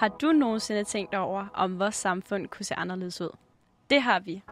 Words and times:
Har 0.00 0.08
du 0.08 0.32
nogensinde 0.32 0.84
tænkt 0.84 1.14
over, 1.14 1.46
om 1.54 1.78
vores 1.78 1.94
samfund 1.94 2.48
kunne 2.48 2.64
se 2.64 2.74
anderledes 2.74 3.20
ud? 3.20 3.36
Det 3.90 4.02
har 4.02 4.20
vi. 4.20 4.42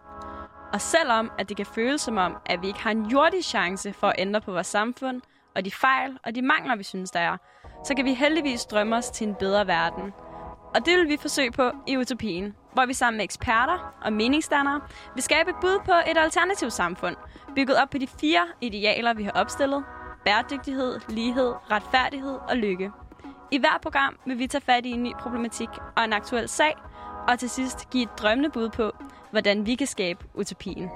Og 0.73 0.81
selvom 0.81 1.31
at 1.39 1.49
det 1.49 1.57
kan 1.57 1.67
føles 1.67 2.01
som 2.01 2.17
om, 2.17 2.37
at 2.47 2.63
vi 2.63 2.67
ikke 2.67 2.81
har 2.81 2.91
en 2.91 3.07
jordig 3.07 3.45
chance 3.45 3.93
for 3.93 4.07
at 4.07 4.15
ændre 4.19 4.41
på 4.41 4.53
vores 4.53 4.67
samfund, 4.67 5.21
og 5.57 5.65
de 5.65 5.71
fejl 5.71 6.19
og 6.25 6.35
de 6.35 6.43
mangler, 6.43 6.77
vi 6.77 6.83
synes, 6.83 7.11
der 7.11 7.21
er, 7.21 7.37
så 7.85 7.95
kan 7.95 8.05
vi 8.05 8.15
heldigvis 8.15 8.65
drømme 8.65 8.97
os 8.97 9.11
til 9.11 9.29
en 9.29 9.35
bedre 9.35 9.67
verden. 9.67 10.13
Og 10.75 10.87
det 10.87 10.99
vil 10.99 11.09
vi 11.09 11.17
forsøge 11.21 11.53
på 11.53 11.71
i 11.87 11.97
Utopien, 11.97 12.55
hvor 12.73 12.87
vi 12.87 12.95
sammen 12.95 13.17
med 13.17 13.25
eksperter 13.25 13.95
og 14.03 14.13
meningsdannere 14.13 14.81
vil 15.15 15.23
skabe 15.23 15.51
et 15.51 15.57
bud 15.61 15.79
på 15.85 15.93
et 15.93 16.19
alternativt 16.19 16.73
samfund, 16.73 17.17
bygget 17.55 17.83
op 17.83 17.91
på 17.91 17.99
de 17.99 18.07
fire 18.07 18.47
idealer, 18.61 19.15
vi 19.15 19.23
har 19.23 19.33
opstillet. 19.33 19.85
Bæredygtighed, 20.25 21.01
lighed, 21.09 21.55
retfærdighed 21.71 22.39
og 22.49 22.57
lykke. 22.57 22.93
I 23.51 23.59
hver 23.59 23.79
program 23.83 24.19
vil 24.27 24.39
vi 24.39 24.47
tage 24.47 24.61
fat 24.61 24.87
i 24.87 24.91
en 24.91 25.03
ny 25.03 25.13
problematik 25.21 25.69
og 25.97 26.05
en 26.05 26.13
aktuel 26.13 26.49
sag, 26.49 26.75
og 27.29 27.39
til 27.39 27.51
sidst 27.51 27.91
give 27.91 28.03
et 28.03 28.09
drømmende 28.19 28.51
bud 28.51 28.69
på, 28.69 28.93
hvordan 29.31 29.67
vi 29.67 29.75
kan 29.75 29.87
skabe 29.87 30.25
utopien. 30.35 30.91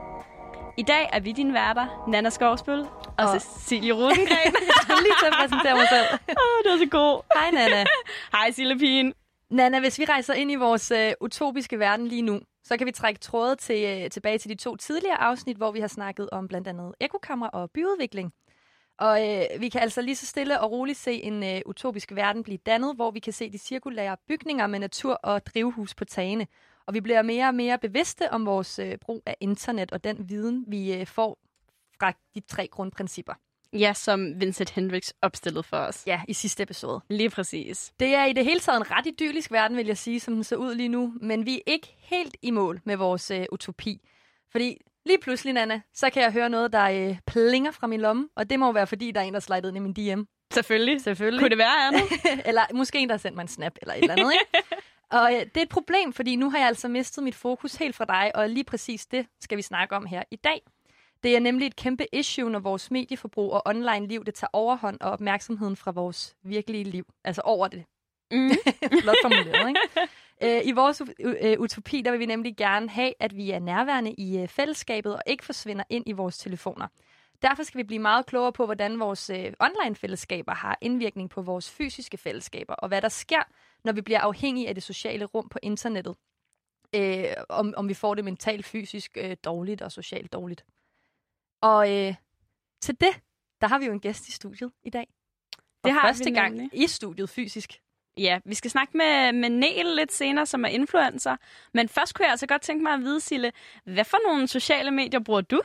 I 0.78 0.82
dag 0.82 1.08
er 1.12 1.20
vi 1.20 1.32
dine 1.32 1.54
værter, 1.54 2.04
Nana 2.08 2.30
Skovsbøl 2.30 2.80
og, 2.80 2.88
og 3.18 3.40
Cecilie 3.40 3.94
skulle 3.94 4.14
lige 5.06 5.16
til 5.20 5.26
at 5.26 5.34
præsentere 5.40 5.74
mig 5.74 5.88
selv. 5.88 6.06
Åh, 6.12 6.34
oh, 6.36 6.64
det 6.64 6.70
var 6.72 6.78
så 6.78 6.88
god. 6.90 7.22
Hej, 7.34 7.50
Nana. 7.50 7.84
Hej, 8.36 8.50
Sille. 8.50 9.12
Nana, 9.50 9.80
hvis 9.80 9.98
vi 9.98 10.04
rejser 10.04 10.34
ind 10.34 10.50
i 10.50 10.54
vores 10.54 10.90
øh, 10.90 11.12
utopiske 11.20 11.78
verden 11.78 12.06
lige 12.06 12.22
nu, 12.22 12.40
så 12.64 12.76
kan 12.76 12.86
vi 12.86 12.92
trække 12.92 13.20
trådet 13.20 13.58
til, 13.58 13.84
øh, 13.84 14.10
tilbage 14.10 14.38
til 14.38 14.50
de 14.50 14.54
to 14.54 14.76
tidligere 14.76 15.20
afsnit, 15.20 15.56
hvor 15.56 15.70
vi 15.72 15.80
har 15.80 15.88
snakket 15.88 16.30
om 16.32 16.48
blandt 16.48 16.68
andet 16.68 16.94
ekokammer 17.00 17.46
og 17.46 17.70
byudvikling. 17.70 18.32
Og 19.02 19.28
øh, 19.28 19.60
vi 19.60 19.68
kan 19.68 19.80
altså 19.80 20.02
lige 20.02 20.16
så 20.16 20.26
stille 20.26 20.60
og 20.60 20.70
roligt 20.70 20.98
se 20.98 21.12
en 21.12 21.44
øh, 21.44 21.60
utopisk 21.66 22.12
verden 22.14 22.42
blive 22.42 22.58
dannet, 22.58 22.94
hvor 22.96 23.10
vi 23.10 23.18
kan 23.18 23.32
se 23.32 23.50
de 23.50 23.58
cirkulære 23.58 24.16
bygninger 24.28 24.66
med 24.66 24.78
natur 24.78 25.14
og 25.14 25.46
drivhus 25.46 25.94
på 25.94 26.04
tagene. 26.04 26.46
Og 26.86 26.94
vi 26.94 27.00
bliver 27.00 27.22
mere 27.22 27.46
og 27.46 27.54
mere 27.54 27.78
bevidste 27.78 28.30
om 28.30 28.46
vores 28.46 28.78
øh, 28.78 28.98
brug 28.98 29.22
af 29.26 29.36
internet 29.40 29.92
og 29.92 30.04
den 30.04 30.28
viden, 30.28 30.64
vi 30.68 30.94
øh, 30.94 31.06
får 31.06 31.38
fra 31.98 32.12
de 32.34 32.40
tre 32.40 32.68
grundprincipper. 32.68 33.32
Ja, 33.72 33.92
som 33.94 34.40
Vincent 34.40 34.70
Hendricks 34.70 35.14
opstillede 35.22 35.62
for 35.62 35.76
os. 35.76 36.06
Ja, 36.06 36.20
i 36.28 36.32
sidste 36.32 36.62
episode. 36.62 37.00
Lige 37.08 37.30
præcis. 37.30 37.92
Det 38.00 38.14
er 38.14 38.24
i 38.24 38.32
det 38.32 38.44
hele 38.44 38.60
taget 38.60 38.76
en 38.76 38.90
ret 38.90 39.06
idyllisk 39.06 39.52
verden, 39.52 39.76
vil 39.76 39.86
jeg 39.86 39.98
sige, 39.98 40.20
som 40.20 40.34
den 40.34 40.44
ser 40.44 40.56
ud 40.56 40.74
lige 40.74 40.88
nu. 40.88 41.14
Men 41.20 41.46
vi 41.46 41.56
er 41.56 41.62
ikke 41.66 41.96
helt 41.98 42.36
i 42.42 42.50
mål 42.50 42.80
med 42.84 42.96
vores 42.96 43.30
øh, 43.30 43.46
utopi. 43.52 44.00
Fordi 44.52 44.78
lige 45.06 45.18
pludselig, 45.18 45.54
Nana, 45.54 45.80
så 45.94 46.10
kan 46.10 46.22
jeg 46.22 46.32
høre 46.32 46.50
noget, 46.50 46.72
der 46.72 46.84
øh, 46.84 47.18
plinger 47.26 47.70
fra 47.70 47.86
min 47.86 48.00
lomme. 48.00 48.28
Og 48.36 48.50
det 48.50 48.58
må 48.58 48.72
være, 48.72 48.86
fordi 48.86 49.10
der 49.10 49.20
er 49.20 49.24
en, 49.24 49.34
der 49.34 49.40
slider 49.40 49.68
ind 49.68 49.76
i 49.76 49.80
min 49.80 49.92
DM. 49.92 50.22
Selvfølgelig. 50.52 51.00
Selvfølgelig. 51.00 51.40
Kunne 51.40 51.50
det 51.50 51.58
være 51.58 51.86
andet? 51.86 52.02
eller 52.48 52.62
måske 52.74 52.98
en, 52.98 53.08
der 53.08 53.14
har 53.14 53.18
sendt 53.18 53.36
mig 53.36 53.42
en 53.42 53.48
snap 53.48 53.72
eller 53.82 53.94
et 53.94 54.02
eller 54.02 54.14
andet, 54.14 54.32
ikke? 54.32 54.68
Og 55.18 55.34
øh, 55.34 55.40
det 55.40 55.56
er 55.56 55.62
et 55.62 55.68
problem, 55.68 56.12
fordi 56.12 56.36
nu 56.36 56.50
har 56.50 56.58
jeg 56.58 56.66
altså 56.66 56.88
mistet 56.88 57.24
mit 57.24 57.34
fokus 57.34 57.74
helt 57.74 57.96
fra 57.96 58.04
dig, 58.04 58.30
og 58.34 58.48
lige 58.48 58.64
præcis 58.64 59.06
det 59.06 59.26
skal 59.40 59.56
vi 59.56 59.62
snakke 59.62 59.96
om 59.96 60.06
her 60.06 60.22
i 60.30 60.36
dag. 60.36 60.62
Det 61.22 61.36
er 61.36 61.40
nemlig 61.40 61.66
et 61.66 61.76
kæmpe 61.76 62.06
issue, 62.12 62.50
når 62.50 62.58
vores 62.58 62.90
medieforbrug 62.90 63.52
og 63.52 63.62
online-liv 63.66 64.24
det 64.24 64.34
tager 64.34 64.48
overhånd 64.52 64.98
og 65.00 65.10
opmærksomheden 65.10 65.76
fra 65.76 65.90
vores 65.90 66.36
virkelige 66.42 66.84
liv. 66.84 67.04
Altså 67.24 67.42
over 67.44 67.68
det. 67.68 67.84
Mm. 68.30 68.50
Flot 69.02 69.16
formuleret, 69.22 69.68
ikke? 69.68 69.80
Øh, 70.42 70.60
I 70.64 70.72
vores 70.72 71.02
øh, 71.20 71.60
utopi, 71.60 72.02
der 72.02 72.10
vil 72.10 72.20
vi 72.20 72.26
nemlig 72.26 72.56
gerne 72.56 72.88
have, 72.88 73.14
at 73.20 73.36
vi 73.36 73.50
er 73.50 73.58
nærværende 73.58 74.12
i 74.12 74.38
øh, 74.38 74.48
fællesskabet 74.48 75.14
og 75.14 75.22
ikke 75.26 75.44
forsvinder 75.44 75.84
ind 75.90 76.04
i 76.06 76.12
vores 76.12 76.38
telefoner. 76.38 76.88
Derfor 77.42 77.62
skal 77.62 77.78
vi 77.78 77.82
blive 77.82 77.98
meget 77.98 78.26
klogere 78.26 78.52
på, 78.52 78.64
hvordan 78.64 79.00
vores 79.00 79.30
online-fællesskaber 79.60 80.54
har 80.54 80.78
indvirkning 80.80 81.30
på 81.30 81.42
vores 81.42 81.70
fysiske 81.70 82.16
fællesskaber, 82.16 82.74
og 82.74 82.88
hvad 82.88 83.02
der 83.02 83.08
sker, 83.08 83.42
når 83.84 83.92
vi 83.92 84.00
bliver 84.00 84.20
afhængige 84.20 84.68
af 84.68 84.74
det 84.74 84.82
sociale 84.82 85.24
rum 85.24 85.48
på 85.48 85.58
internettet. 85.62 86.16
Øh, 86.94 87.24
om, 87.48 87.74
om 87.76 87.88
vi 87.88 87.94
får 87.94 88.14
det 88.14 88.24
mentalt, 88.24 88.66
fysisk 88.66 89.16
øh, 89.16 89.36
dårligt 89.44 89.82
og 89.82 89.92
socialt 89.92 90.32
dårligt. 90.32 90.64
Og 91.60 91.92
øh, 91.96 92.14
til 92.80 93.00
det, 93.00 93.20
der 93.60 93.68
har 93.68 93.78
vi 93.78 93.86
jo 93.86 93.92
en 93.92 94.00
gæst 94.00 94.28
i 94.28 94.32
studiet 94.32 94.72
i 94.82 94.90
dag. 94.90 95.06
Og 95.56 95.84
det 95.84 95.92
har 95.92 96.08
første 96.08 96.24
vi 96.24 96.30
gang 96.30 96.54
nemlig. 96.54 96.82
i 96.82 96.86
studiet 96.86 97.30
fysisk. 97.30 97.82
Ja, 98.16 98.38
vi 98.44 98.54
skal 98.54 98.70
snakke 98.70 98.96
med, 98.96 99.32
med 99.32 99.50
Nel 99.50 99.86
lidt 99.86 100.12
senere, 100.12 100.46
som 100.46 100.64
er 100.64 100.68
influencer. 100.68 101.36
Men 101.74 101.88
først 101.88 102.14
kunne 102.14 102.24
jeg 102.24 102.30
altså 102.30 102.46
godt 102.46 102.62
tænke 102.62 102.82
mig 102.82 102.92
at 102.92 103.00
vide, 103.00 103.20
Sille, 103.20 103.52
hvad 103.84 104.04
for 104.04 104.18
nogle 104.28 104.48
sociale 104.48 104.90
medier 104.90 105.20
bruger 105.20 105.40
du? 105.40 105.60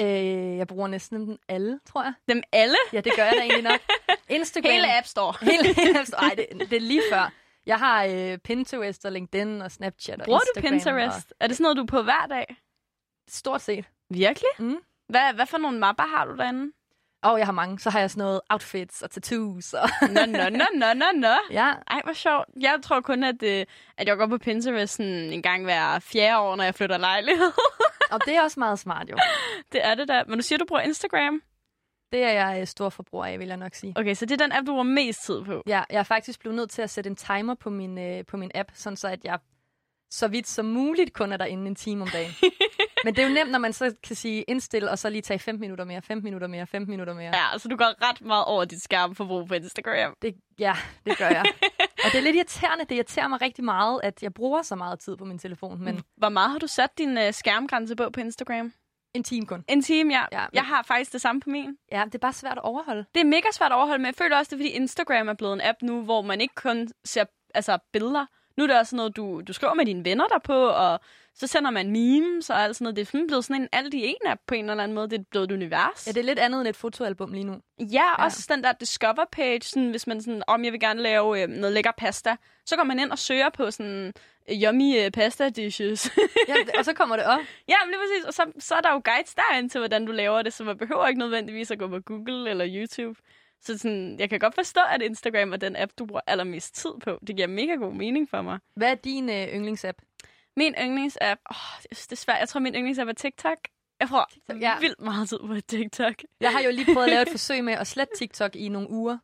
Øh, 0.00 0.56
jeg 0.56 0.66
bruger 0.66 0.88
næsten 0.88 1.28
dem 1.28 1.38
alle, 1.48 1.80
tror 1.86 2.02
jeg. 2.02 2.12
Dem 2.28 2.42
alle? 2.52 2.76
Ja, 2.92 3.00
det 3.00 3.12
gør 3.16 3.24
jeg 3.24 3.32
da 3.36 3.40
egentlig 3.40 3.62
nok. 3.62 3.80
Instagram. 4.28 4.70
Hele 4.72 4.98
App 4.98 5.06
Store. 5.06 5.34
Hele, 5.50 5.74
hele 5.74 5.98
App 5.98 6.06
Store. 6.06 6.20
Ej, 6.22 6.34
det, 6.34 6.70
det 6.70 6.76
er 6.76 6.80
lige 6.80 7.02
før. 7.12 7.32
Jeg 7.66 7.78
har 7.78 8.04
øh, 8.04 8.38
Pinterest 8.38 9.04
og 9.04 9.12
LinkedIn 9.12 9.62
og 9.62 9.72
Snapchat 9.72 10.20
og 10.20 10.24
Bruger 10.24 10.40
Instagram. 10.40 10.62
du 10.62 10.84
Pinterest? 10.84 11.34
Er 11.40 11.46
det 11.46 11.56
sådan 11.56 11.62
noget, 11.62 11.76
du 11.76 11.82
er 11.82 11.86
på 11.86 12.02
hver 12.02 12.26
dag? 12.26 12.56
Stort 13.28 13.60
set. 13.62 13.84
Virkelig? 14.10 14.48
Mm. 14.58 14.76
Hvad, 15.08 15.34
hvad 15.34 15.46
for 15.46 15.58
nogle 15.58 15.78
mapper 15.78 16.04
har 16.04 16.24
du 16.24 16.36
derinde? 16.36 16.72
Og 17.22 17.38
jeg 17.38 17.46
har 17.46 17.52
mange. 17.52 17.78
Så 17.78 17.90
har 17.90 18.00
jeg 18.00 18.10
sådan 18.10 18.20
noget 18.20 18.40
outfits 18.50 19.02
og 19.02 19.10
tattoos. 19.10 19.72
Og 19.72 19.88
Nå, 20.02 20.26
nå, 20.26 20.48
nå, 20.50 20.64
nå, 20.74 20.86
nå, 20.94 21.06
nå. 21.14 21.34
ja, 21.60 21.72
Ej, 21.90 22.00
hvor 22.04 22.12
sjovt. 22.12 22.44
Jeg 22.60 22.78
tror 22.82 23.00
kun, 23.00 23.24
at, 23.24 23.42
øh, 23.42 23.66
at 23.98 24.08
jeg 24.08 24.16
går 24.16 24.26
på 24.26 24.38
Pinterest 24.38 24.96
sådan 24.96 25.12
en 25.12 25.42
gang 25.42 25.64
hver 25.64 25.98
fjerde 25.98 26.38
år, 26.38 26.56
når 26.56 26.64
jeg 26.64 26.74
flytter 26.74 26.98
lejlighed. 26.98 27.52
og 28.12 28.20
det 28.26 28.36
er 28.36 28.42
også 28.42 28.60
meget 28.60 28.78
smart 28.78 29.10
jo. 29.10 29.16
det 29.72 29.86
er 29.86 29.94
det 29.94 30.08
da. 30.08 30.22
Men 30.28 30.38
du 30.38 30.42
siger, 30.42 30.58
du 30.58 30.64
bruger 30.68 30.82
Instagram. 30.82 31.42
Det 32.12 32.22
er 32.22 32.32
jeg 32.32 32.60
øh, 32.60 32.66
stor 32.66 32.88
forbruger 32.88 33.24
af, 33.24 33.38
vil 33.38 33.48
jeg 33.48 33.56
nok 33.56 33.74
sige. 33.74 33.92
Okay, 33.96 34.14
så 34.14 34.26
det 34.26 34.40
er 34.40 34.44
den 34.44 34.52
app, 34.52 34.66
du 34.66 34.72
bruger 34.72 34.82
mest 34.82 35.24
tid 35.24 35.44
på. 35.44 35.62
Ja, 35.66 35.82
jeg 35.90 35.98
er 35.98 36.02
faktisk 36.02 36.40
blevet 36.40 36.56
nødt 36.56 36.70
til 36.70 36.82
at 36.82 36.90
sætte 36.90 37.10
en 37.10 37.16
timer 37.16 37.54
på 37.54 37.70
min, 37.70 37.98
øh, 37.98 38.24
på 38.26 38.36
min 38.36 38.50
app, 38.54 38.70
sådan 38.74 38.96
så 38.96 39.08
at 39.08 39.24
jeg 39.24 39.38
så 40.10 40.28
vidt 40.28 40.48
som 40.48 40.64
muligt 40.64 41.12
kun 41.12 41.32
er 41.32 41.36
derinde 41.36 41.66
en 41.66 41.74
time 41.74 42.02
om 42.02 42.08
dagen. 42.12 42.30
Men 43.04 43.14
det 43.16 43.24
er 43.24 43.28
jo 43.28 43.34
nemt, 43.34 43.50
når 43.50 43.58
man 43.58 43.72
så 43.72 43.94
kan 44.02 44.16
sige 44.16 44.42
indstil, 44.42 44.88
og 44.88 44.98
så 44.98 45.10
lige 45.10 45.22
tage 45.22 45.38
5 45.38 45.58
minutter 45.58 45.84
mere, 45.84 46.02
5 46.02 46.22
minutter 46.22 46.46
mere, 46.48 46.66
5 46.66 46.82
minutter 46.88 47.14
mere. 47.14 47.36
Ja, 47.36 47.58
så 47.58 47.68
du 47.68 47.76
går 47.76 48.08
ret 48.10 48.20
meget 48.20 48.44
over 48.44 48.64
dit 48.64 48.82
skærmforbrug 48.82 49.48
på 49.48 49.54
Instagram. 49.54 50.14
Det, 50.22 50.34
ja, 50.58 50.76
det 51.06 51.18
gør 51.18 51.28
jeg. 51.28 51.44
og 52.04 52.12
det 52.12 52.18
er 52.18 52.22
lidt 52.22 52.36
irriterende. 52.36 52.84
Det 52.84 52.94
irriterer 52.94 53.28
mig 53.28 53.40
rigtig 53.40 53.64
meget, 53.64 54.00
at 54.02 54.22
jeg 54.22 54.34
bruger 54.34 54.62
så 54.62 54.76
meget 54.76 55.00
tid 55.00 55.16
på 55.16 55.24
min 55.24 55.38
telefon. 55.38 55.84
Men 55.84 56.02
Hvor 56.16 56.28
meget 56.28 56.50
har 56.50 56.58
du 56.58 56.66
sat 56.66 56.90
din 56.98 57.18
øh, 57.18 57.32
skærmgrænse 57.32 57.96
på 57.96 58.10
på 58.10 58.20
Instagram? 58.20 58.72
en 59.14 59.22
time 59.24 59.46
kun. 59.46 59.64
En 59.68 59.82
time, 59.82 60.14
ja. 60.14 60.24
Ja, 60.32 60.40
men- 60.40 60.48
Jeg 60.54 60.62
har 60.64 60.82
faktisk 60.82 61.12
det 61.12 61.20
samme 61.20 61.40
på 61.40 61.50
min. 61.50 61.76
Ja, 61.92 62.02
det 62.04 62.14
er 62.14 62.18
bare 62.18 62.32
svært 62.32 62.58
at 62.58 62.62
overholde. 62.64 63.04
Det 63.14 63.20
er 63.20 63.24
mega 63.24 63.48
svært 63.52 63.72
at 63.72 63.76
overholde, 63.76 63.98
men 63.98 64.06
jeg 64.06 64.14
føler 64.14 64.36
også, 64.38 64.50
det 64.50 64.56
er, 64.56 64.58
fordi 64.58 64.68
Instagram 64.70 65.28
er 65.28 65.34
blevet 65.34 65.52
en 65.54 65.60
app 65.60 65.82
nu, 65.82 66.02
hvor 66.02 66.22
man 66.22 66.40
ikke 66.40 66.54
kun 66.54 66.88
ser 67.04 67.24
altså, 67.54 67.78
billeder. 67.92 68.26
Nu 68.56 68.62
er 68.64 68.66
det 68.66 68.78
også 68.78 68.96
noget, 68.96 69.16
du, 69.16 69.40
du 69.40 69.52
skriver 69.52 69.74
med 69.74 69.86
dine 69.86 70.04
venner 70.04 70.26
der 70.26 70.38
på, 70.38 70.66
og 70.68 71.00
så 71.34 71.46
sender 71.46 71.70
man 71.70 71.90
memes 71.90 72.50
og 72.50 72.62
alt 72.62 72.76
sådan 72.76 72.84
noget. 72.84 72.96
Det 72.96 73.02
er 73.02 73.06
sådan 73.06 73.26
blevet 73.26 73.44
sådan 73.44 73.62
en 73.62 73.68
alt 73.72 73.94
i 73.94 74.04
en 74.06 74.30
app 74.30 74.40
på 74.46 74.54
en 74.54 74.70
eller 74.70 74.82
anden 74.82 74.94
måde. 74.94 75.10
Det 75.10 75.18
er 75.18 75.24
blevet 75.30 75.50
et 75.50 75.54
univers. 75.54 76.06
Ja, 76.06 76.12
det 76.12 76.20
er 76.20 76.24
lidt 76.24 76.38
andet 76.38 76.60
end 76.60 76.68
et 76.68 76.76
fotoalbum 76.76 77.32
lige 77.32 77.44
nu. 77.44 77.56
Ja, 77.78 77.86
ja. 78.18 78.24
også 78.24 78.46
den 78.50 78.64
der 78.64 78.72
discover 78.72 79.24
page, 79.32 79.60
sådan, 79.62 79.90
hvis 79.90 80.06
man 80.06 80.20
sådan, 80.20 80.42
om 80.46 80.64
jeg 80.64 80.72
vil 80.72 80.80
gerne 80.80 81.02
lave 81.02 81.42
øh, 81.42 81.48
noget 81.48 81.74
lækker 81.74 81.90
pasta, 81.98 82.36
så 82.66 82.76
går 82.76 82.84
man 82.84 82.98
ind 82.98 83.10
og 83.10 83.18
søger 83.18 83.50
på 83.50 83.70
sådan 83.70 84.12
øh, 84.50 84.62
yummy 84.62 85.04
øh, 85.04 85.10
pasta 85.10 85.48
dishes. 85.48 86.10
Ja, 86.48 86.54
og 86.78 86.84
så 86.84 86.92
kommer 86.92 87.16
det 87.16 87.24
op. 87.24 87.40
ja, 87.68 87.76
men 87.84 87.90
lige 87.90 88.00
præcis. 88.00 88.24
Og 88.26 88.34
så, 88.34 88.42
så 88.58 88.74
er 88.74 88.80
der 88.80 88.92
jo 88.92 89.02
guides 89.04 89.34
derind 89.34 89.70
til, 89.70 89.78
hvordan 89.78 90.06
du 90.06 90.12
laver 90.12 90.42
det, 90.42 90.52
så 90.52 90.64
man 90.64 90.78
behøver 90.78 91.06
ikke 91.06 91.18
nødvendigvis 91.18 91.70
at 91.70 91.78
gå 91.78 91.88
på 91.88 92.00
Google 92.00 92.50
eller 92.50 92.66
YouTube. 92.68 93.20
Så 93.62 93.78
sådan, 93.78 94.16
jeg 94.18 94.30
kan 94.30 94.38
godt 94.38 94.54
forstå, 94.54 94.80
at 94.90 95.02
Instagram 95.02 95.52
er 95.52 95.56
den 95.56 95.76
app, 95.76 95.92
du 95.98 96.06
bruger 96.06 96.20
allermest 96.26 96.74
tid 96.74 96.90
på. 97.04 97.18
Det 97.26 97.36
giver 97.36 97.48
mega 97.48 97.74
god 97.74 97.92
mening 97.94 98.30
for 98.30 98.42
mig. 98.42 98.58
Hvad 98.76 98.90
er 98.90 98.94
din 98.94 99.30
øh, 99.30 99.48
yndlingsapp? 99.54 99.98
Min 100.56 100.74
yndlingsapp, 100.82 101.40
åh, 101.50 101.56
det 101.82 102.12
er- 102.12 102.16
svært. 102.16 102.38
Jeg 102.40 102.48
tror, 102.48 102.60
min 102.60 102.74
yndlingsapp 102.74 103.08
er 103.08 103.12
TikTok. 103.12 103.58
Jeg 104.00 104.08
bruger 104.08 104.24
TikTok, 104.32 104.60
ja. 104.60 104.78
vildt 104.80 105.00
meget 105.00 105.28
tid 105.28 105.38
på 105.38 105.60
TikTok. 105.68 106.14
Jeg 106.40 106.52
har 106.52 106.60
jo 106.60 106.70
lige 106.70 106.94
prøvet 106.94 107.06
at 107.06 107.10
lave 107.12 107.22
et 107.22 107.28
forsøg 107.28 107.64
med 107.64 107.72
at 107.72 107.86
slette 107.86 108.12
TikTok 108.18 108.56
i 108.56 108.68
nogle 108.68 108.90
uger. 108.90 109.18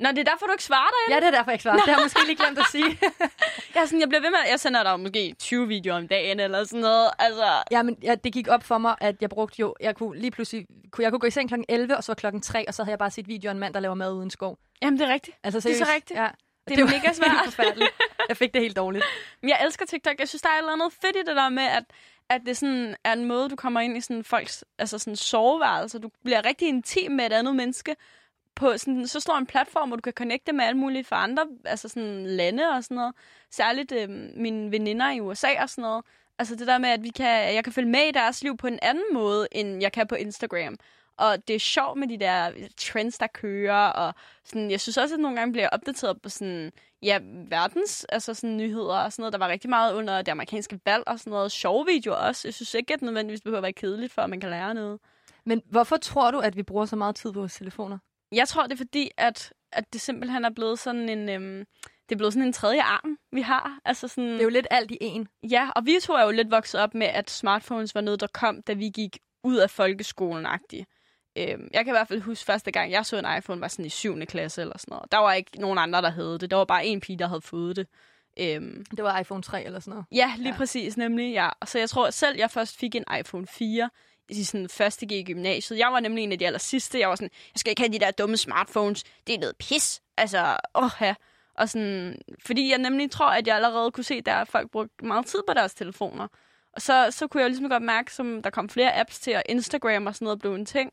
Nå, 0.00 0.08
det 0.08 0.18
er 0.18 0.22
derfor, 0.24 0.46
du 0.46 0.52
ikke 0.52 0.64
svarer 0.64 0.88
dig. 0.88 1.14
Ja, 1.14 1.20
det 1.20 1.26
er 1.26 1.30
derfor, 1.30 1.50
jeg 1.50 1.54
ikke 1.54 1.62
svarer. 1.62 1.76
Det 1.76 1.84
har 1.84 1.92
jeg 1.92 2.00
måske 2.02 2.26
lige 2.26 2.36
glemt 2.36 2.58
at 2.58 2.64
sige. 2.72 2.98
Jeg, 3.74 3.82
er 3.82 3.86
sådan, 3.86 4.00
jeg 4.00 4.08
bliver 4.08 4.20
ved 4.22 4.30
med, 4.30 4.38
jeg 4.50 4.60
sender 4.60 4.82
dig 4.82 5.00
måske 5.00 5.34
20 5.38 5.68
videoer 5.68 5.96
om 5.96 6.08
dagen 6.08 6.40
eller 6.40 6.64
sådan 6.64 6.80
noget. 6.80 7.10
Altså, 7.18 7.62
Ja, 7.70 7.82
men 7.82 7.96
ja, 8.02 8.14
det 8.14 8.32
gik 8.32 8.48
op 8.48 8.64
for 8.64 8.78
mig, 8.78 8.96
at 9.00 9.16
jeg 9.20 9.30
brugte 9.30 9.60
jo... 9.60 9.74
Jeg 9.80 9.96
kunne 9.96 10.18
lige 10.20 10.30
pludselig... 10.30 10.66
Kunne, 10.92 11.02
jeg 11.04 11.12
kunne 11.12 11.20
gå 11.20 11.26
i 11.26 11.30
seng 11.30 11.48
kl. 11.48 11.54
11, 11.68 11.96
og 11.96 12.04
så 12.04 12.14
klokken 12.14 12.42
3, 12.42 12.68
og 12.68 12.74
så 12.74 12.82
havde 12.84 12.90
jeg 12.92 12.98
bare 12.98 13.10
set 13.10 13.28
video 13.28 13.48
af 13.48 13.52
en 13.52 13.58
mand, 13.58 13.74
der 13.74 13.80
laver 13.80 13.94
mad 13.94 14.12
uden 14.12 14.30
skov. 14.30 14.58
jamen, 14.82 14.98
det 15.00 15.08
er 15.08 15.12
rigtigt. 15.12 15.36
Altså, 15.44 15.60
Det 15.60 15.66
er 15.66 15.72
så 15.74 15.78
seriøst. 15.78 15.94
rigtigt. 15.96 16.20
Ja. 16.20 16.28
Det 16.68 16.78
er 16.78 16.84
var 16.84 16.90
mega 16.90 17.12
svært. 17.18 17.30
forfærdeligt. 17.44 17.90
Jeg 18.28 18.36
fik 18.36 18.54
det 18.54 18.62
helt 18.62 18.76
dårligt. 18.76 19.04
Men 19.42 19.48
jeg 19.48 19.58
elsker 19.64 19.86
TikTok. 19.86 20.14
Jeg 20.18 20.28
synes, 20.28 20.42
der 20.42 20.48
er 20.48 20.52
et 20.54 20.58
eller 20.58 20.72
andet 20.72 20.92
fedt 20.92 21.16
i 21.16 21.22
det 21.26 21.36
der 21.36 21.48
med, 21.48 21.62
at, 21.62 21.84
at 22.30 22.40
det 22.46 22.56
sådan 22.56 22.96
er 23.04 23.12
en 23.12 23.24
måde, 23.24 23.48
du 23.48 23.56
kommer 23.56 23.80
ind 23.80 23.96
i 23.96 24.00
sådan 24.00 24.24
folks 24.24 24.64
altså 24.78 24.98
sådan 24.98 25.16
soveværelse. 25.16 25.98
Du 25.98 26.10
bliver 26.24 26.44
rigtig 26.44 26.68
intim 26.68 27.12
med 27.12 27.26
et 27.26 27.32
andet 27.32 27.56
menneske 27.56 27.96
på 28.58 28.78
sådan, 28.78 29.06
så 29.06 29.20
stor 29.20 29.38
en 29.38 29.46
platform, 29.46 29.88
hvor 29.88 29.96
du 29.96 30.00
kan 30.00 30.12
connecte 30.12 30.52
med 30.52 30.64
alle 30.64 30.78
mulige 30.78 31.04
fra 31.04 31.22
andre 31.22 31.46
altså 31.64 31.88
sådan 31.88 32.26
lande 32.26 32.68
og 32.68 32.84
sådan 32.84 32.94
noget. 32.94 33.14
Særligt 33.50 33.92
øh, 33.92 34.08
mine 34.36 34.70
veninder 34.72 35.10
i 35.10 35.20
USA 35.20 35.62
og 35.62 35.70
sådan 35.70 35.82
noget. 35.82 36.04
Altså 36.38 36.56
det 36.56 36.66
der 36.66 36.78
med, 36.78 36.88
at 36.88 37.02
vi 37.02 37.08
kan, 37.08 37.54
jeg 37.54 37.64
kan 37.64 37.72
følge 37.72 37.88
med 37.88 38.00
i 38.08 38.10
deres 38.10 38.42
liv 38.42 38.56
på 38.56 38.66
en 38.66 38.78
anden 38.82 39.04
måde, 39.14 39.48
end 39.52 39.82
jeg 39.82 39.92
kan 39.92 40.06
på 40.06 40.14
Instagram. 40.14 40.76
og 41.16 41.48
det 41.48 41.56
er 41.56 41.60
sjovt 41.60 41.98
med 41.98 42.08
de 42.08 42.18
der 42.18 42.52
trends, 42.76 43.18
der 43.18 43.26
kører, 43.26 43.86
og 43.88 44.14
sådan, 44.44 44.70
jeg 44.70 44.80
synes 44.80 44.96
også, 44.96 45.14
at 45.14 45.20
nogle 45.20 45.36
gange 45.36 45.52
bliver 45.52 45.64
jeg 45.64 45.70
opdateret 45.72 46.22
på 46.22 46.28
sådan, 46.28 46.72
ja, 47.02 47.18
verdens 47.48 48.04
altså 48.08 48.34
sådan, 48.34 48.56
nyheder 48.56 48.98
og 48.98 49.12
sådan 49.12 49.22
noget. 49.22 49.32
Der 49.32 49.38
var 49.38 49.48
rigtig 49.48 49.70
meget 49.70 49.94
under 49.94 50.22
det 50.22 50.32
amerikanske 50.32 50.80
valg 50.84 51.04
og 51.06 51.18
sådan 51.18 51.30
noget. 51.30 51.52
Sjove 51.52 51.86
videoer 51.86 52.16
også. 52.16 52.48
Jeg 52.48 52.54
synes 52.54 52.74
ikke, 52.74 52.94
at 52.94 53.00
det 53.00 53.06
nødvendigvis 53.06 53.40
behøver 53.40 53.58
at 53.58 53.62
være 53.62 53.72
kedeligt, 53.72 54.12
for 54.12 54.22
at 54.22 54.30
man 54.30 54.40
kan 54.40 54.50
lære 54.50 54.74
noget. 54.74 55.00
Men 55.44 55.62
hvorfor 55.70 55.96
tror 55.96 56.30
du, 56.30 56.38
at 56.38 56.56
vi 56.56 56.62
bruger 56.62 56.86
så 56.86 56.96
meget 56.96 57.16
tid 57.16 57.32
på 57.32 57.38
vores 57.40 57.54
telefoner? 57.54 57.98
Jeg 58.32 58.48
tror, 58.48 58.62
det 58.62 58.72
er 58.72 58.76
fordi, 58.76 59.10
at, 59.16 59.52
at 59.72 59.92
det 59.92 60.00
simpelthen 60.00 60.44
er 60.44 60.50
blevet 60.50 60.78
sådan 60.78 61.08
en... 61.08 61.28
Øhm, 61.28 61.64
det 62.08 62.14
er 62.14 62.16
blevet 62.16 62.32
sådan 62.32 62.46
en 62.46 62.52
tredje 62.52 62.82
arm, 62.82 63.18
vi 63.32 63.40
har. 63.40 63.78
Altså 63.84 64.08
sådan, 64.08 64.30
Det 64.30 64.38
er 64.38 64.42
jo 64.42 64.48
lidt 64.48 64.66
alt 64.70 64.90
i 64.90 64.96
en. 65.00 65.28
Ja, 65.50 65.70
og 65.76 65.86
vi 65.86 65.96
to 66.02 66.12
er 66.12 66.22
jo 66.24 66.30
lidt 66.30 66.50
vokset 66.50 66.80
op 66.80 66.94
med, 66.94 67.06
at 67.06 67.30
smartphones 67.30 67.94
var 67.94 68.00
noget, 68.00 68.20
der 68.20 68.26
kom, 68.26 68.62
da 68.62 68.72
vi 68.72 68.88
gik 68.88 69.18
ud 69.44 69.56
af 69.56 69.70
folkeskolen-agtigt. 69.70 70.84
Øhm, 71.38 71.68
jeg 71.72 71.84
kan 71.84 71.86
i 71.86 71.90
hvert 71.96 72.08
fald 72.08 72.20
huske 72.22 72.44
første 72.44 72.70
gang, 72.70 72.90
jeg 72.92 73.06
så 73.06 73.16
en 73.18 73.38
iPhone, 73.38 73.60
var 73.60 73.68
sådan 73.68 73.84
i 73.84 73.88
7. 73.88 74.26
klasse 74.26 74.60
eller 74.60 74.78
sådan 74.78 74.92
noget. 74.92 75.12
Der 75.12 75.18
var 75.18 75.32
ikke 75.32 75.60
nogen 75.60 75.78
andre, 75.78 76.02
der 76.02 76.10
havde 76.10 76.38
det. 76.38 76.50
Der 76.50 76.56
var 76.56 76.64
bare 76.64 76.86
en 76.86 77.00
pige, 77.00 77.18
der 77.18 77.26
havde 77.28 77.40
fået 77.40 77.76
det. 77.76 77.86
Øhm, 78.40 78.84
Det 78.96 79.04
var 79.04 79.18
iPhone 79.18 79.42
3 79.42 79.64
eller 79.64 79.80
sådan 79.80 79.90
noget. 79.90 80.06
ja, 80.12 80.32
lige 80.36 80.48
Ja. 80.48 80.56
præcis, 80.56 80.96
nemlig. 80.96 81.32
Ja. 81.32 81.48
Og 81.60 81.68
så 81.68 81.78
jeg 81.78 81.90
tror 81.90 82.10
selv, 82.10 82.36
jeg 82.38 82.50
først 82.50 82.78
fik 82.78 82.94
en 82.94 83.04
iPhone 83.20 83.46
4 83.46 83.90
i 84.28 84.44
sådan 84.44 84.68
første 84.68 85.06
G 85.06 85.12
i 85.12 85.24
gymnasiet. 85.24 85.78
Jeg 85.78 85.92
var 85.92 86.00
nemlig 86.00 86.24
en 86.24 86.32
af 86.32 86.38
de 86.38 86.46
aller 86.46 86.58
sidste. 86.58 86.98
Jeg 86.98 87.08
var 87.08 87.14
sådan, 87.14 87.30
jeg 87.54 87.60
skal 87.60 87.70
ikke 87.70 87.82
have 87.82 87.92
de 87.92 87.98
der 87.98 88.10
dumme 88.10 88.36
smartphones. 88.36 89.04
Det 89.26 89.34
er 89.34 89.38
noget 89.38 89.56
pis. 89.56 90.02
Altså, 90.16 90.56
åh 90.74 90.90
ja. 91.00 91.14
Og 91.54 91.68
sådan, 91.68 92.18
fordi 92.46 92.70
jeg 92.70 92.78
nemlig 92.78 93.10
tror, 93.10 93.30
at 93.30 93.46
jeg 93.46 93.56
allerede 93.56 93.90
kunne 93.90 94.04
se, 94.04 94.22
at 94.26 94.48
folk 94.48 94.70
brugte 94.70 95.06
meget 95.06 95.26
tid 95.26 95.40
på 95.48 95.54
deres 95.54 95.74
telefoner. 95.74 96.28
Og 96.72 96.82
så, 96.82 97.08
så 97.10 97.26
kunne 97.26 97.40
jeg 97.40 97.50
ligesom 97.50 97.68
godt 97.68 97.82
mærke, 97.82 98.14
som 98.14 98.42
der 98.42 98.50
kom 98.50 98.68
flere 98.68 99.00
apps 99.00 99.20
til, 99.20 99.36
og 99.36 99.42
Instagram 99.48 100.06
og 100.06 100.14
sådan 100.14 100.24
noget 100.24 100.38
blev 100.38 100.54
en 100.54 100.66
ting. 100.66 100.92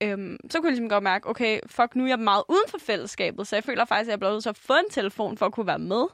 Øhm, 0.00 0.36
så 0.50 0.58
kunne 0.58 0.66
jeg 0.66 0.72
ligesom 0.72 0.88
godt 0.88 1.04
mærke, 1.04 1.28
okay, 1.28 1.60
fuck, 1.66 1.96
nu 1.96 2.04
er 2.04 2.08
jeg 2.08 2.18
meget 2.18 2.44
uden 2.48 2.68
for 2.68 2.78
fællesskabet, 2.78 3.46
så 3.46 3.56
jeg 3.56 3.64
føler 3.64 3.84
faktisk, 3.84 4.08
at 4.08 4.10
jeg 4.10 4.18
blev 4.18 4.30
nødt 4.30 4.42
til 4.42 4.48
at 4.48 4.56
få 4.56 4.72
en 4.72 4.90
telefon 4.90 5.38
for 5.38 5.46
at 5.46 5.52
kunne 5.52 5.66
være 5.66 5.78
med. 5.78 6.06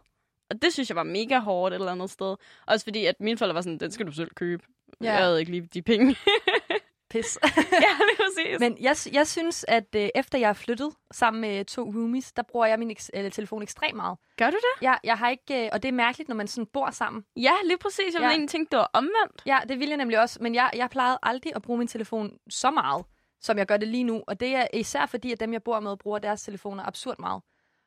Og 0.51 0.63
det 0.63 0.73
synes 0.73 0.89
jeg 0.89 0.97
var 0.97 1.03
mega 1.03 1.39
hårdt 1.39 1.75
et 1.75 1.79
eller 1.79 1.93
andet 1.93 2.11
sted. 2.11 2.37
Også 2.67 2.85
fordi, 2.85 3.07
at 3.07 3.21
mine 3.21 3.39
forældre 3.39 3.55
var 3.55 3.61
sådan, 3.61 3.79
den 3.79 3.91
skal 3.91 4.07
du 4.07 4.13
selv 4.13 4.31
købe. 4.35 4.63
Ja. 5.03 5.09
Ja. 5.09 5.15
Jeg 5.17 5.25
havde 5.25 5.41
ikke 5.41 5.51
lige 5.53 5.67
de 5.75 5.83
penge. 5.83 6.17
Pis. 7.11 7.39
ja, 7.45 7.49
det 7.49 8.19
er 8.19 8.25
præcis. 8.25 8.61
Men 8.61 8.77
jeg, 8.81 8.97
jeg 9.13 9.27
synes, 9.27 9.65
at 9.69 9.95
øh, 9.97 10.09
efter 10.15 10.39
jeg 10.39 10.49
er 10.49 10.53
flyttet 10.53 10.91
sammen 11.13 11.41
med 11.41 11.65
to 11.65 11.83
roomies, 11.83 12.33
der 12.33 12.43
bruger 12.43 12.67
jeg 12.67 12.79
min 12.79 12.91
eks- 12.91 13.09
eller, 13.15 13.31
telefon 13.31 13.63
ekstremt 13.63 13.97
meget. 13.97 14.19
Gør 14.39 14.51
du 14.51 14.57
det? 14.57 14.83
Jeg, 14.83 14.99
jeg 15.05 15.19
har 15.19 15.29
ikke, 15.31 15.65
øh, 15.65 15.69
og 15.73 15.83
det 15.83 15.89
er 15.89 15.93
mærkeligt, 15.93 16.29
når 16.29 16.37
man 16.37 16.47
sådan 16.49 16.67
bor 16.67 16.91
sammen. 16.91 17.25
Ja, 17.37 17.53
lige 17.65 17.79
præcis. 17.79 17.99
Jeg 18.07 18.13
Ja. 18.15 18.19
ja. 18.19 18.23
ville 18.27 18.33
egentlig 18.33 18.51
tænke, 18.51 18.71
det 18.71 18.79
var 18.79 18.91
omvendt. 18.93 19.43
Ja, 19.47 19.59
det 19.69 19.79
vil 19.79 19.89
jeg 19.89 19.97
nemlig 19.97 20.21
også, 20.21 20.39
men 20.41 20.55
jeg, 20.55 20.71
jeg 20.75 20.91
plejede 20.91 21.19
aldrig 21.23 21.53
at 21.57 21.63
bruge 21.63 21.79
min 21.79 21.89
telefon 21.89 22.31
så 22.51 22.71
meget, 22.71 23.05
som 23.41 23.59
jeg 23.59 23.67
gør 23.67 23.77
det 23.77 23.89
lige 23.89 24.05
nu. 24.05 24.23
Og 24.27 24.41
det 24.41 24.49
er 24.57 24.67
især 24.75 25.07
fordi, 25.07 25.33
at 25.33 25.41
dem, 25.41 25.53
jeg 25.53 25.63
bor 25.63 25.81
med, 25.81 25.97
bruger 25.97 26.19
deres 26.19 26.43
telefoner 26.43 26.85
absurd 26.87 27.17
meget. 27.19 27.43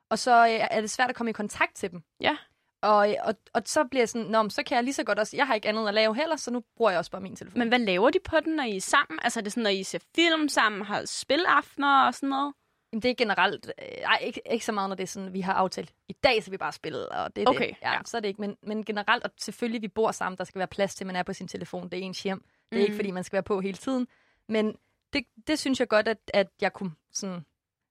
Og 0.09 0.19
så 0.19 0.45
øh, 0.45 0.67
er 0.71 0.81
det 0.81 0.89
svært 0.89 1.09
at 1.09 1.15
komme 1.15 1.29
i 1.29 1.33
kontakt 1.33 1.75
til 1.75 1.91
dem. 1.91 2.01
Ja. 2.21 2.37
Og, 2.85 3.09
øh, 3.09 3.15
og, 3.23 3.35
og 3.53 3.61
så 3.65 3.83
bliver 3.83 4.01
jeg 4.01 4.09
sådan, 4.09 4.27
Nå, 4.27 4.49
så 4.49 4.63
kan 4.63 4.75
jeg 4.75 4.83
lige 4.83 4.93
så 4.93 5.03
godt 5.03 5.19
også, 5.19 5.37
jeg 5.37 5.47
har 5.47 5.55
ikke 5.55 5.69
andet 5.69 5.87
at 5.87 5.93
lave 5.93 6.15
heller, 6.15 6.35
så 6.35 6.51
nu 6.51 6.63
bruger 6.77 6.91
jeg 6.91 6.97
også 6.99 7.11
bare 7.11 7.21
min 7.21 7.35
telefon. 7.35 7.59
Men 7.59 7.67
hvad 7.67 7.79
laver 7.79 8.09
de 8.09 8.19
på 8.25 8.39
den, 8.45 8.55
når 8.55 8.63
I 8.63 8.75
er 8.75 8.81
sammen? 8.81 9.19
Altså 9.21 9.39
er 9.39 9.43
det 9.43 9.51
sådan, 9.51 9.63
når 9.63 9.69
I 9.69 9.83
ser 9.83 9.99
film 10.15 10.49
sammen, 10.49 10.81
har 10.81 11.05
spilaftener 11.05 12.05
og 12.07 12.13
sådan 12.13 12.29
noget? 12.29 12.53
Jamen, 12.93 13.01
det 13.01 13.11
er 13.11 13.15
generelt, 13.15 13.71
øh, 13.81 13.85
ej, 13.87 14.17
ikke, 14.21 14.41
ikke 14.51 14.65
så 14.65 14.71
meget, 14.71 14.89
når 14.89 14.95
det 14.95 15.03
er 15.03 15.07
sådan, 15.07 15.33
vi 15.33 15.41
har 15.41 15.53
aftalt, 15.53 15.93
i 16.09 16.13
dag 16.13 16.43
så 16.43 16.51
vi 16.51 16.57
bare 16.57 16.71
spillet, 16.71 17.09
og 17.09 17.35
det 17.35 17.43
er 17.43 17.49
Okay, 17.49 17.67
det. 17.69 17.75
Ja, 17.81 17.91
ja. 17.93 17.99
så 18.05 18.17
er 18.17 18.21
det 18.21 18.27
ikke, 18.27 18.41
men, 18.41 18.57
men 18.63 18.85
generelt, 18.85 19.23
og 19.23 19.29
selvfølgelig, 19.37 19.81
vi 19.81 19.87
bor 19.87 20.11
sammen, 20.11 20.37
der 20.37 20.43
skal 20.43 20.59
være 20.59 20.67
plads 20.67 20.95
til, 20.95 21.03
at 21.03 21.07
man 21.07 21.15
er 21.15 21.23
på 21.23 21.33
sin 21.33 21.47
telefon, 21.47 21.89
det 21.89 21.99
er 21.99 22.03
ens 22.03 22.23
hjem. 22.23 22.43
Det 22.71 22.77
er 22.77 22.81
ikke, 22.81 22.91
Mhm. 22.91 22.97
fordi 22.97 23.11
man 23.11 23.23
skal 23.23 23.33
være 23.35 23.43
på 23.43 23.61
hele 23.61 23.77
tiden, 23.77 24.07
men 24.49 24.75
det, 25.13 25.25
det 25.47 25.59
synes 25.59 25.79
jeg 25.79 25.87
godt, 25.87 26.07
at, 26.07 26.17
at 26.33 26.47
jeg 26.61 26.73
kunne 26.73 26.91
sådan 27.13 27.45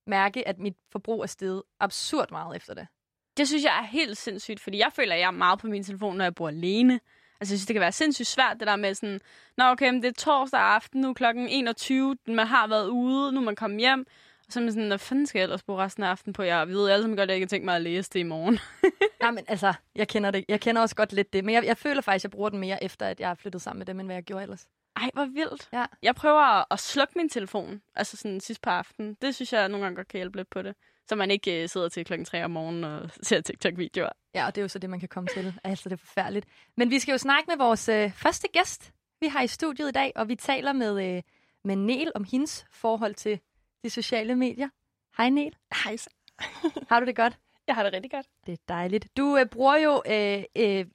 mærke, 0.07 0.49
at 0.49 0.59
mit 0.59 0.77
forbrug 0.93 1.23
er 1.23 1.27
steget 1.27 1.63
absurd 1.81 2.31
meget 2.31 2.57
efter 2.57 2.75
det. 2.75 2.87
Det 3.37 3.49
synes 3.49 3.65
jeg 3.65 3.79
er 3.79 3.87
helt 3.87 4.17
sindssygt, 4.19 4.61
fordi 4.61 4.79
jeg 4.79 4.91
føler, 4.93 5.15
at 5.15 5.21
jeg 5.21 5.27
er 5.27 5.31
meget 5.31 5.59
på 5.59 5.67
min 5.67 5.85
telefon, 5.85 6.17
når 6.17 6.25
jeg 6.25 6.35
bor 6.35 6.49
alene. 6.49 6.93
Altså, 7.41 7.55
jeg 7.55 7.59
synes, 7.59 7.67
det 7.67 7.75
kan 7.75 7.81
være 7.81 7.93
sindssygt 7.93 8.29
svært, 8.29 8.57
det 8.61 8.67
der 8.67 8.77
med 8.77 8.95
sådan, 8.95 9.21
Nå, 9.57 9.65
okay, 9.65 9.91
men 9.91 10.03
det 10.03 10.09
er 10.09 10.13
torsdag 10.13 10.61
aften, 10.61 11.01
nu 11.01 11.09
er 11.09 11.15
klokken 11.15 11.49
21, 11.49 12.17
man 12.27 12.47
har 12.47 12.67
været 12.67 12.89
ude, 12.89 13.33
nu 13.33 13.41
er 13.41 13.45
man 13.45 13.57
kommet 13.57 13.81
hjem. 13.81 14.07
Og 14.47 14.53
så 14.53 14.61
er 14.61 14.65
man 14.65 14.73
sådan, 14.73 14.87
hvad 14.89 14.99
fanden 14.99 15.27
skal 15.27 15.39
jeg 15.39 15.43
ellers 15.45 15.63
bruge 15.63 15.79
resten 15.79 16.03
af 16.03 16.09
aftenen 16.09 16.33
på? 16.33 16.43
Jeg 16.43 16.69
ved 16.69 16.89
alle 16.91 17.03
sammen 17.03 17.17
godt, 17.17 17.23
at 17.23 17.29
jeg 17.29 17.37
ikke 17.37 17.47
tænkt 17.47 17.65
mig 17.65 17.77
at 17.77 17.83
læse 17.83 18.11
det 18.13 18.21
i 18.21 18.23
morgen. 18.23 18.59
Nej, 19.23 19.31
men 19.31 19.45
altså, 19.49 19.73
jeg 19.95 20.09
kender 20.09 20.31
det. 20.31 20.45
Jeg 20.49 20.61
kender 20.61 20.83
også 20.83 20.95
godt 20.97 21.13
lidt 21.13 21.33
det, 21.33 21.45
men 21.45 21.55
jeg, 21.55 21.65
jeg 21.65 21.77
føler 21.77 22.01
faktisk, 22.01 22.21
at 22.21 22.25
jeg 22.25 22.31
bruger 22.31 22.49
den 22.51 22.59
mere, 22.59 22.85
efter 22.85 23.07
at 23.07 23.21
jeg 23.21 23.29
har 23.29 23.35
flyttet 23.35 23.63
sammen 23.63 23.79
med 23.79 23.87
dem, 23.87 24.01
end 24.01 24.09
hvad 24.09 24.17
jeg 24.17 24.23
gjorde 24.25 24.43
ellers. 24.43 24.67
Ej, 24.97 25.11
hvor 25.15 25.25
vildt. 25.25 25.69
Ja. 25.73 25.85
Jeg 26.03 26.15
prøver 26.15 26.41
at- 26.41 26.65
at 26.71 26.81
slukke 26.81 27.13
min 27.17 27.29
telefon, 27.29 27.83
altså 27.95 28.17
sådan 28.17 28.41
sidst 28.41 28.63
på 28.63 28.71
aftenen. 28.71 29.17
Det 29.23 29.35
synes 29.35 29.53
jeg 29.53 29.69
nogle 29.69 29.85
gange 29.85 29.97
godt 29.97 30.09
kan 30.09 30.19
hjælpe 30.19 30.37
lidt 30.37 30.51
på 30.51 30.63
det. 30.63 30.75
Så 31.09 31.17
man 31.17 31.31
ikke 31.31 31.63
øh, 31.63 31.69
sidder 31.69 31.89
til 31.89 32.05
klokken 32.05 32.25
3 32.25 32.45
om 32.45 32.51
morgenen 32.51 32.85
og 32.85 33.11
ser 33.23 33.41
TikTok-videoer. 33.41 34.09
Ja, 34.35 34.47
og 34.47 34.55
det 34.55 34.61
er 34.61 34.65
jo 34.65 34.69
så 34.69 34.79
det, 34.79 34.91
man 34.91 35.01
kan 35.01 35.09
komme 35.09 35.29
til. 35.29 35.55
Altså, 35.65 35.89
det 35.89 35.93
er 35.93 36.07
forfærdeligt. 36.07 36.47
Men 36.77 36.91
vi 36.91 36.99
skal 36.99 37.13
jo 37.13 37.19
snakke 37.19 37.45
med 37.49 37.57
vores 37.57 37.89
øh, 37.89 38.13
første 38.13 38.49
gæst, 38.53 38.93
vi 39.21 39.27
har 39.27 39.43
i 39.43 39.47
studiet 39.47 39.89
i 39.89 39.93
dag, 39.93 40.13
og 40.17 40.29
vi 40.29 40.35
taler 40.37 40.73
med, 40.73 41.17
øh, 41.17 41.23
med 41.65 41.77
Nel 41.77 42.13
om 42.15 42.25
hendes 42.25 42.67
forhold 42.71 43.15
til 43.15 43.41
de 43.85 43.91
sociale 43.91 44.37
medier. 44.37 44.69
Hej 45.17 45.29
Nel, 45.31 45.57
Hej, 45.85 45.97
har 46.91 47.01
du 47.01 47.07
det 47.07 47.17
godt? 47.17 47.39
jeg 47.67 47.75
har 47.75 47.83
det 47.83 47.93
rigtig 47.93 48.11
godt. 48.11 48.27
Det 48.47 48.53
er 48.53 48.63
dejligt. 48.69 49.17
Du 49.17 49.37
øh, 49.37 49.47
bruger 49.47 49.77
jo 49.77 50.03
øh, 50.07 50.45
øh, 50.57 50.87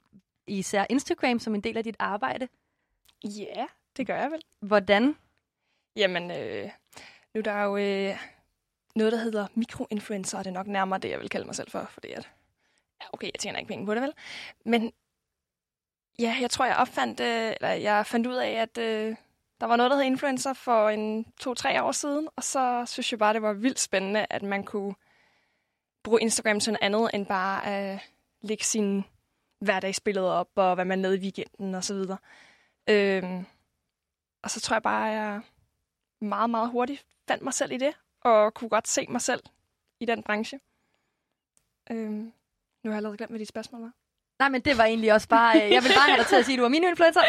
især 0.46 0.86
Instagram 0.90 1.38
som 1.38 1.54
en 1.54 1.60
del 1.60 1.76
af 1.76 1.84
dit 1.84 1.96
arbejde. 1.98 2.48
Ja, 3.24 3.66
det 3.96 4.06
gør 4.06 4.16
jeg 4.16 4.30
vel. 4.30 4.42
Hvordan? 4.60 5.16
Jamen, 5.96 6.30
øh, 6.30 6.70
nu 7.34 7.38
er 7.38 7.42
der 7.42 7.62
jo 7.62 7.76
øh, 7.76 8.16
noget, 9.00 9.12
der 9.12 9.18
hedder 9.18 9.46
mikroinfluencer, 9.54 10.38
og 10.38 10.44
det 10.44 10.50
er 10.50 10.54
nok 10.54 10.66
nærmere 10.66 10.98
det, 10.98 11.10
jeg 11.10 11.20
vil 11.20 11.28
kalde 11.28 11.46
mig 11.46 11.54
selv 11.54 11.70
for, 11.70 11.86
fordi 11.90 12.08
at, 12.08 12.30
ja, 13.00 13.06
okay, 13.12 13.26
jeg 13.26 13.40
tjener 13.40 13.58
ikke 13.58 13.68
penge 13.68 13.86
på 13.86 13.94
det, 13.94 14.02
vel? 14.02 14.12
Men 14.64 14.92
ja, 16.18 16.36
jeg 16.40 16.50
tror, 16.50 16.64
jeg 16.64 16.76
opfandt, 16.76 17.20
øh, 17.20 17.52
eller 17.60 17.68
jeg 17.68 18.06
fandt 18.06 18.26
ud 18.26 18.34
af, 18.34 18.50
at 18.50 18.78
øh, 18.78 19.16
der 19.60 19.66
var 19.66 19.76
noget, 19.76 19.90
der 19.90 19.96
hed 19.96 20.04
influencer 20.04 20.52
for 20.52 20.88
en 20.88 21.26
to-tre 21.40 21.82
år 21.82 21.92
siden, 21.92 22.28
og 22.36 22.44
så 22.44 22.84
synes 22.86 23.12
jeg 23.12 23.18
bare, 23.18 23.34
det 23.34 23.42
var 23.42 23.52
vildt 23.52 23.80
spændende, 23.80 24.26
at 24.30 24.42
man 24.42 24.64
kunne 24.64 24.94
bruge 26.02 26.20
Instagram 26.20 26.60
til 26.60 26.72
noget 26.72 26.82
andet, 26.82 27.10
end 27.14 27.26
bare 27.26 27.66
at 27.66 27.94
øh, 27.94 28.00
lægge 28.42 28.64
sine 28.64 29.04
hverdagsbilleder 29.58 30.30
op, 30.30 30.48
og 30.54 30.74
hvad 30.74 30.84
man 30.84 31.02
lavede 31.02 31.18
i 31.18 31.20
weekenden, 31.20 31.74
og 31.74 31.84
så 31.84 31.94
videre. 31.94 32.18
Øh, 32.88 33.44
og 34.42 34.50
så 34.50 34.60
tror 34.60 34.74
jeg 34.74 34.82
bare, 34.82 35.10
at 35.10 35.16
jeg 35.16 35.40
meget, 36.20 36.50
meget 36.50 36.70
hurtigt 36.70 37.06
fandt 37.28 37.42
mig 37.44 37.54
selv 37.54 37.72
i 37.72 37.76
det, 37.76 37.94
og 38.24 38.54
kunne 38.54 38.70
godt 38.70 38.88
se 38.88 39.06
mig 39.08 39.20
selv 39.20 39.42
i 40.00 40.04
den 40.04 40.22
branche. 40.22 40.60
Øhm, 41.90 42.32
nu 42.84 42.90
har 42.90 42.90
jeg 42.90 42.96
allerede 42.96 43.16
glemt, 43.16 43.30
hvad 43.30 43.38
dit 43.38 43.48
spørgsmål 43.48 43.80
var. 43.80 43.92
Nej, 44.38 44.48
men 44.48 44.60
det 44.60 44.78
var 44.78 44.84
egentlig 44.84 45.12
også 45.12 45.28
bare... 45.28 45.56
Øh, 45.56 45.70
jeg 45.70 45.82
vil 45.82 45.92
bare 45.96 46.08
have 46.08 46.18
dig 46.18 46.26
til 46.26 46.36
at 46.36 46.44
sige, 46.44 46.54
at 46.54 46.58
du 46.58 46.64
er 46.64 46.68
min 46.68 46.84
influencer. 46.84 47.20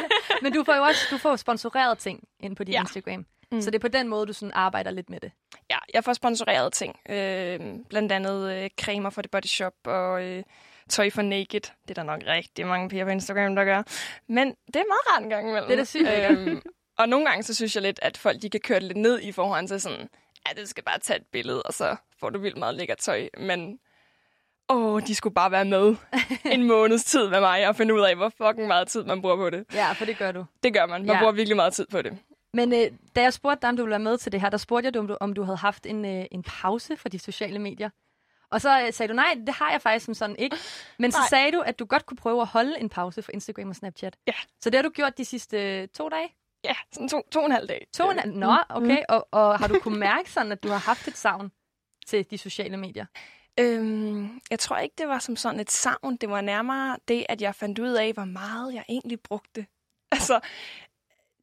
men 0.42 0.52
du 0.52 0.64
får 0.64 0.74
jo 0.74 0.82
også 0.82 1.06
du 1.10 1.18
får 1.18 1.36
sponsoreret 1.36 1.98
ting 1.98 2.28
ind 2.40 2.56
på 2.56 2.64
din 2.64 2.74
ja. 2.74 2.80
Instagram. 2.80 3.26
Mm. 3.52 3.60
Så 3.60 3.70
det 3.70 3.74
er 3.74 3.80
på 3.80 3.88
den 3.88 4.08
måde, 4.08 4.26
du 4.26 4.32
sådan 4.32 4.52
arbejder 4.54 4.90
lidt 4.90 5.10
med 5.10 5.20
det. 5.20 5.32
Ja, 5.70 5.78
jeg 5.94 6.04
får 6.04 6.12
sponsoreret 6.12 6.72
ting. 6.72 6.96
Øh, 7.08 7.60
blandt 7.88 8.12
andet 8.12 8.52
øh, 8.52 8.70
cremer 8.80 9.10
for 9.10 9.22
The 9.22 9.28
Body 9.28 9.46
Shop 9.46 9.74
og 9.84 10.24
øh, 10.24 10.42
tøj 10.88 11.10
for 11.10 11.22
Naked. 11.22 11.60
Det 11.60 11.90
er 11.90 11.94
der 11.94 12.02
nok 12.02 12.20
rigtig 12.26 12.66
mange 12.66 12.88
piger 12.88 13.04
på 13.04 13.10
Instagram, 13.10 13.56
der 13.56 13.64
gør. 13.64 13.82
Men 14.28 14.48
det 14.66 14.76
er 14.76 14.88
meget 14.88 15.14
rart 15.14 15.22
en 15.22 15.30
gang 15.30 15.48
imellem. 15.48 15.68
Det 15.68 15.72
er 15.72 15.76
da 15.76 15.84
sygt 15.84 16.08
øhm, 16.08 16.62
Og 16.98 17.08
nogle 17.08 17.26
gange, 17.26 17.42
så 17.42 17.54
synes 17.54 17.74
jeg 17.74 17.82
lidt, 17.82 17.98
at 18.02 18.16
folk 18.16 18.42
de 18.42 18.50
kan 18.50 18.60
køre 18.60 18.80
det 18.80 18.86
lidt 18.86 18.98
ned 18.98 19.20
i 19.20 19.32
forhold 19.32 19.68
til 19.68 19.80
sådan, 19.80 20.08
ja, 20.48 20.60
det 20.60 20.68
skal 20.68 20.84
bare 20.84 20.98
tage 20.98 21.16
et 21.18 21.26
billede, 21.32 21.62
og 21.62 21.72
så 21.72 21.96
får 22.20 22.30
du 22.30 22.38
vildt 22.38 22.56
meget 22.58 22.74
lækkert 22.74 22.98
tøj. 22.98 23.28
Men 23.38 23.78
åh, 24.68 25.02
de 25.06 25.14
skulle 25.14 25.34
bare 25.34 25.50
være 25.50 25.64
med 25.64 25.96
en 26.54 26.62
måneds 26.62 27.04
tid 27.04 27.28
med 27.28 27.40
mig 27.40 27.68
og 27.68 27.76
finde 27.76 27.94
ud 27.94 28.00
af, 28.00 28.16
hvor 28.16 28.28
fucking 28.28 28.66
meget 28.66 28.88
tid 28.88 29.04
man 29.04 29.20
bruger 29.20 29.36
på 29.36 29.50
det. 29.50 29.64
Ja, 29.74 29.92
for 29.92 30.04
det 30.04 30.18
gør 30.18 30.32
du. 30.32 30.44
Det 30.62 30.72
gør 30.74 30.86
man. 30.86 31.00
Man 31.06 31.14
Ja. 31.14 31.18
bruger 31.20 31.32
virkelig 31.32 31.56
meget 31.56 31.72
tid 31.72 31.86
på 31.90 32.02
det. 32.02 32.18
Men 32.54 32.72
øh, 32.72 32.86
da 33.16 33.22
jeg 33.22 33.32
spurgte 33.32 33.60
dig, 33.62 33.68
om 33.68 33.76
du 33.76 33.82
ville 33.82 33.90
være 33.90 33.98
med 33.98 34.18
til 34.18 34.32
det 34.32 34.40
her, 34.40 34.50
der 34.50 34.56
spurgte 34.58 34.86
jeg 34.86 34.94
dig, 34.94 35.00
om 35.00 35.08
du, 35.08 35.16
om 35.20 35.32
du 35.32 35.42
havde 35.42 35.56
haft 35.56 35.86
en, 35.86 36.04
øh, 36.04 36.24
en 36.30 36.42
pause 36.42 36.96
fra 36.96 37.08
de 37.08 37.18
sociale 37.18 37.58
medier. 37.58 37.90
Og 38.50 38.60
så 38.60 38.80
øh, 38.86 38.92
sagde 38.92 39.08
du, 39.12 39.14
nej, 39.16 39.34
det 39.46 39.54
har 39.54 39.70
jeg 39.70 39.82
faktisk 39.82 40.04
som 40.04 40.14
sådan 40.14 40.36
ikke. 40.36 40.56
Men 40.98 41.12
så 41.12 41.18
Nej. 41.18 41.26
sagde 41.28 41.52
du, 41.52 41.60
at 41.60 41.78
du 41.78 41.84
godt 41.84 42.06
kunne 42.06 42.16
prøve 42.16 42.40
at 42.40 42.46
holde 42.46 42.80
en 42.80 42.88
pause 42.88 43.22
fra 43.22 43.30
Instagram 43.34 43.68
og 43.68 43.76
Snapchat. 43.76 44.16
Ja. 44.26 44.32
Så 44.60 44.70
det 44.70 44.74
har 44.78 44.82
du 44.82 44.88
gjort 44.90 45.18
de 45.18 45.24
sidste 45.24 45.80
øh, 45.82 45.88
to 45.88 46.08
dage? 46.08 46.28
Ja, 46.64 46.74
sådan 46.92 47.08
to, 47.08 47.22
to 47.30 47.38
og 47.38 47.46
en 47.46 47.52
halv 47.52 47.68
dag. 47.68 47.86
To 47.92 48.04
og 48.04 48.12
en 48.12 48.18
halv- 48.18 48.34
Nå, 48.34 48.56
okay. 48.68 49.02
Og, 49.08 49.28
og 49.30 49.58
har 49.58 49.66
du 49.68 49.78
kunnet 49.78 49.98
mærke 49.98 50.30
sådan, 50.30 50.52
at 50.52 50.62
du 50.62 50.68
har 50.68 50.78
haft 50.78 51.08
et 51.08 51.16
savn 51.16 51.52
til 52.06 52.30
de 52.30 52.38
sociale 52.38 52.76
medier? 52.76 53.06
Øhm, 53.60 54.40
jeg 54.50 54.58
tror 54.58 54.76
ikke, 54.78 54.94
det 54.98 55.08
var 55.08 55.18
som 55.18 55.36
sådan 55.36 55.60
et 55.60 55.70
savn. 55.70 56.16
Det 56.16 56.30
var 56.30 56.40
nærmere 56.40 56.96
det, 57.08 57.26
at 57.28 57.42
jeg 57.42 57.54
fandt 57.54 57.78
ud 57.78 57.92
af, 57.92 58.12
hvor 58.12 58.24
meget 58.24 58.74
jeg 58.74 58.84
egentlig 58.88 59.20
brugte. 59.20 59.66
Altså, 60.12 60.40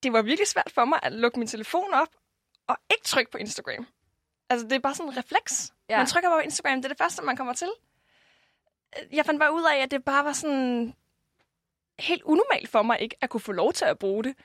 det 0.04 0.14
var 0.14 0.22
virkelig 0.22 0.48
svært 0.48 0.72
for 0.74 0.86
mig 0.86 1.00
at 1.04 1.12
lukke 1.14 1.40
min 1.40 1.48
telefon 1.48 1.94
op 1.94 2.08
og 2.68 2.78
ikke 2.92 3.04
trykke 3.04 3.32
på 3.32 3.38
Instagram. 3.38 3.88
Altså, 4.50 4.68
det 4.68 4.76
er 4.76 4.80
bare 4.80 4.96
sådan 4.96 5.12
en 5.12 5.18
refleks. 5.18 5.74
Ja. 5.90 5.98
Man 5.98 6.06
trykker 6.08 6.30
bare 6.30 6.40
på 6.40 6.44
Instagram, 6.44 6.76
det 6.78 6.86
er 6.86 6.90
det 6.90 6.98
første, 6.98 7.22
man 7.24 7.36
kommer 7.38 7.54
til. 7.54 7.68
Jeg 9.12 9.26
fandt 9.26 9.40
bare 9.40 9.54
ud 9.54 9.64
af, 9.74 9.78
at 9.84 9.92
det 9.92 10.04
bare 10.06 10.26
var 10.26 10.34
sådan 10.34 10.94
helt 12.00 12.22
unormalt 12.24 12.70
for 12.70 12.82
mig 12.82 13.00
ikke 13.02 13.16
at 13.22 13.30
kunne 13.30 13.42
få 13.42 13.52
lov 13.52 13.74
til 13.74 13.86
at 13.86 14.00
bruge 14.00 14.24
det. 14.24 14.36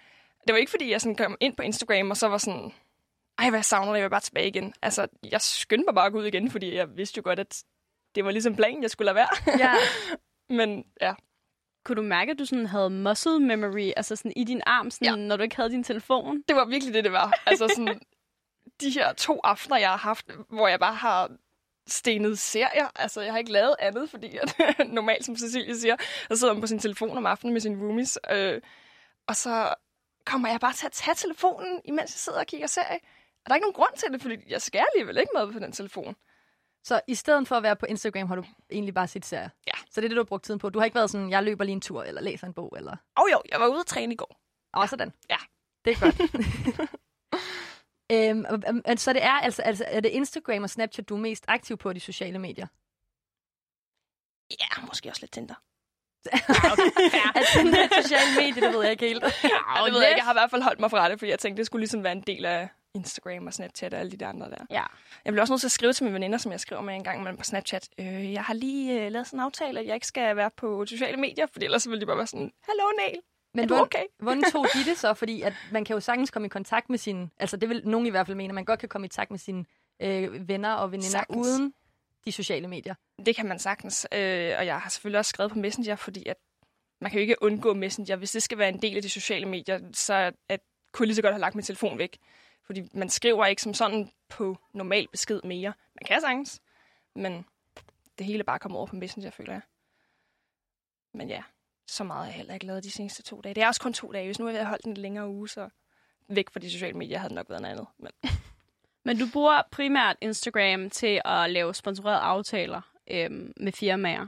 Det 0.47 0.53
var 0.53 0.57
ikke, 0.59 0.71
fordi 0.71 0.91
jeg 0.91 1.01
sådan 1.01 1.17
kom 1.17 1.37
ind 1.41 1.57
på 1.57 1.63
Instagram, 1.63 2.11
og 2.11 2.17
så 2.17 2.29
var 2.29 2.39
sådan, 2.39 2.73
ej, 3.39 3.51
hvad 3.51 3.59
jeg 3.59 3.65
savner 3.65 3.93
det, 3.93 3.99
jeg 3.99 4.05
vil 4.05 4.11
bare 4.11 4.21
tilbage 4.21 4.49
igen. 4.49 4.75
Altså, 4.83 5.07
jeg 5.33 5.41
skyndte 5.41 5.85
mig 5.87 5.95
bare 5.95 6.07
at 6.07 6.13
gå 6.13 6.19
ud 6.19 6.25
igen, 6.27 6.51
fordi 6.51 6.75
jeg 6.75 6.97
vidste 6.97 7.19
jo 7.19 7.23
godt, 7.25 7.39
at 7.39 7.63
det 8.15 8.25
var 8.25 8.31
ligesom 8.31 8.57
planen, 8.57 8.83
jeg 8.83 8.91
skulle 8.91 9.07
lade 9.07 9.15
være. 9.15 9.59
Ja. 9.59 9.75
Men 10.57 10.85
ja, 11.01 11.15
Kunne 11.85 11.97
du 11.97 12.03
mærke, 12.03 12.31
at 12.33 12.39
du 12.39 12.45
sådan 12.45 12.67
havde 12.67 12.91
muscle 12.91 13.41
memory, 13.41 13.91
altså 13.97 14.17
sådan 14.17 14.33
i 14.37 14.45
din 14.45 14.63
arm, 14.67 14.91
sådan, 14.91 15.07
Ja. 15.07 15.11
ja. 15.11 15.17
når 15.17 15.37
du 15.37 15.43
ikke 15.43 15.57
havde 15.57 15.71
din 15.71 15.85
telefon? 15.85 16.43
det 16.49 16.57
var 16.57 16.65
virkelig 16.65 16.95
det, 16.95 17.05
det 17.05 17.13
var. 17.13 17.43
Altså 17.47 17.69
sådan, 17.77 18.01
de 18.81 18.91
her 18.91 19.13
to 19.13 19.41
aftener, 19.45 19.77
jeg 19.77 19.89
har 19.91 19.97
haft, 19.97 20.31
hvor 20.49 20.69
jeg 20.69 20.81
bare 20.81 20.95
har 20.95 21.31
stenet 21.89 22.39
serier. 22.39 22.89
Altså, 22.95 23.21
jeg 23.21 23.33
har 23.33 23.39
ikke 23.39 23.53
lavet 23.53 23.75
andet, 23.79 24.11
fordi 24.11 24.37
at, 24.37 24.57
normalt, 24.89 25.25
som 25.25 25.37
Cecilie 25.37 25.77
siger, 25.77 25.97
så 26.31 26.37
sidder 26.37 26.55
man 26.55 26.61
på 26.61 26.67
sin 26.67 26.79
telefon 26.79 27.17
om 27.17 27.27
aftenen 27.27 27.53
med 27.53 27.61
sine 27.61 27.83
roomies. 27.85 28.19
Øh, 28.31 28.61
og 29.27 29.37
så 29.37 29.75
kommer 30.25 30.49
jeg 30.49 30.61
bare 30.61 30.73
til 30.73 30.87
at 30.87 30.93
tage 30.93 31.15
telefonen, 31.15 31.81
imens 31.85 32.01
jeg 32.15 32.19
sidder 32.19 32.39
og 32.41 32.47
kigger 32.47 32.67
serie. 32.67 32.99
Og 33.45 33.47
der 33.47 33.51
er 33.51 33.55
ikke 33.55 33.65
nogen 33.65 33.75
grund 33.75 33.97
til 33.97 34.13
det, 34.13 34.23
fordi 34.23 34.37
jeg 34.49 34.63
skal 34.63 34.87
alligevel 34.95 35.17
ikke 35.19 35.31
med 35.35 35.53
på 35.53 35.59
den 35.59 35.73
telefon. 35.73 36.17
Så 36.85 37.01
i 37.07 37.15
stedet 37.15 37.49
for 37.49 37.57
at 37.57 37.63
være 37.63 37.77
på 37.77 37.87
Instagram, 37.87 38.29
har 38.29 38.37
du 38.37 38.45
egentlig 38.71 38.95
bare 38.95 39.09
set 39.09 39.25
serier? 39.25 39.49
Ja. 39.67 39.73
Så 39.91 40.01
det 40.01 40.05
er 40.05 40.09
det, 40.09 40.17
du 40.17 40.21
har 40.21 40.25
brugt 40.25 40.45
tiden 40.45 40.61
på. 40.61 40.71
Du 40.71 40.79
har 40.79 40.85
ikke 40.85 40.95
været 40.95 41.11
sådan, 41.11 41.31
jeg 41.31 41.43
løber 41.43 41.65
lige 41.65 41.73
en 41.73 41.81
tur, 41.81 42.03
eller 42.03 42.21
læser 42.21 42.47
en 42.47 42.55
bog, 42.55 42.75
eller... 42.77 42.97
Og 43.17 43.29
jo, 43.33 43.43
jeg 43.51 43.61
var 43.61 43.67
ude 43.67 43.81
at 43.81 43.87
træne 43.87 44.13
i 44.15 44.17
går. 44.17 44.41
Åh, 44.77 44.89
sådan. 44.89 45.13
Ja. 45.31 45.37
Det 45.85 45.91
er 45.93 46.01
godt. 46.01 46.21
øhm, 48.13 48.45
og- 48.49 48.83
og- 48.87 48.99
så 48.99 49.13
det 49.13 49.23
er 49.23 49.33
altså, 49.33 49.63
altså, 49.63 49.85
er 49.89 50.01
det 50.01 50.09
Instagram 50.09 50.63
og 50.63 50.71
Snapchat, 50.71 51.09
du 51.09 51.15
er 51.17 51.21
mest 51.21 51.45
aktiv 51.49 51.77
på 51.77 51.93
de 51.93 52.01
sociale 52.01 52.39
medier? 52.39 52.67
Ja, 54.61 54.87
måske 54.87 55.09
også 55.09 55.23
lidt 55.23 55.33
Tinder. 55.33 55.55
Altså, 57.35 57.59
det 57.65 57.75
er 57.81 57.85
et 57.85 58.03
sociale 58.05 58.37
medier, 58.37 58.65
det 58.67 58.73
ved 58.75 58.83
jeg 58.83 58.91
ikke 58.93 59.07
helt. 59.09 59.23
Ja, 59.23 59.29
det 59.87 59.93
ved 59.95 60.01
jeg 60.01 60.09
ikke. 60.11 60.19
Jeg 60.19 60.25
har 60.25 60.33
i 60.33 60.39
hvert 60.41 60.51
fald 60.51 60.63
holdt 60.63 60.81
mig 60.81 60.91
fra 60.91 61.09
det, 61.11 61.19
fordi 61.19 61.31
jeg 61.31 61.39
tænkte, 61.39 61.59
det 61.59 61.67
skulle 61.67 61.81
ligesom 61.81 62.05
være 62.05 62.13
en 62.13 62.21
del 62.21 62.45
af 62.45 62.69
Instagram 62.95 63.47
og 63.47 63.53
Snapchat 63.55 63.95
og 63.95 64.01
alle 64.01 64.13
de 64.13 64.17
der 64.17 64.29
andre 64.29 64.51
der. 64.51 64.65
Ja. 64.71 64.83
Jeg 65.25 65.33
bliver 65.33 65.41
også 65.43 65.53
nødt 65.53 65.61
til 65.61 65.69
at 65.69 65.73
skrive 65.73 65.93
til 65.93 66.05
mine 66.05 66.15
veninder, 66.15 66.39
som 66.39 66.53
jeg 66.53 66.61
skriver 66.61 66.83
med 66.83 66.95
en 66.95 67.05
gang 67.05 67.19
imellem 67.21 67.37
på 67.37 67.45
Snapchat. 67.45 67.89
Øh, 67.99 68.33
jeg 68.33 68.43
har 68.45 68.55
lige 68.55 69.05
øh, 69.07 69.13
lavet 69.13 69.27
sådan 69.27 69.41
en 69.41 69.45
aftale, 69.45 69.81
at 69.81 69.87
jeg 69.87 69.95
ikke 69.95 70.07
skal 70.07 70.37
være 70.37 70.51
på 70.57 70.87
sociale 70.87 71.17
medier, 71.17 71.47
for 71.53 71.61
ellers 71.63 71.83
så 71.83 71.91
vil 71.91 72.01
de 72.01 72.07
bare 72.07 72.17
være 72.17 72.27
sådan, 72.27 72.51
Hallo, 72.69 72.83
Nail, 72.99 73.19
Men 73.55 73.65
er 73.65 73.69
du 73.69 73.75
hvor- 73.75 73.83
okay? 73.85 74.03
Hvordan 74.23 74.43
tog 74.53 74.67
de 74.75 74.85
det 74.91 74.99
så? 74.99 75.15
Fordi 75.15 75.43
at 75.43 75.53
man 75.73 75.85
kan 75.85 75.95
jo 75.95 76.01
sagtens 76.01 76.31
komme 76.31 76.47
i 76.47 76.49
kontakt 76.49 76.91
med 76.91 76.99
sine... 76.99 77.31
Altså, 77.41 77.57
det 77.57 77.69
vil 77.69 77.83
nogen 77.85 78.07
i 78.07 78.11
hvert 78.11 78.27
fald 78.27 78.37
mene, 78.37 78.51
at 78.51 78.55
man 78.55 78.65
godt 78.65 78.81
kan 78.81 78.89
komme 78.89 79.05
i 79.05 79.09
kontakt 79.09 79.31
med 79.31 79.39
sine 79.39 79.65
øh, 80.03 80.49
venner 80.49 80.73
og 80.73 80.93
veninder 80.93 81.09
Sagtens. 81.11 81.47
uden 81.47 81.75
de 82.25 82.33
sociale 82.33 82.69
medier. 82.69 82.95
Det 83.27 83.37
kan 83.37 83.47
man 83.47 83.59
sagtens. 83.59 84.07
Øh, 84.13 84.55
og 84.59 84.67
jeg 84.67 84.81
har 84.81 84.89
selvfølgelig 84.89 85.19
også 85.19 85.29
skrevet 85.29 85.53
på 85.53 85.59
Messenger, 85.59 85.97
fordi 85.97 86.27
at 86.27 86.37
man 87.01 87.11
kan 87.11 87.19
jo 87.19 87.23
ikke 87.23 87.43
undgå 87.43 87.75
Messenger. 87.75 88.17
Hvis 88.17 88.33
det 88.33 88.43
skal 88.43 88.59
være 88.59 88.69
en 88.69 88.83
del 88.83 88.97
af 88.97 89.03
de 89.03 89.09
sociale 89.09 89.47
medier, 89.47 89.81
så 89.93 90.33
at, 90.49 90.61
kunne 90.93 91.05
jeg 91.05 91.07
lige 91.07 91.17
så 91.17 91.23
godt 91.23 91.35
have 91.35 91.41
lagt 91.41 91.55
min 91.55 91.65
telefon 91.65 91.99
væk. 91.99 92.19
Fordi 92.63 92.89
man 92.95 93.09
skriver 93.09 93.47
ikke 93.47 93.63
som 93.63 93.75
sådan 93.75 94.11
på 94.29 94.59
normal 94.75 95.09
besked 95.09 95.41
mere. 95.45 95.73
Man 95.95 96.07
kan 96.07 96.21
sagtens, 96.21 96.61
men 97.15 97.47
det 98.19 98.27
hele 98.27 98.39
er 98.39 98.45
bare 98.45 98.59
kommet 98.59 98.79
over 98.79 98.87
på 98.87 98.97
Messenger, 98.97 99.31
føler 99.31 99.53
jeg. 99.53 99.63
Men 101.15 101.29
ja, 101.29 101.43
så 101.87 102.05
meget 102.05 102.25
har 102.25 102.27
jeg 102.27 102.35
heller 102.35 102.55
ikke 102.55 102.67
lavet 102.67 102.85
de 102.85 102.91
seneste 102.91 103.23
to 103.23 103.41
dage. 103.41 103.55
Det 103.55 103.63
er 103.63 103.67
også 103.67 103.81
kun 103.81 103.93
to 103.93 104.13
dage. 104.13 104.27
Hvis 104.27 104.39
nu 104.39 104.45
har 104.47 104.53
jeg 104.53 104.67
holdt 104.67 104.85
en 104.85 104.97
længere 104.97 105.29
uge, 105.29 105.49
så 105.49 105.69
væk 106.29 106.51
fra 106.51 106.61
de 106.61 106.71
sociale 106.71 106.99
medier 106.99 107.19
havde 107.19 107.29
det 107.29 107.35
nok 107.35 107.51
været 107.51 107.63
noget 107.63 107.75
andet. 107.75 107.87
Men 107.99 108.13
men 109.05 109.19
du 109.19 109.25
bruger 109.33 109.63
primært 109.71 110.17
Instagram 110.21 110.91
til 110.91 111.21
at 111.25 111.51
lave 111.51 111.75
sponsorerede 111.75 112.21
aftaler 112.21 112.81
øhm, 113.11 113.53
med 113.57 113.73
firmaer. 113.73 114.27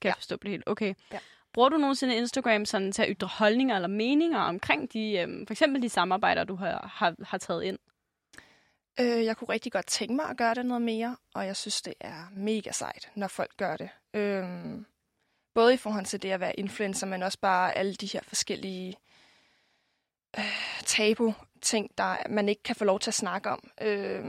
Kan 0.00 0.08
ja. 0.08 0.08
jeg 0.08 0.14
forstå 0.16 0.36
det 0.36 0.50
helt? 0.50 0.62
Okay. 0.66 0.94
Ja. 1.12 1.18
Bruger 1.52 1.68
du 1.68 1.76
nogensinde 1.76 2.16
Instagram 2.16 2.64
sådan 2.64 2.92
til 2.92 3.02
at 3.02 3.08
ytre 3.10 3.26
holdninger 3.26 3.74
eller 3.74 3.88
meninger 3.88 4.40
omkring 4.40 4.92
de, 4.92 5.18
øhm, 5.18 5.46
for 5.46 5.54
eksempel 5.54 5.82
de 5.82 5.88
samarbejder, 5.88 6.44
du 6.44 6.54
har, 6.54 6.90
har, 6.94 7.14
har 7.24 7.38
taget 7.38 7.64
ind? 7.64 7.78
Øh, 9.00 9.24
jeg 9.24 9.36
kunne 9.36 9.48
rigtig 9.48 9.72
godt 9.72 9.86
tænke 9.86 10.14
mig 10.14 10.24
at 10.24 10.36
gøre 10.36 10.54
det 10.54 10.66
noget 10.66 10.82
mere, 10.82 11.16
og 11.34 11.46
jeg 11.46 11.56
synes, 11.56 11.82
det 11.82 11.94
er 12.00 12.30
mega 12.32 12.72
sejt, 12.72 13.10
når 13.14 13.28
folk 13.28 13.56
gør 13.56 13.76
det. 13.76 13.88
Øhm, 14.14 14.86
både 15.54 15.74
i 15.74 15.76
forhold 15.76 16.04
til 16.04 16.22
det 16.22 16.30
at 16.30 16.40
være 16.40 16.60
influencer, 16.60 17.06
men 17.06 17.22
også 17.22 17.38
bare 17.40 17.78
alle 17.78 17.94
de 17.94 18.06
her 18.06 18.20
forskellige 18.22 18.96
øh, 20.38 20.82
ting, 21.62 21.98
der 21.98 22.16
man 22.30 22.48
ikke 22.48 22.62
kan 22.62 22.76
få 22.76 22.84
lov 22.84 23.00
til 23.00 23.10
at 23.10 23.14
snakke 23.14 23.50
om. 23.50 23.70
Øh, 23.82 24.24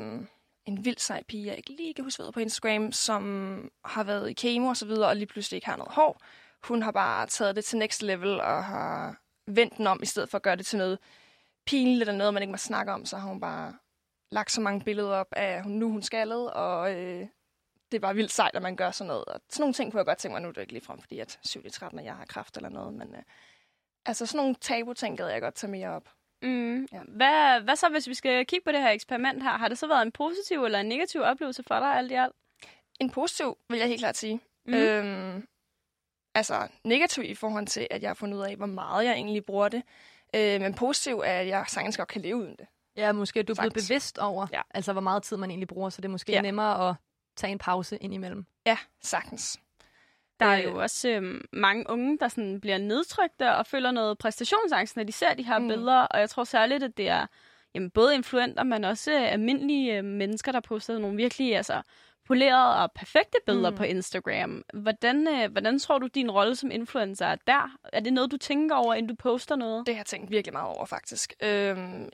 en 0.66 0.86
vild 0.86 0.98
sej 0.98 1.24
pige, 1.24 1.48
jeg 1.48 1.58
ikke 1.58 1.72
lige 1.72 1.94
kan 1.94 2.04
huske, 2.04 2.24
på 2.34 2.40
Instagram, 2.40 2.92
som 2.92 3.72
har 3.86 4.04
været 4.04 4.30
i 4.30 4.34
kemo 4.34 4.68
og 4.68 4.78
så 4.78 4.86
videre, 4.86 5.10
og 5.10 5.16
lige 5.16 5.26
pludselig 5.26 5.58
ikke 5.58 5.68
har 5.68 5.78
noget 5.78 5.94
hår. 5.94 6.22
Hun 6.64 6.82
har 6.82 6.92
bare 6.92 7.28
taget 7.28 7.56
det 7.56 7.66
til 7.66 7.78
next 7.78 8.02
level 8.02 8.42
og 8.42 8.66
har 8.66 9.22
vendt 9.48 9.78
den 9.78 9.88
om, 9.88 10.00
i 10.04 10.06
stedet 10.06 10.30
for 10.30 10.38
at 10.38 10.42
gøre 10.42 10.56
det 10.56 10.66
til 10.66 10.78
noget 10.78 11.00
pinligt 11.66 12.02
eller 12.02 12.18
noget, 12.18 12.34
man 12.34 12.44
ikke 12.44 12.52
må 12.52 12.58
snakke 12.58 12.92
om, 12.92 13.06
så 13.06 13.18
har 13.18 13.28
hun 13.28 13.40
bare 13.40 13.74
lagt 14.32 14.52
så 14.52 14.62
mange 14.62 14.82
billeder 14.82 15.16
op 15.16 15.28
af, 15.32 15.64
hun, 15.64 15.72
nu 15.72 15.92
hun 15.92 16.02
skaldet, 16.02 16.54
og 16.54 16.92
øh, 16.96 17.28
det 17.92 17.98
er 17.98 18.02
bare 18.02 18.16
vildt 18.16 18.32
sejt, 18.32 18.56
at 18.56 18.62
man 18.62 18.76
gør 18.76 18.92
sådan 18.92 19.08
noget. 19.08 19.26
Og 19.26 19.42
sådan 19.50 19.62
nogle 19.62 19.74
ting 19.74 19.92
kunne 19.92 19.98
jeg 19.98 20.06
godt 20.06 20.18
tænke 20.18 20.34
mig, 20.34 20.42
nu 20.42 20.48
er 20.48 20.52
det 20.52 20.62
ikke 20.62 20.74
lige 20.74 20.86
frem, 20.86 21.00
fordi 21.00 21.20
at 21.20 21.40
7-13, 21.48 21.98
og 21.98 22.06
jeg 22.06 22.16
har 22.16 22.26
kræft 22.26 22.58
eller 22.58 22.70
noget, 22.70 22.94
men 22.94 23.16
øh, 23.16 23.24
altså 24.06 24.26
sådan 24.26 24.38
nogle 24.38 24.56
tabu-ting 24.56 25.18
gad 25.18 25.28
jeg 25.28 25.42
godt 25.42 25.56
tage 25.56 25.72
mere 25.72 25.90
op. 25.90 26.10
Mm. 26.44 26.88
Ja. 26.92 27.00
Hvad, 27.08 27.62
hvad 27.62 27.76
så, 27.76 27.90
hvis 27.90 28.08
vi 28.08 28.14
skal 28.14 28.46
kigge 28.46 28.64
på 28.64 28.72
det 28.72 28.82
her 28.82 28.90
eksperiment 28.90 29.44
her? 29.44 29.50
Har 29.58 29.68
det 29.68 29.78
så 29.78 29.88
været 29.88 30.02
en 30.02 30.12
positiv 30.12 30.64
eller 30.64 30.80
en 30.80 30.86
negativ 30.86 31.22
oplevelse 31.22 31.64
for 31.64 31.80
dig 31.80 31.96
alt 31.98 32.12
i 32.12 32.16
alt? 32.16 32.34
En 33.00 33.10
positiv, 33.10 33.58
vil 33.70 33.80
jeg 33.80 33.88
helt 33.88 34.00
klart 34.00 34.18
sige. 34.18 34.40
Mm. 34.66 34.74
Øhm, 34.74 35.48
altså 36.36 36.68
negativ 36.84 37.24
i 37.24 37.36
forhold 37.36 37.68
til, 37.68 37.88
at 37.92 38.02
jeg 38.02 38.10
har 38.10 38.14
fundet 38.16 38.38
ud 38.38 38.44
af, 38.44 38.56
hvor 38.56 38.66
meget 38.66 39.06
jeg 39.06 39.14
egentlig 39.14 39.46
bruger 39.46 39.70
det. 39.70 39.84
Øh, 40.36 40.62
men 40.62 40.74
positiv 40.74 41.20
er, 41.20 41.40
at 41.40 41.48
jeg 41.48 41.66
sagtens 41.68 41.98
godt 41.98 42.08
kan 42.10 42.22
leve 42.22 42.36
uden 42.36 42.56
det. 42.60 42.68
Ja, 42.96 43.12
måske 43.12 43.40
er 43.40 43.44
du 43.44 43.46
blevet 43.54 43.58
Sagtens. 43.58 43.88
bevidst 43.90 44.18
over, 44.18 44.48
Ja. 44.54 44.62
altså 44.72 44.92
hvor 44.92 45.02
meget 45.02 45.24
tid 45.24 45.38
man 45.38 45.50
egentlig 45.50 45.68
bruger, 45.68 45.90
så 45.90 46.02
det 46.02 46.08
er 46.08 46.12
måske 46.12 46.32
Ja. 46.32 46.42
nemmere 46.42 46.90
at 46.90 46.96
tage 47.36 47.52
en 47.52 47.58
pause 47.58 47.98
indimellem. 47.98 48.46
Ja, 48.66 48.78
sagtens. 49.02 49.60
Der 50.44 50.50
er 50.50 50.58
Øh. 50.60 50.64
jo 50.64 50.82
også 50.82 51.10
øhm, 51.10 51.46
mange 51.54 51.90
unge, 51.90 52.18
der 52.18 52.28
sådan 52.28 52.62
bliver 52.62 52.78
nedtrykte 52.78 53.56
og 53.56 53.66
føler 53.66 53.92
noget 53.92 54.18
præstationsangst, 54.18 54.96
når 54.96 55.04
de 55.04 55.12
ser 55.12 55.34
de 55.34 55.44
her 55.44 55.60
mm. 55.60 55.68
Billeder. 55.68 56.02
Og 56.02 56.20
jeg 56.20 56.30
tror 56.30 56.44
særligt, 56.44 56.84
at 56.84 56.98
det 56.98 57.10
er 57.10 57.26
jamen, 57.76 57.90
både 57.90 58.16
influenter, 58.16 58.64
men 58.64 58.84
også 58.84 59.12
øh, 59.12 59.32
almindelige 59.34 59.98
øh, 59.98 60.04
mennesker, 60.04 60.52
der 60.52 60.60
poster 60.60 61.00
nogle 61.00 61.18
virkelig 61.18 61.56
altså, 61.56 61.82
polerede 62.28 62.84
og 62.84 62.92
perfekte 62.92 63.38
billeder 63.46 63.70
mm. 63.70 63.76
På 63.76 63.84
Instagram. 63.84 64.64
Hvordan, 64.74 65.28
øh, 65.28 65.52
hvordan 65.52 65.80
tror 65.80 65.98
du, 65.98 66.08
din 66.08 66.32
rolle 66.32 66.56
som 66.56 66.72
influencer 66.72 67.26
er 67.26 67.36
der? 67.48 67.78
Er 67.94 68.00
det 68.00 68.14
noget, 68.14 68.32
du 68.32 68.38
tænker 68.38 68.76
over, 68.76 68.94
inden 68.94 69.10
du 69.10 69.16
poster 69.16 69.56
noget? 69.56 69.88
Det 69.88 69.96
har 69.96 70.00
jeg 70.00 70.06
tænkt 70.06 70.32
virkelig 70.32 70.54
meget 70.54 70.76
over, 70.78 70.86
faktisk. 70.86 71.34
Øhm, 71.44 72.10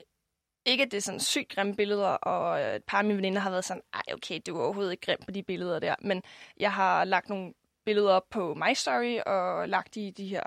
ikke, 0.66 0.84
at 0.84 0.90
det 0.90 0.96
er 0.96 1.00
sådan 1.00 1.20
sygt 1.20 1.54
grimme 1.54 1.76
billeder, 1.76 2.08
og 2.08 2.62
øh, 2.62 2.76
et 2.76 2.84
par 2.84 2.98
af 2.98 3.04
mine 3.04 3.16
veninder 3.16 3.40
har 3.40 3.50
været 3.50 3.64
sådan, 3.64 3.82
ej, 3.94 4.02
okay, 4.14 4.40
du 4.46 4.56
er 4.56 4.62
overhovedet 4.62 4.92
ikke 4.92 5.06
grim 5.06 5.18
på 5.24 5.30
de 5.30 5.42
billeder 5.42 5.78
der. 5.78 5.94
Men 6.00 6.22
jeg 6.60 6.72
har 6.72 7.04
lagt 7.04 7.28
nogle 7.28 7.52
billeder 7.90 8.12
op 8.12 8.28
på 8.30 8.54
My 8.54 8.74
Story, 8.74 9.18
og 9.26 9.68
lagt 9.68 9.96
i 9.96 10.10
de 10.10 10.26
her 10.26 10.42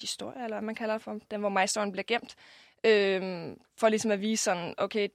historier, 0.00 0.44
eller 0.44 0.56
hvad 0.56 0.66
man 0.66 0.74
kalder 0.74 0.94
det 0.94 1.02
for, 1.02 1.18
den 1.30 1.40
hvor 1.40 1.48
My 1.48 1.66
Story 1.66 1.90
bliver 1.90 2.04
gemt, 2.04 2.36
øhm, 2.84 3.60
for 3.78 3.88
ligesom 3.88 4.10
at 4.10 4.20
vise 4.20 4.44
sådan, 4.44 4.74
okay, 4.78 5.08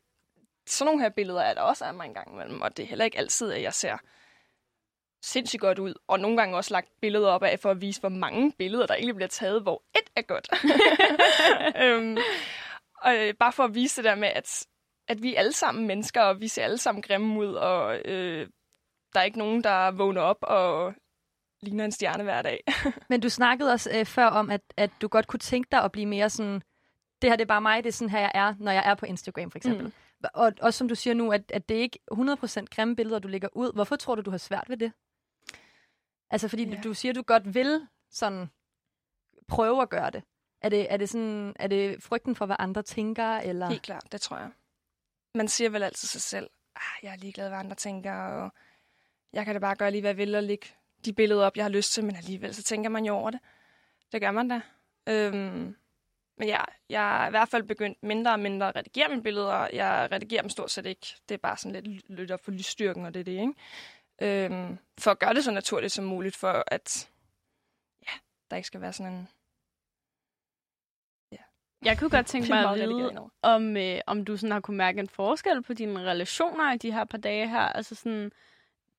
sådan 0.67 0.85
nogle 0.85 1.01
her 1.01 1.09
billeder 1.09 1.41
er 1.41 1.53
der 1.53 1.61
også 1.61 1.85
af 1.85 1.93
mig 1.93 2.05
en 2.05 2.13
gang 2.13 2.31
imellem, 2.33 2.61
og 2.61 2.77
det 2.77 2.83
er 2.83 2.87
heller 2.87 3.05
ikke 3.05 3.17
altid, 3.17 3.51
at 3.51 3.61
jeg 3.61 3.73
ser 3.73 3.97
sindssygt 5.23 5.61
godt 5.61 5.79
ud, 5.79 5.93
og 6.07 6.19
nogle 6.19 6.37
gange 6.37 6.57
også 6.57 6.73
lagt 6.73 6.89
billeder 7.01 7.29
op 7.29 7.43
af, 7.43 7.59
for 7.59 7.71
at 7.71 7.81
vise, 7.81 7.99
hvor 7.99 8.09
mange 8.09 8.51
billeder, 8.57 8.85
der 8.85 8.93
egentlig 8.93 9.15
bliver 9.15 9.29
taget, 9.29 9.61
hvor 9.61 9.83
et 9.95 10.09
er 10.15 10.21
godt. 10.21 10.47
øhm, 11.83 12.17
og 13.01 13.15
øh, 13.15 13.33
bare 13.33 13.53
for 13.53 13.63
at 13.63 13.75
vise 13.75 13.95
det 13.95 14.03
der 14.03 14.15
med, 14.15 14.27
at, 14.27 14.67
at 15.07 15.23
vi 15.23 15.35
er 15.35 15.39
alle 15.39 15.53
sammen 15.53 15.87
mennesker, 15.87 16.21
og 16.21 16.41
vi 16.41 16.47
ser 16.47 16.63
alle 16.63 16.77
sammen 16.77 17.01
grimme 17.01 17.39
ud, 17.39 17.53
og 17.53 17.97
øh, 18.05 18.47
der 19.13 19.19
er 19.19 19.23
ikke 19.23 19.37
nogen, 19.37 19.63
der 19.63 19.91
vågner 19.91 20.21
op 20.21 20.37
og 20.41 20.93
ligner 21.65 21.85
en 21.85 21.91
stjerne 21.91 22.23
hver 22.23 22.41
dag. 22.41 22.63
Men 23.09 23.21
du 23.21 23.29
snakkede 23.29 23.71
også 23.71 23.89
øh, 23.99 24.05
før 24.05 24.25
om, 24.25 24.49
at, 24.49 24.61
at 24.77 24.91
du 25.01 25.07
godt 25.07 25.27
kunne 25.27 25.39
tænke 25.39 25.67
dig 25.71 25.83
at 25.83 25.91
blive 25.91 26.05
mere 26.05 26.29
sådan, 26.29 26.61
det 27.21 27.29
her 27.29 27.35
det 27.35 27.41
er 27.41 27.47
bare 27.47 27.61
mig, 27.61 27.83
det 27.83 27.89
er 27.89 27.93
sådan 27.93 28.09
her, 28.09 28.19
jeg 28.19 28.31
er, 28.33 28.53
når 28.59 28.71
jeg 28.71 28.83
er 28.85 28.95
på 28.95 29.05
Instagram 29.05 29.51
for 29.51 29.57
eksempel. 29.57 29.85
Mm. 29.85 29.93
Og 30.33 30.53
også 30.61 30.77
som 30.77 30.87
du 30.87 30.95
siger 30.95 31.13
nu, 31.13 31.31
at, 31.31 31.51
at 31.51 31.69
det 31.69 31.77
er 31.77 31.81
ikke 31.81 31.99
100% 32.13 32.65
grimme 32.71 32.95
billeder, 32.95 33.19
du 33.19 33.27
lægger 33.27 33.47
ud. 33.53 33.73
Hvorfor 33.73 33.95
tror 33.95 34.15
du, 34.15 34.21
du 34.21 34.31
har 34.31 34.37
svært 34.37 34.65
ved 34.69 34.77
det? 34.77 34.91
Altså 36.29 36.47
fordi 36.47 36.63
Ja. 36.69 36.81
du, 36.83 36.93
siger, 36.93 37.13
du 37.13 37.21
godt 37.21 37.53
vil 37.53 37.87
sådan 38.11 38.49
prøve 39.47 39.81
at 39.81 39.89
gøre 39.89 40.09
det. 40.11 40.23
Er 40.61 40.69
det, 40.69 40.93
er 40.93 40.97
det, 40.97 41.09
sådan, 41.09 41.53
er 41.59 41.67
det 41.67 42.03
frygten 42.03 42.35
for, 42.35 42.45
hvad 42.45 42.55
andre 42.59 42.81
tænker? 42.81 43.37
Eller? 43.37 43.69
Helt 43.69 43.81
klart, 43.81 44.11
det 44.11 44.21
tror 44.21 44.37
jeg. 44.37 44.49
Man 45.35 45.47
siger 45.47 45.69
vel 45.69 45.83
altid 45.83 46.07
sig 46.07 46.21
selv, 46.21 46.49
ah, 46.75 47.03
jeg 47.03 47.11
er 47.11 47.17
ligeglad, 47.17 47.49
hvad 47.49 47.57
andre 47.57 47.75
tænker, 47.75 48.13
og 48.13 48.51
jeg 49.33 49.45
kan 49.45 49.55
da 49.55 49.59
bare 49.59 49.75
gøre 49.75 49.91
lige, 49.91 50.01
hvad 50.01 50.09
jeg 50.11 50.17
vil, 50.17 50.35
og 50.35 50.43
lægge 50.43 50.67
de 51.05 51.13
billeder 51.13 51.45
op, 51.45 51.57
jeg 51.57 51.63
har 51.63 51.69
lyst 51.69 51.93
til, 51.93 52.05
men 52.05 52.15
alligevel, 52.15 52.53
så 52.55 52.63
tænker 52.63 52.89
man 52.89 53.05
jo 53.05 53.13
over 53.13 53.31
det. 53.31 53.39
Det 54.11 54.21
gør 54.21 54.31
man 54.31 54.47
da. 54.47 54.61
Øhm, 55.09 55.75
men 56.37 56.47
ja, 56.47 56.61
jeg 56.89 57.23
er 57.23 57.27
i 57.27 57.29
hvert 57.29 57.49
fald 57.49 57.63
begyndt 57.63 58.03
mindre 58.03 58.31
og 58.31 58.39
mindre 58.39 58.67
at 58.67 58.75
redigere 58.75 59.09
mine 59.09 59.23
billeder. 59.23 59.67
Jeg 59.73 60.09
redigerer 60.11 60.41
dem 60.41 60.49
stort 60.49 60.71
set 60.71 60.85
ikke. 60.85 61.15
Det 61.29 61.35
er 61.35 61.39
bare 61.39 61.57
sådan 61.57 61.83
lidt 61.83 62.09
lidt 62.09 62.31
op 62.31 62.43
for 62.43 62.51
lysstyrken, 62.51 63.05
og 63.05 63.13
det 63.13 63.19
er 63.19 63.23
det, 63.23 63.31
ikke? 63.31 63.53
Øhm, 64.21 64.77
for 64.97 65.11
at 65.11 65.19
gøre 65.19 65.33
det 65.33 65.43
så 65.43 65.51
naturligt 65.51 65.93
som 65.93 66.05
muligt, 66.05 66.35
for 66.35 66.63
at 66.67 67.09
ja, 68.07 68.11
der 68.49 68.55
ikke 68.55 68.67
skal 68.67 68.81
være 68.81 68.93
sådan 68.93 69.13
en... 69.13 69.27
Ja. 71.31 71.37
Jeg 71.85 71.97
kunne 71.99 72.09
godt 72.09 72.25
tænke 72.25 72.49
mig 72.53 72.71
at 72.71 72.89
vide, 72.89 73.29
om, 73.41 73.77
øh, 73.77 73.99
om 74.07 74.25
du 74.25 74.37
sådan 74.37 74.51
har 74.51 74.59
kunne 74.59 74.77
mærke 74.77 74.99
en 74.99 75.09
forskel 75.09 75.63
på 75.63 75.73
dine 75.73 75.99
relationer 75.99 76.73
i 76.73 76.77
de 76.77 76.91
her 76.91 77.05
par 77.05 77.17
dage 77.17 77.49
her. 77.49 77.59
Altså 77.59 77.95
sådan, 77.95 78.31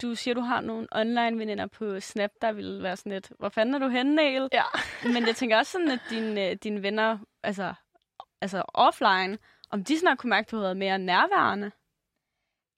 du 0.02 0.14
siger, 0.14 0.34
du 0.34 0.40
har 0.40 0.60
nogle 0.60 0.88
online-veninder 0.92 1.66
på 1.66 2.00
Snap, 2.00 2.30
der 2.42 2.52
ville 2.52 2.82
være 2.82 2.96
sådan 2.96 3.12
lidt, 3.12 3.32
hvor 3.38 3.48
fanden 3.48 3.74
er 3.74 3.78
du 3.78 3.88
henne, 3.88 4.16
Niel? 4.16 4.48
Ja. 4.52 4.62
Men 5.14 5.26
jeg 5.26 5.36
tænker 5.36 5.56
også 5.56 5.72
sådan, 5.72 5.90
at 5.90 6.00
dine, 6.10 6.50
øh, 6.50 6.56
dine 6.56 6.82
venner, 6.82 7.18
altså, 7.42 7.74
altså 8.40 8.62
offline, 8.74 9.38
om 9.70 9.84
de 9.84 9.98
har 10.06 10.14
kunne 10.14 10.30
mærke, 10.30 10.46
at 10.46 10.50
du 10.50 10.56
har 10.56 10.62
været 10.62 10.76
mere 10.76 10.98
nærværende. 10.98 11.70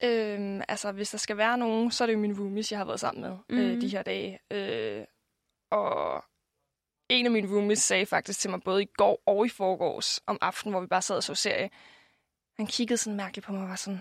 Øhm, 0.03 0.63
altså, 0.69 0.93
hvis 0.93 1.11
der 1.11 1.19
skal 1.19 1.37
være 1.37 1.59
nogen, 1.59 1.91
så 1.91 2.05
er 2.05 2.07
det 2.07 2.13
jo 2.15 2.19
mine 2.19 2.39
roomies, 2.39 2.73
jeg 2.73 2.79
har 2.81 2.85
været 2.85 3.01
sammen 3.01 3.23
med 3.23 3.39
mm. 3.49 3.59
øh, 3.59 3.71
Mhm. 3.71 3.81
de 3.81 3.89
her 3.89 4.03
dage. 4.03 4.39
Øh, 4.53 5.05
og 5.71 6.25
en 7.09 7.27
af 7.27 7.33
mine 7.33 7.49
roomies 7.55 7.79
sagde 7.79 8.07
faktisk 8.07 8.41
til 8.41 8.51
mig 8.51 8.61
både 8.63 8.83
i 8.83 8.87
går 8.97 9.23
og 9.27 9.47
i 9.47 9.49
forgårs 9.49 10.21
om 10.27 10.39
aftenen, 10.41 10.73
hvor 10.73 10.81
vi 10.81 10.87
bare 10.87 11.03
sad 11.03 11.17
og 11.17 11.23
så 11.23 11.35
serie. 11.35 11.71
Han 12.57 12.67
kiggede 12.67 12.97
sådan 12.97 13.17
mærkeligt 13.17 13.47
på 13.47 13.53
mig 13.53 13.63
og 13.63 13.69
var 13.69 13.77
sådan, 13.77 14.01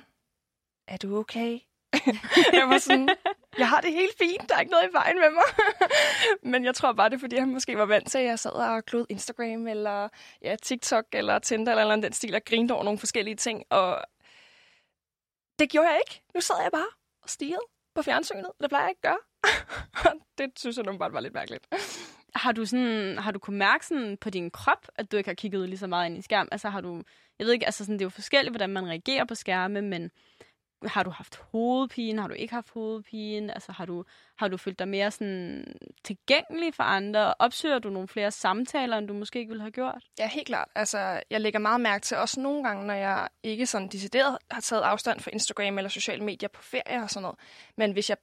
er 0.87 0.97
du 0.97 1.17
okay? 1.17 1.59
jeg 2.59 2.69
var 2.69 2.77
sådan, 2.77 3.09
jeg 3.57 3.69
har 3.69 3.81
det 3.81 3.91
helt 3.91 4.17
fint, 4.17 4.49
der 4.49 4.55
er 4.55 4.59
ikke 4.59 4.71
noget 4.71 4.89
i 4.89 4.93
vejen 4.93 5.19
med 5.19 5.29
mig. 5.29 5.43
Men 6.51 6.65
jeg 6.65 6.75
tror 6.75 6.93
bare, 6.93 7.09
det 7.09 7.15
er, 7.15 7.19
fordi 7.19 7.37
han 7.37 7.53
måske 7.53 7.77
var 7.77 7.85
vant 7.85 8.11
til, 8.11 8.17
at 8.17 8.25
jeg 8.25 8.39
sad 8.39 8.51
og 8.51 8.85
klodede 8.85 9.07
Instagram, 9.09 9.67
eller 9.67 10.09
ja, 10.41 10.55
TikTok, 10.55 11.05
eller 11.13 11.39
Tinder, 11.39 11.71
eller, 11.71 11.81
eller 11.81 11.95
den 11.95 12.13
stil, 12.13 12.35
og 12.35 12.41
grinede 12.45 12.73
over 12.73 12.83
nogle 12.83 12.99
forskellige 12.99 13.35
ting. 13.35 13.63
Og 13.69 14.01
det 15.59 15.69
gjorde 15.69 15.87
jeg 15.87 16.01
ikke. 16.07 16.21
Nu 16.35 16.41
sad 16.41 16.55
jeg 16.61 16.71
bare 16.71 16.87
og 17.23 17.29
stirrede 17.29 17.65
på 17.95 18.01
fjernsynet. 18.01 18.51
Det 18.61 18.69
plejer 18.69 18.83
jeg 18.83 18.91
ikke 18.91 19.07
at 19.07 19.11
gøre. 19.11 20.13
det 20.37 20.59
synes 20.59 20.77
jeg 20.77 20.85
nu 20.85 20.97
bare 20.97 21.13
var 21.13 21.19
lidt 21.19 21.33
mærkeligt. 21.33 21.67
Har 22.35 22.51
du, 22.51 22.65
sådan, 22.65 23.17
har 23.17 23.31
du 23.31 23.39
kunne 23.39 23.57
mærke 23.57 23.85
sådan 23.85 24.17
på 24.17 24.29
din 24.29 24.51
krop, 24.51 24.87
at 24.95 25.11
du 25.11 25.17
ikke 25.17 25.29
har 25.29 25.35
kigget 25.35 25.69
lige 25.69 25.79
så 25.79 25.87
meget 25.87 26.09
ind 26.09 26.17
i 26.17 26.21
skærm? 26.21 26.47
Altså 26.51 26.69
har 26.69 26.81
du, 26.81 27.03
jeg 27.39 27.45
ved 27.45 27.53
ikke, 27.53 27.65
altså 27.65 27.85
sådan, 27.85 27.95
det 27.95 28.01
er 28.01 28.05
jo 28.05 28.09
forskelligt, 28.09 28.51
hvordan 28.51 28.69
man 28.69 28.87
reagerer 28.87 29.25
på 29.25 29.35
skærme, 29.35 29.81
men 29.81 30.11
har 30.85 31.03
du 31.03 31.09
haft 31.09 31.41
hovedpine? 31.51 32.21
Har 32.21 32.27
du 32.27 32.33
ikke 32.33 32.53
haft 32.53 32.69
hovedpine? 32.69 33.53
Altså 33.53 33.71
har 33.71 33.85
du, 33.85 34.03
har 34.35 34.47
du 34.47 34.57
følt 34.57 34.79
dig 34.79 34.87
mere 34.87 35.11
sådan 35.11 35.75
tilgængelig 36.03 36.73
for 36.73 36.83
andre? 36.83 37.33
Opsøger 37.39 37.79
du 37.79 37.89
nogle 37.89 38.07
flere 38.07 38.31
samtaler, 38.31 38.97
end 38.97 39.07
du 39.07 39.13
måske 39.13 39.39
ikke 39.39 39.49
ville 39.49 39.61
have 39.61 39.71
gjort? 39.71 40.03
Ja, 40.19 40.27
helt 40.27 40.47
klart. 40.47 40.67
Altså, 40.75 41.21
jeg 41.29 41.41
lægger 41.41 41.59
meget 41.59 41.81
mærke 41.81 42.03
til 42.03 42.17
også 42.17 42.39
nogle 42.39 42.63
gange, 42.63 42.87
når 42.87 42.93
jeg 42.93 43.27
ikke 43.43 43.65
sådan 43.65 43.87
decideret 43.87 44.37
har 44.51 44.61
taget 44.61 44.81
afstand 44.81 45.19
fra 45.19 45.31
Instagram 45.31 45.77
eller 45.77 45.89
sociale 45.89 46.23
medier 46.23 46.49
på 46.49 46.61
ferie 46.61 47.03
og 47.03 47.09
sådan 47.09 47.21
noget. 47.21 47.39
Men 47.77 47.91
hvis 47.91 48.09
jeg 48.09 48.17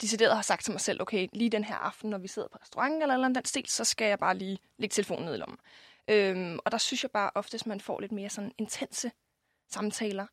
decideret 0.00 0.34
har 0.34 0.42
sagt 0.42 0.64
til 0.64 0.72
mig 0.72 0.80
selv, 0.80 1.02
okay, 1.02 1.28
lige 1.32 1.50
den 1.50 1.64
her 1.64 1.74
aften, 1.74 2.10
når 2.10 2.18
vi 2.18 2.28
sidder 2.28 2.48
på 2.48 2.58
restaurant 2.62 3.02
eller, 3.02 3.14
eller 3.14 3.28
den 3.28 3.44
stil, 3.44 3.64
så 3.68 3.84
skal 3.84 4.06
jeg 4.06 4.18
bare 4.18 4.36
lige 4.38 4.58
lægge 4.78 4.92
telefonen 4.92 5.24
ned 5.24 5.34
i 5.34 5.38
lommen. 5.38 5.58
Øhm, 6.08 6.58
og 6.64 6.72
der 6.72 6.78
synes 6.78 7.02
jeg 7.02 7.10
bare 7.10 7.30
oftest, 7.34 7.66
man 7.66 7.80
får 7.80 8.00
lidt 8.00 8.12
mere 8.12 8.28
sådan 8.28 8.52
intense 8.58 9.10
samtaler. 9.68 10.26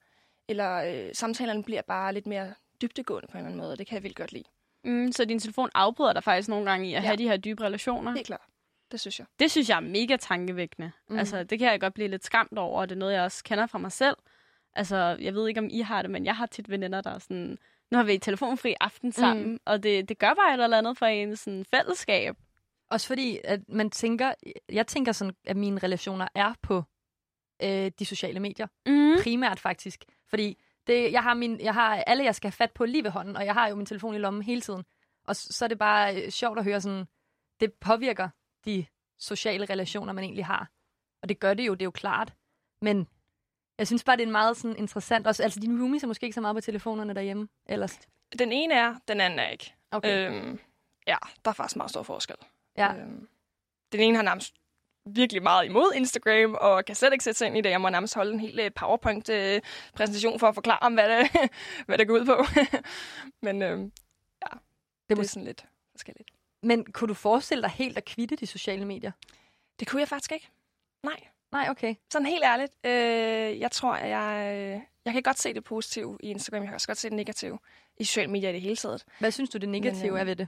Eller 0.48 0.76
øh, 1.08 1.10
samtalerne 1.14 1.64
bliver 1.64 1.82
bare 1.82 2.14
lidt 2.14 2.28
mere 2.28 2.54
dybdegående 2.82 3.28
på 3.28 3.32
en 3.32 3.38
eller 3.38 3.48
anden 3.48 3.62
måde, 3.62 3.72
og 3.72 3.78
det 3.80 3.88
kan 3.88 3.96
jeg 3.96 4.04
vildt 4.04 4.18
godt 4.18 4.32
lide. 4.32 4.44
Mm, 4.84 5.12
så 5.12 5.26
din 5.26 5.40
telefon 5.40 5.70
afbryder 5.76 6.14
dig 6.14 6.24
faktisk 6.24 6.50
nogle 6.50 6.70
gange 6.70 6.90
i 6.90 6.94
at 6.94 7.02
Ja. 7.04 7.08
have 7.08 7.18
de 7.18 7.28
her 7.28 7.38
dybe 7.38 7.64
relationer? 7.64 8.12
Helt 8.12 8.28
klart. 8.28 8.42
Det 8.92 9.00
synes 9.00 9.20
jeg. 9.20 9.28
Det 9.40 9.52
synes 9.52 9.70
jeg 9.70 9.76
er 9.76 9.80
mega 9.80 10.16
tankevækkende. 10.18 10.92
Mm. 11.10 11.18
Altså, 11.18 11.44
det 11.44 11.60
kan 11.60 11.72
jeg 11.72 11.80
godt 11.80 11.94
blive 11.94 12.08
lidt 12.08 12.26
skræmt 12.26 12.58
over, 12.58 12.82
og 12.82 12.90
det 12.90 12.96
er 12.96 13.00
noget, 13.00 13.14
jeg 13.14 13.22
også 13.24 13.44
kender 13.44 13.68
fra 13.68 13.78
mig 13.80 13.92
selv. 13.92 14.16
Altså, 14.74 15.18
jeg 15.20 15.34
ved 15.34 15.48
ikke, 15.48 15.60
om 15.60 15.68
I 15.72 15.80
har 15.82 16.02
det, 16.02 16.12
men 16.12 16.26
jeg 16.26 16.36
har 16.36 16.46
tit 16.46 16.70
veninder, 16.70 17.02
der 17.02 17.10
er 17.12 17.20
sådan, 17.20 17.58
nu 17.92 17.98
har 17.98 18.04
vi 18.04 18.18
telefonfri 18.18 18.76
aften 18.80 19.12
sammen, 19.12 19.52
mm. 19.52 19.60
og 19.66 19.84
det, 19.84 20.10
det 20.10 20.18
gør 20.20 20.34
bare 20.34 20.56
et 20.56 20.64
eller 20.64 20.78
andet 20.78 20.98
for 20.98 21.06
en 21.06 21.36
sådan 21.36 21.66
fællesskab. 21.76 22.36
Også 22.90 23.08
fordi, 23.08 23.40
at 23.44 23.60
man 23.70 23.90
tænker, 23.90 24.34
jeg 24.72 24.88
tænker 24.88 25.12
sådan, 25.12 25.34
at 25.46 25.58
mine 25.58 25.80
relationer 25.84 26.28
er 26.36 26.54
på 26.62 26.84
øh, 27.64 27.92
de 28.00 28.06
sociale 28.06 28.40
medier. 28.40 28.68
Mm. 28.86 29.16
Primært 29.24 29.60
faktisk. 29.60 30.06
Fordi 30.28 30.58
det, 30.88 31.12
jeg, 31.12 31.24
har 31.24 31.34
min, 31.34 31.62
jeg 31.62 31.74
har 31.74 31.96
alle, 31.96 32.24
jeg 32.24 32.36
skal 32.36 32.48
have 32.48 32.56
fat 32.56 32.72
på 32.72 32.86
lige 32.86 33.04
ved 33.04 33.12
hånden, 33.12 33.36
og 33.36 33.46
jeg 33.46 33.54
har 33.54 33.68
jo 33.68 33.76
min 33.76 33.86
telefon 33.86 34.16
i 34.16 34.18
lommen 34.18 34.44
hele 34.44 34.62
tiden. 34.62 34.86
Og 35.28 35.36
s- 35.36 35.56
så 35.56 35.66
er 35.66 35.70
det 35.70 35.78
bare 35.80 36.24
øh, 36.24 36.30
sjovt 36.30 36.58
at 36.60 36.64
høre 36.66 36.82
sådan, 36.82 37.08
det 37.60 37.74
påvirker 37.74 38.30
de 38.66 38.86
sociale 39.20 39.66
relationer, 39.66 40.14
man 40.14 40.24
egentlig 40.24 40.46
har. 40.46 40.70
Og 41.22 41.30
det 41.30 41.40
gør 41.40 41.54
det 41.54 41.68
jo, 41.68 41.74
det 41.74 41.82
er 41.82 41.86
jo 41.86 41.92
klart. 41.92 42.34
Men 42.82 43.08
jeg 43.78 43.88
synes 43.88 44.04
bare, 44.04 44.18
det 44.18 44.24
er 44.24 44.28
en 44.28 44.32
meget 44.32 44.58
sådan 44.58 44.78
interessant... 44.78 45.28
Også, 45.28 45.44
altså, 45.44 45.60
dine 45.60 45.82
roomies 45.82 46.04
er 46.04 46.08
måske 46.08 46.24
ikke 46.24 46.34
så 46.36 46.42
meget 46.42 46.56
på 46.56 46.62
telefonerne 46.62 47.14
derhjemme 47.16 47.48
ellers. 47.66 48.00
Den 48.40 48.52
ene 48.52 48.74
er, 48.74 48.96
den 49.08 49.22
anden 49.22 49.40
er 49.40 49.50
ikke. 49.50 49.74
Okay. 49.92 50.28
Øhm, 50.30 50.60
ja, 51.08 51.18
der 51.46 51.52
er 51.52 51.56
faktisk 51.56 51.76
meget 51.78 51.90
stor 51.90 52.04
forskel. 52.04 52.36
ja. 52.78 52.96
Øhm, 52.96 53.28
den 53.92 54.00
ene 54.00 54.16
har 54.16 54.24
nærmest 54.24 54.56
virkelig 55.10 55.44
meget 55.44 55.66
imod 55.66 55.92
Instagram, 55.96 56.58
og 56.62 56.86
kan 56.86 56.96
slet 56.96 57.14
ikke 57.14 57.24
sætte 57.24 57.38
sig 57.38 57.48
ind 57.48 57.58
i 57.58 57.62
det. 57.62 57.70
Jeg 57.70 57.82
må 57.82 57.90
nærmest 57.90 58.16
holde 58.16 58.34
en 58.34 58.40
hel 58.40 58.60
øh, 58.60 58.72
PowerPoint-præsentation 58.76 60.40
for 60.40 60.48
at 60.48 60.56
forklare 60.56 60.80
om, 60.82 60.94
hvad 60.94 61.10
det, 61.10 61.50
hvad 61.88 61.98
det 61.98 62.08
går 62.08 62.14
ud 62.14 62.26
på. 62.26 62.46
Men 63.46 63.62
øhm, 63.62 63.92
det, 64.42 64.52
det 65.10 65.18
må, 65.18 65.24
er 65.24 65.28
sådan 65.28 65.46
lidt 65.46 65.66
forskelligt. 65.92 66.30
men 66.64 66.86
kunne 66.86 67.08
du 67.08 67.14
forestille 67.14 67.62
dig 67.62 67.70
helt 67.72 67.98
at 67.98 68.06
kvitte 68.06 68.36
de 68.36 68.48
sociale 68.48 68.86
medier? 68.86 69.12
Det 69.80 69.88
kunne 69.88 70.00
jeg 70.00 70.08
faktisk 70.08 70.32
ikke. 70.32 70.50
Nej, 71.04 71.20
Nej, 71.52 71.68
okay. 71.70 71.96
sådan 72.12 72.26
helt 72.26 72.44
ærligt. 72.44 72.74
Øh, 72.84 73.60
jeg 73.60 73.72
tror, 73.72 73.94
at 73.94 74.10
jeg, 74.10 74.56
øh, 74.56 74.82
jeg 75.06 75.14
kan 75.14 75.24
godt 75.24 75.40
se 75.40 75.54
det 75.54 75.64
positive 75.64 76.18
i 76.20 76.30
Instagram. 76.30 76.62
Jeg 76.62 76.68
kan 76.68 76.74
også 76.76 76.88
godt 76.88 76.98
se 76.98 77.10
det 77.10 77.16
negative 77.16 77.60
i 77.98 78.04
sociale 78.04 78.32
medier 78.32 78.50
i 78.50 78.54
det 78.54 78.62
hele 78.62 78.76
taget. 78.76 79.06
Hvad 79.20 79.32
synes 79.32 79.50
du, 79.50 79.58
det 79.58 79.70
negative 79.70 80.12
Men, 80.12 80.16
er 80.16 80.22
øhm, 80.22 80.28
ved 80.28 80.36
det? 80.36 80.48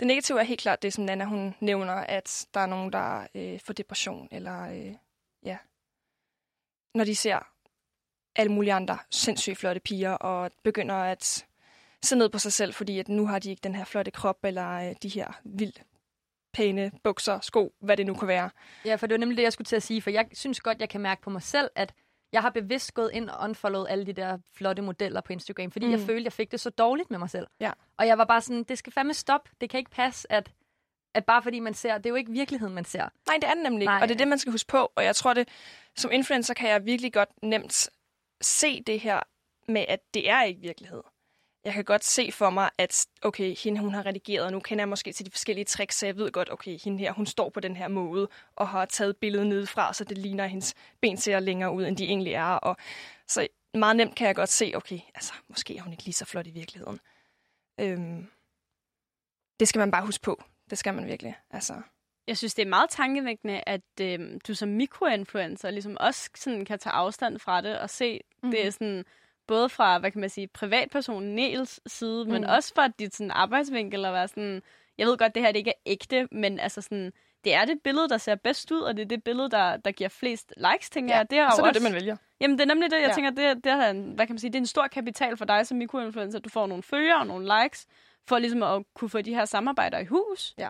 Det 0.00 0.06
negative 0.06 0.40
er 0.40 0.44
helt 0.44 0.60
klart 0.60 0.82
det, 0.82 0.92
som 0.92 1.04
Nana 1.04 1.24
hun 1.24 1.54
nævner, 1.60 1.94
at 1.94 2.46
der 2.54 2.60
er 2.60 2.66
nogen, 2.66 2.92
der 2.92 3.26
øh, 3.34 3.60
får 3.60 3.72
depression, 3.72 4.28
eller 4.30 4.62
øh, 4.70 4.94
ja, 5.44 5.56
når 6.94 7.04
de 7.04 7.16
ser 7.16 7.38
alle 8.36 8.52
mulige 8.52 8.72
andre 8.72 8.98
sindssygt 9.10 9.58
flotte 9.58 9.80
piger, 9.80 10.12
og 10.12 10.50
begynder 10.64 10.94
at 10.94 11.46
se 12.02 12.16
ned 12.16 12.28
på 12.28 12.38
sig 12.38 12.52
selv, 12.52 12.74
fordi 12.74 12.98
at 12.98 13.08
nu 13.08 13.26
har 13.26 13.38
de 13.38 13.50
ikke 13.50 13.60
den 13.60 13.74
her 13.74 13.84
flotte 13.84 14.10
krop, 14.10 14.44
eller 14.44 14.68
øh, 14.68 14.94
de 15.02 15.08
her 15.08 15.40
vildt 15.44 15.82
pæne 16.52 16.92
bukser, 17.04 17.40
sko, 17.40 17.74
hvad 17.80 17.96
det 17.96 18.06
nu 18.06 18.14
kan 18.14 18.28
være. 18.28 18.50
Ja, 18.84 18.94
for 18.94 19.06
det 19.06 19.14
var 19.14 19.18
nemlig 19.18 19.36
det, 19.36 19.42
jeg 19.42 19.52
skulle 19.52 19.66
til 19.66 19.76
at 19.76 19.82
sige, 19.82 20.02
for 20.02 20.10
jeg 20.10 20.26
synes 20.32 20.60
godt, 20.60 20.80
jeg 20.80 20.88
kan 20.88 21.00
mærke 21.00 21.22
på 21.22 21.30
mig 21.30 21.42
selv, 21.42 21.70
at 21.74 21.94
jeg 22.32 22.42
har 22.42 22.50
bevidst 22.50 22.94
gået 22.94 23.10
ind 23.12 23.30
og 23.30 23.44
unfollowet 23.44 23.86
alle 23.90 24.06
de 24.06 24.12
der 24.12 24.38
flotte 24.54 24.82
modeller 24.82 25.20
på 25.20 25.32
Instagram, 25.32 25.70
fordi 25.70 25.86
mm. 25.86 25.92
jeg 25.92 26.00
følte, 26.00 26.24
jeg 26.24 26.32
fik 26.32 26.52
det 26.52 26.60
så 26.60 26.70
dårligt 26.70 27.10
med 27.10 27.18
mig 27.18 27.30
selv. 27.30 27.46
Ja. 27.60 27.70
Og 27.96 28.06
jeg 28.06 28.18
var 28.18 28.24
bare 28.24 28.40
sådan, 28.40 28.62
det 28.62 28.78
skal 28.78 28.92
fandme 28.92 29.14
stoppe. 29.14 29.50
Det 29.60 29.70
kan 29.70 29.78
ikke 29.78 29.90
passe, 29.90 30.32
at, 30.32 30.50
at 31.14 31.24
bare 31.24 31.42
fordi 31.42 31.60
man 31.60 31.74
ser, 31.74 31.98
det 31.98 32.06
er 32.06 32.10
jo 32.10 32.16
ikke 32.16 32.32
virkeligheden, 32.32 32.74
man 32.74 32.84
ser. 32.84 33.08
Nej, 33.26 33.36
det 33.40 33.44
er 33.44 33.54
det 33.54 33.62
nemlig 33.62 33.82
ikke, 33.82 33.92
Nej. 33.92 34.02
og 34.02 34.08
det 34.08 34.14
er 34.14 34.18
det, 34.18 34.28
man 34.28 34.38
skal 34.38 34.52
huske 34.52 34.68
på. 34.68 34.92
Og 34.94 35.04
jeg 35.04 35.16
tror, 35.16 35.34
det 35.34 35.48
som 35.96 36.12
influencer 36.12 36.54
kan 36.54 36.70
jeg 36.70 36.84
virkelig 36.84 37.12
godt 37.12 37.42
nemt 37.42 37.90
se 38.40 38.82
det 38.82 39.00
her 39.00 39.20
med, 39.68 39.84
at 39.88 40.00
det 40.14 40.30
er 40.30 40.42
ikke 40.42 40.60
virkelighed. 40.60 41.02
Jeg 41.64 41.72
kan 41.72 41.84
godt 41.84 42.04
se 42.04 42.32
for 42.32 42.50
mig, 42.50 42.70
at 42.78 43.06
okay, 43.22 43.56
hende 43.64 43.80
hun 43.80 43.94
har 43.94 44.06
redigeret, 44.06 44.46
og 44.46 44.52
nu 44.52 44.60
kender 44.60 44.82
jeg 44.82 44.88
måske 44.88 45.12
til 45.12 45.26
de 45.26 45.30
forskellige 45.30 45.64
tricks, 45.64 45.96
så 45.98 46.06
jeg 46.06 46.16
ved 46.16 46.32
godt, 46.32 46.52
okay, 46.52 46.78
hende 46.84 46.98
her, 46.98 47.12
hun 47.12 47.26
står 47.26 47.50
på 47.50 47.60
den 47.60 47.76
her 47.76 47.88
måde, 47.88 48.28
og 48.56 48.68
har 48.68 48.84
taget 48.84 49.16
billedet 49.16 49.46
nedefra, 49.46 49.92
så 49.92 50.04
det 50.04 50.18
ligner, 50.18 50.44
at 50.44 50.50
hendes 50.50 50.74
ben 51.00 51.16
ser 51.16 51.40
længere 51.40 51.72
ud, 51.72 51.84
end 51.86 51.96
de 51.96 52.04
egentlig 52.04 52.32
er. 52.32 52.44
Og 52.44 52.76
så 53.28 53.48
meget 53.74 53.96
nemt 53.96 54.14
kan 54.14 54.26
jeg 54.26 54.34
godt 54.34 54.48
se, 54.48 54.72
okay, 54.74 54.98
altså, 55.14 55.32
måske 55.48 55.76
er 55.76 55.82
hun 55.82 55.92
ikke 55.92 56.04
lige 56.04 56.14
så 56.14 56.24
flot 56.24 56.46
i 56.46 56.50
virkeligheden. 56.50 57.00
Øhm, 57.80 58.26
det 59.60 59.68
skal 59.68 59.78
man 59.78 59.90
bare 59.90 60.06
huske 60.06 60.22
på. 60.22 60.42
Det 60.70 60.78
skal 60.78 60.94
man 60.94 61.06
virkelig. 61.06 61.36
Altså, 61.50 61.74
Jeg 62.26 62.36
synes, 62.38 62.54
det 62.54 62.62
er 62.62 62.68
meget 62.68 62.90
tankevækkende, 62.90 63.62
at 63.66 64.00
øh, 64.00 64.40
du 64.48 64.54
som 64.54 64.68
mikroinfluencer 64.68 65.70
ligesom 65.70 65.96
også 66.00 66.30
sådan 66.36 66.64
kan 66.64 66.78
tage 66.78 66.92
afstand 66.92 67.38
fra 67.38 67.60
det 67.60 67.78
og 67.78 67.90
se, 67.90 68.20
mm. 68.42 68.50
det 68.50 68.66
er 68.66 68.70
sådan 68.70 69.04
både 69.48 69.68
fra, 69.68 69.98
hvad 69.98 70.10
kan 70.10 70.20
man 70.20 70.30
sige, 70.30 70.48
privatpersonen 70.48 71.34
Niels 71.34 71.80
side, 71.86 72.24
mm. 72.24 72.30
men 72.30 72.44
også 72.44 72.74
fra 72.74 72.88
dit 72.88 73.14
sådan, 73.14 73.30
arbejdsvinkel 73.30 74.04
at 74.04 74.12
være 74.12 74.28
sådan, 74.28 74.62
jeg 74.98 75.06
ved 75.06 75.18
godt, 75.18 75.34
det 75.34 75.42
her 75.42 75.52
det 75.52 75.58
ikke 75.58 75.70
er 75.70 75.80
ægte, 75.86 76.28
men 76.32 76.60
altså 76.60 76.82
sådan, 76.82 77.12
det 77.44 77.54
er 77.54 77.64
det 77.64 77.82
billede, 77.84 78.08
der 78.08 78.18
ser 78.18 78.34
bedst 78.34 78.70
ud, 78.70 78.80
og 78.80 78.96
det 78.96 79.02
er 79.02 79.06
det 79.06 79.24
billede, 79.24 79.50
der, 79.50 79.76
der 79.76 79.90
giver 79.90 80.08
flest 80.08 80.54
likes, 80.56 80.90
tænker 80.90 81.14
ja, 81.14 81.18
jeg. 81.18 81.30
Det 81.30 81.38
er 81.38 81.50
så 81.50 81.56
jo 81.56 81.64
er 81.64 81.70
det 81.70 81.76
også, 81.76 81.78
det, 81.78 81.92
man 81.92 81.94
vælger. 81.94 82.16
Jamen, 82.40 82.58
det 82.58 82.64
er 82.64 82.68
nemlig 82.74 82.90
det, 82.90 82.96
jeg. 82.96 83.08
Ja. 83.08 83.14
tænker, 83.14 83.30
det, 83.30 83.64
det, 83.64 83.72
er 83.72 83.90
en, 83.90 84.12
hvad 84.12 84.26
kan 84.26 84.34
man 84.34 84.38
sige, 84.38 84.50
det 84.50 84.58
er 84.58 84.62
en 84.62 84.66
stor 84.66 84.86
kapital 84.86 85.36
for 85.36 85.44
dig 85.44 85.66
som 85.66 85.78
mikroinfluencer. 85.78 86.38
Du 86.38 86.48
får 86.48 86.66
nogle 86.66 86.82
følgere 86.82 87.18
og 87.18 87.26
nogle 87.26 87.62
likes, 87.62 87.86
for 88.28 88.38
ligesom 88.38 88.62
at 88.62 88.82
kunne 88.94 89.10
få 89.10 89.20
de 89.20 89.34
her 89.34 89.44
samarbejder 89.44 89.98
i 89.98 90.04
hus. 90.04 90.54
Ja. 90.58 90.68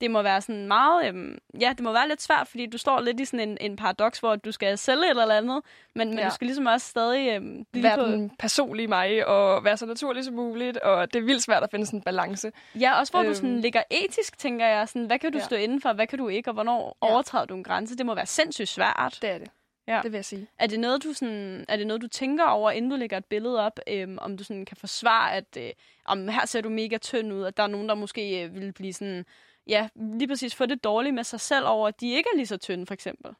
Det 0.00 0.10
må 0.10 0.22
være 0.22 0.40
sådan 0.40 0.66
meget, 0.66 1.08
øhm, 1.08 1.38
ja, 1.60 1.68
det 1.70 1.80
må 1.80 1.92
være 1.92 2.08
lidt 2.08 2.22
svært, 2.22 2.48
fordi 2.48 2.66
du 2.66 2.78
står 2.78 3.00
lidt 3.00 3.20
i 3.20 3.24
sådan 3.24 3.48
en, 3.48 3.58
en 3.60 3.76
paradoks, 3.76 4.18
hvor 4.18 4.36
du 4.36 4.52
skal 4.52 4.78
sælge 4.78 5.04
et 5.04 5.10
eller 5.10 5.34
andet, 5.34 5.62
men, 5.94 6.08
men 6.08 6.18
Ja. 6.18 6.24
du 6.24 6.30
skal 6.34 6.46
ligesom 6.46 6.66
også 6.66 6.86
stadig 6.88 7.28
øhm, 7.36 7.66
være 7.74 7.96
på... 7.96 8.02
den 8.04 8.30
personlige 8.38 8.88
mig, 8.88 9.26
og 9.26 9.64
være 9.64 9.76
så 9.76 9.86
naturlig 9.86 10.24
som 10.24 10.34
muligt, 10.34 10.76
og 10.76 11.12
det 11.14 11.18
er 11.20 11.24
vildt 11.24 11.42
svært 11.42 11.62
at 11.62 11.70
finde 11.70 11.86
sådan 11.86 11.98
en 11.98 12.02
balance. 12.02 12.52
Ja, 12.80 12.98
også 12.98 13.12
hvor 13.12 13.20
øhm. 13.20 13.28
du 13.28 13.34
sådan 13.34 13.50
Øhm. 13.50 13.60
ligger 13.60 13.82
etisk, 13.90 14.38
tænker 14.38 14.66
jeg. 14.66 14.88
Sådan, 14.88 15.06
hvad 15.06 15.18
kan 15.18 15.32
du 15.32 15.38
ja. 15.38 15.44
Stå 15.44 15.56
inden 15.56 15.80
for, 15.80 15.92
hvad 15.92 16.06
kan 16.06 16.18
du 16.18 16.28
ikke, 16.28 16.50
og 16.50 16.54
hvornår. 16.54 16.96
Ja. 17.02 17.12
overtræder 17.12 17.44
du 17.44 17.54
en 17.54 17.64
grænse? 17.64 17.96
Det 17.96 18.06
må 18.06 18.14
være 18.14 18.26
sindssygt 18.26 18.68
svært. 18.68 19.18
Det 19.22 19.30
er 19.30 19.38
det. 19.38 19.48
Ja. 19.88 20.00
Det 20.02 20.12
vil 20.12 20.18
jeg 20.18 20.24
sige. 20.24 20.46
Er 20.58 20.66
det 20.66 20.80
noget, 20.80 21.02
du 21.04 21.12
sådan, 21.12 21.64
er 21.68 21.76
det 21.76 21.86
noget, 21.86 22.02
du 22.02 22.08
tænker 22.08 22.44
over, 22.44 22.70
inden 22.70 22.90
du 22.90 22.96
lægger 22.96 23.16
et 23.16 23.24
billede 23.24 23.66
op, 23.66 23.80
øhm, 23.88 24.18
om 24.20 24.36
du 24.36 24.44
sådan 24.44 24.64
kan 24.64 24.76
forsvare, 24.76 25.32
at 25.34 25.44
øh, 25.58 25.70
om 26.04 26.28
her 26.28 26.46
ser 26.46 26.60
du 26.60 26.68
mega 26.68 26.98
tynd 26.98 27.32
ud, 27.32 27.44
at 27.44 27.56
der 27.56 27.62
er 27.62 27.66
nogen, 27.66 27.88
der 27.88 27.94
måske 27.94 28.44
øh, 28.44 28.54
vil 28.54 28.72
blive 28.72 28.92
sådan, 28.92 29.24
ja, 29.66 29.88
lige 29.96 30.28
præcis 30.28 30.54
få 30.54 30.66
det 30.66 30.84
dårligt 30.84 31.14
med 31.14 31.24
sig 31.24 31.40
selv 31.40 31.66
over, 31.66 31.88
at 31.88 32.00
de 32.00 32.12
ikke 32.12 32.28
er 32.32 32.36
lige 32.36 32.46
så 32.46 32.56
tynde, 32.56 32.86
for 32.86 32.94
eksempel? 32.94 33.34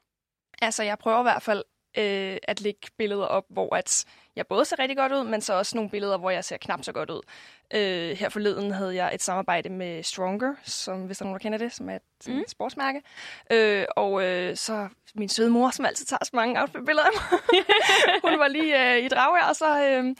Altså, 0.61 0.83
jeg 0.83 0.97
prøver 0.97 1.19
i 1.19 1.23
hvert 1.23 1.41
fald 1.41 1.63
øh, 1.97 2.37
at 2.43 2.61
lægge 2.61 2.87
billeder 2.97 3.25
op, 3.25 3.45
hvor 3.49 3.75
at 3.75 4.05
jeg 4.35 4.47
både 4.47 4.65
ser 4.65 4.79
rigtig 4.79 4.97
godt 4.97 5.11
ud, 5.11 5.23
men 5.23 5.41
så 5.41 5.53
også 5.53 5.75
nogle 5.75 5.89
billeder, 5.89 6.17
hvor 6.17 6.29
jeg 6.29 6.43
ser 6.43 6.57
knap 6.57 6.83
så 6.83 6.91
godt 6.91 7.09
ud. 7.09 7.21
Øh, 7.73 8.17
her 8.17 8.29
forleden 8.29 8.71
havde 8.71 8.95
jeg 8.95 9.11
et 9.13 9.23
samarbejde 9.23 9.69
med 9.69 10.03
Stronger, 10.03 10.55
som 10.63 11.01
hvis 11.01 11.17
der 11.17 11.25
er 11.25 11.27
nogen, 11.27 11.39
der 11.39 11.43
kender 11.43 11.57
det, 11.57 11.73
som 11.73 11.89
er 11.89 11.95
et 11.95 12.27
mm. 12.27 12.43
sportsmærke. 12.47 13.01
Øh, 13.51 13.85
og 13.95 14.23
øh, 14.23 14.55
så 14.55 14.87
min 15.15 15.29
søde 15.29 15.49
mor, 15.49 15.69
som 15.69 15.85
altid 15.85 16.05
tager 16.05 16.25
så 16.25 16.31
mange 16.33 16.61
outfit-billeder 16.61 17.05
af 17.05 17.11
mig. 17.13 17.39
Hun 18.31 18.39
var 18.39 18.47
lige 18.47 18.95
øh, 18.95 19.05
i 19.05 19.07
Dragør, 19.07 19.41
og 19.49 19.55
så... 19.55 19.83
Øh, 19.83 20.15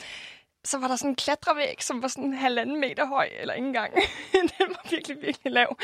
så 0.68 0.78
var 0.78 0.88
der 0.88 0.96
sådan 0.96 1.12
en 1.12 1.16
klatrevæg, 1.16 1.84
som 1.84 2.02
var 2.02 2.08
sådan 2.08 2.34
halvanden 2.34 2.82
meter 2.82 3.06
høj, 3.06 3.30
eller 3.40 3.54
ikke 3.54 3.68
engang. 3.68 3.94
den 4.58 4.68
var 4.70 4.90
virkelig, 4.92 5.22
virkelig 5.22 5.54
lav. 5.54 5.78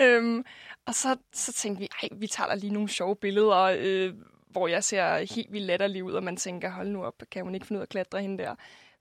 Øhm, 0.00 0.44
og 0.86 0.94
så, 0.94 1.16
så 1.32 1.52
tænkte 1.52 1.80
vi, 1.80 1.88
ej, 2.02 2.08
vi 2.12 2.26
tager 2.26 2.54
lige 2.54 2.72
nogle 2.72 2.88
sjove 2.88 3.16
billeder, 3.16 3.76
øh, 3.78 4.14
hvor 4.50 4.68
jeg 4.68 4.84
ser 4.84 5.34
helt 5.34 5.52
vildt 5.52 5.66
latterlig 5.66 6.04
ud, 6.04 6.12
og 6.12 6.22
man 6.22 6.36
tænker, 6.36 6.70
hold 6.70 6.88
nu 6.88 7.04
op, 7.04 7.22
kan 7.30 7.44
hun 7.44 7.54
ikke 7.54 7.66
finde 7.66 7.78
ud 7.78 7.82
af 7.82 7.84
at 7.84 7.88
klatre 7.88 8.22
hende 8.22 8.44
der? 8.44 8.54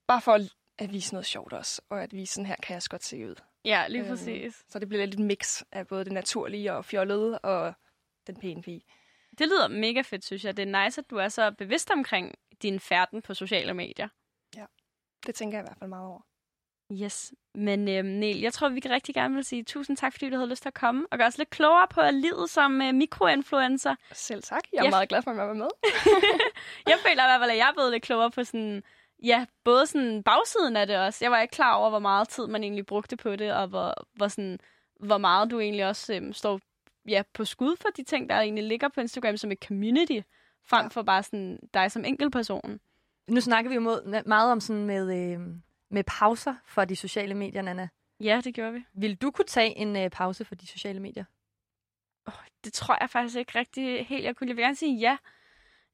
Bare 0.07 0.21
for 0.21 0.39
at 0.77 0.93
vise 0.93 1.13
noget 1.13 1.25
sjovt 1.25 1.53
også, 1.53 1.81
og 1.89 2.03
at 2.03 2.13
vise, 2.13 2.33
sådan 2.33 2.45
her 2.45 2.55
kan 2.63 2.73
jeg 2.73 2.81
godt 2.89 3.03
se 3.03 3.27
ud. 3.29 3.35
Ja, 3.65 3.87
lige 3.87 4.01
øhm, 4.01 4.09
præcis. 4.09 4.63
Så 4.69 4.79
det 4.79 4.87
bliver 4.87 5.05
lidt 5.05 5.19
et 5.19 5.25
mix 5.25 5.61
af 5.71 5.87
både 5.87 6.05
det 6.05 6.13
naturlige 6.13 6.73
og 6.73 6.85
fjollede 6.85 7.39
og 7.39 7.73
den 8.27 8.35
pæne 8.35 8.61
pige. 8.61 8.81
Det 9.37 9.47
lyder 9.47 9.67
mega 9.67 10.01
fedt, 10.01 10.25
synes 10.25 10.45
jeg. 10.45 10.57
Det 10.57 10.73
er 10.73 10.85
nice, 10.85 11.01
at 11.01 11.09
du 11.09 11.15
er 11.15 11.27
så 11.27 11.51
bevidst 11.51 11.91
omkring 11.91 12.35
din 12.61 12.79
færden 12.79 13.21
på 13.21 13.33
sociale 13.33 13.73
medier. 13.73 14.07
Det 15.25 15.35
tænker 15.35 15.57
jeg 15.57 15.63
i 15.63 15.67
hvert 15.67 15.77
fald 15.79 15.89
meget 15.89 16.07
over. 16.07 16.21
Yes, 16.91 17.33
men 17.55 17.87
øhm, 17.87 18.07
Niel, 18.07 18.39
jeg 18.39 18.53
tror, 18.53 18.69
vi 18.69 18.79
kan 18.79 18.91
rigtig 18.91 19.15
gerne 19.15 19.35
vil 19.35 19.43
sige 19.43 19.63
tusind 19.63 19.97
tak, 19.97 20.13
fordi 20.13 20.29
du 20.29 20.35
havde 20.35 20.49
lyst 20.49 20.61
til 20.61 20.69
at 20.69 20.73
komme 20.73 21.07
og 21.11 21.17
gøre 21.17 21.27
os 21.27 21.37
lidt 21.37 21.49
klogere 21.49 21.87
på 21.87 22.01
livet 22.11 22.49
som 22.49 22.81
øh, 22.81 22.93
mikroinfluencer. 22.93 23.95
Selv 24.11 24.43
tak. 24.43 24.63
Jeg 24.73 24.79
er 24.79 24.83
ja. 24.83 24.89
meget 24.89 25.09
glad 25.09 25.21
for, 25.21 25.31
at 25.31 25.37
jeg 25.37 25.47
var 25.47 25.53
med. 25.53 25.67
jeg 26.91 26.97
føler 27.05 27.23
i 27.23 27.27
hvert 27.27 27.41
fald, 27.41 27.51
at 27.51 27.57
jeg 27.57 27.69
er 27.69 27.73
blevet 27.73 27.91
lidt 27.91 28.03
klogere 28.03 28.31
på 28.31 28.43
sådan, 28.43 28.83
ja, 29.23 29.45
både 29.63 29.87
sådan 29.87 30.23
bagsiden 30.23 30.77
af 30.77 30.87
det 30.87 30.97
også. 30.97 31.25
Jeg 31.25 31.31
var 31.31 31.41
ikke 31.41 31.51
klar 31.51 31.73
over, 31.75 31.89
hvor 31.89 31.99
meget 31.99 32.29
tid 32.29 32.47
man 32.47 32.63
egentlig 32.63 32.85
brugte 32.85 33.17
på 33.17 33.35
det, 33.35 33.53
og 33.53 33.67
hvor, 33.67 33.93
hvor, 34.13 34.27
sådan, 34.27 34.59
hvor 34.99 35.17
meget 35.17 35.51
du 35.51 35.59
egentlig 35.59 35.85
også 35.87 36.13
øhm, 36.13 36.33
står 36.33 36.59
ja, 37.07 37.23
på 37.33 37.45
skud 37.45 37.75
for 37.81 37.89
de 37.97 38.03
ting, 38.03 38.29
der 38.29 38.35
egentlig 38.35 38.63
ligger 38.63 38.87
på 38.87 39.01
Instagram 39.01 39.37
som 39.37 39.51
et 39.51 39.63
community, 39.67 40.19
frem 40.63 40.83
ja. 40.83 40.87
for 40.87 41.01
bare 41.01 41.23
sådan 41.23 41.59
dig 41.73 41.91
som 41.91 42.05
enkeltperson. 42.05 42.79
Nu 43.27 43.41
snakker 43.41 43.69
vi 43.69 43.75
jo 43.75 44.01
meget 44.25 44.51
om 44.51 44.59
sådan 44.59 44.85
med... 44.85 45.33
Øh 45.33 45.39
med 45.95 46.03
pauser 46.03 46.55
for 46.65 46.85
de 46.85 46.95
sociale 46.95 47.33
medier, 47.33 47.61
Nana. 47.61 47.87
Ja, 48.19 48.41
det 48.43 48.53
gjorde 48.53 48.73
vi. 48.73 48.85
Vil 48.93 49.15
du 49.15 49.31
kunne 49.31 49.45
tage 49.45 49.77
en 49.77 49.95
uh, 49.95 50.09
pause 50.11 50.45
for 50.45 50.55
de 50.55 50.67
sociale 50.67 50.99
medier? 50.99 51.23
Oh, 52.25 52.33
det 52.63 52.73
tror 52.73 52.97
jeg 53.01 53.09
faktisk 53.09 53.37
ikke 53.37 53.59
rigtig 53.59 54.05
helt, 54.05 54.23
jeg 54.23 54.35
kunne. 54.35 54.47
Jeg 54.49 54.57
vil 54.57 54.63
gerne 54.63 54.75
sige 54.75 54.97
ja. 54.97 55.17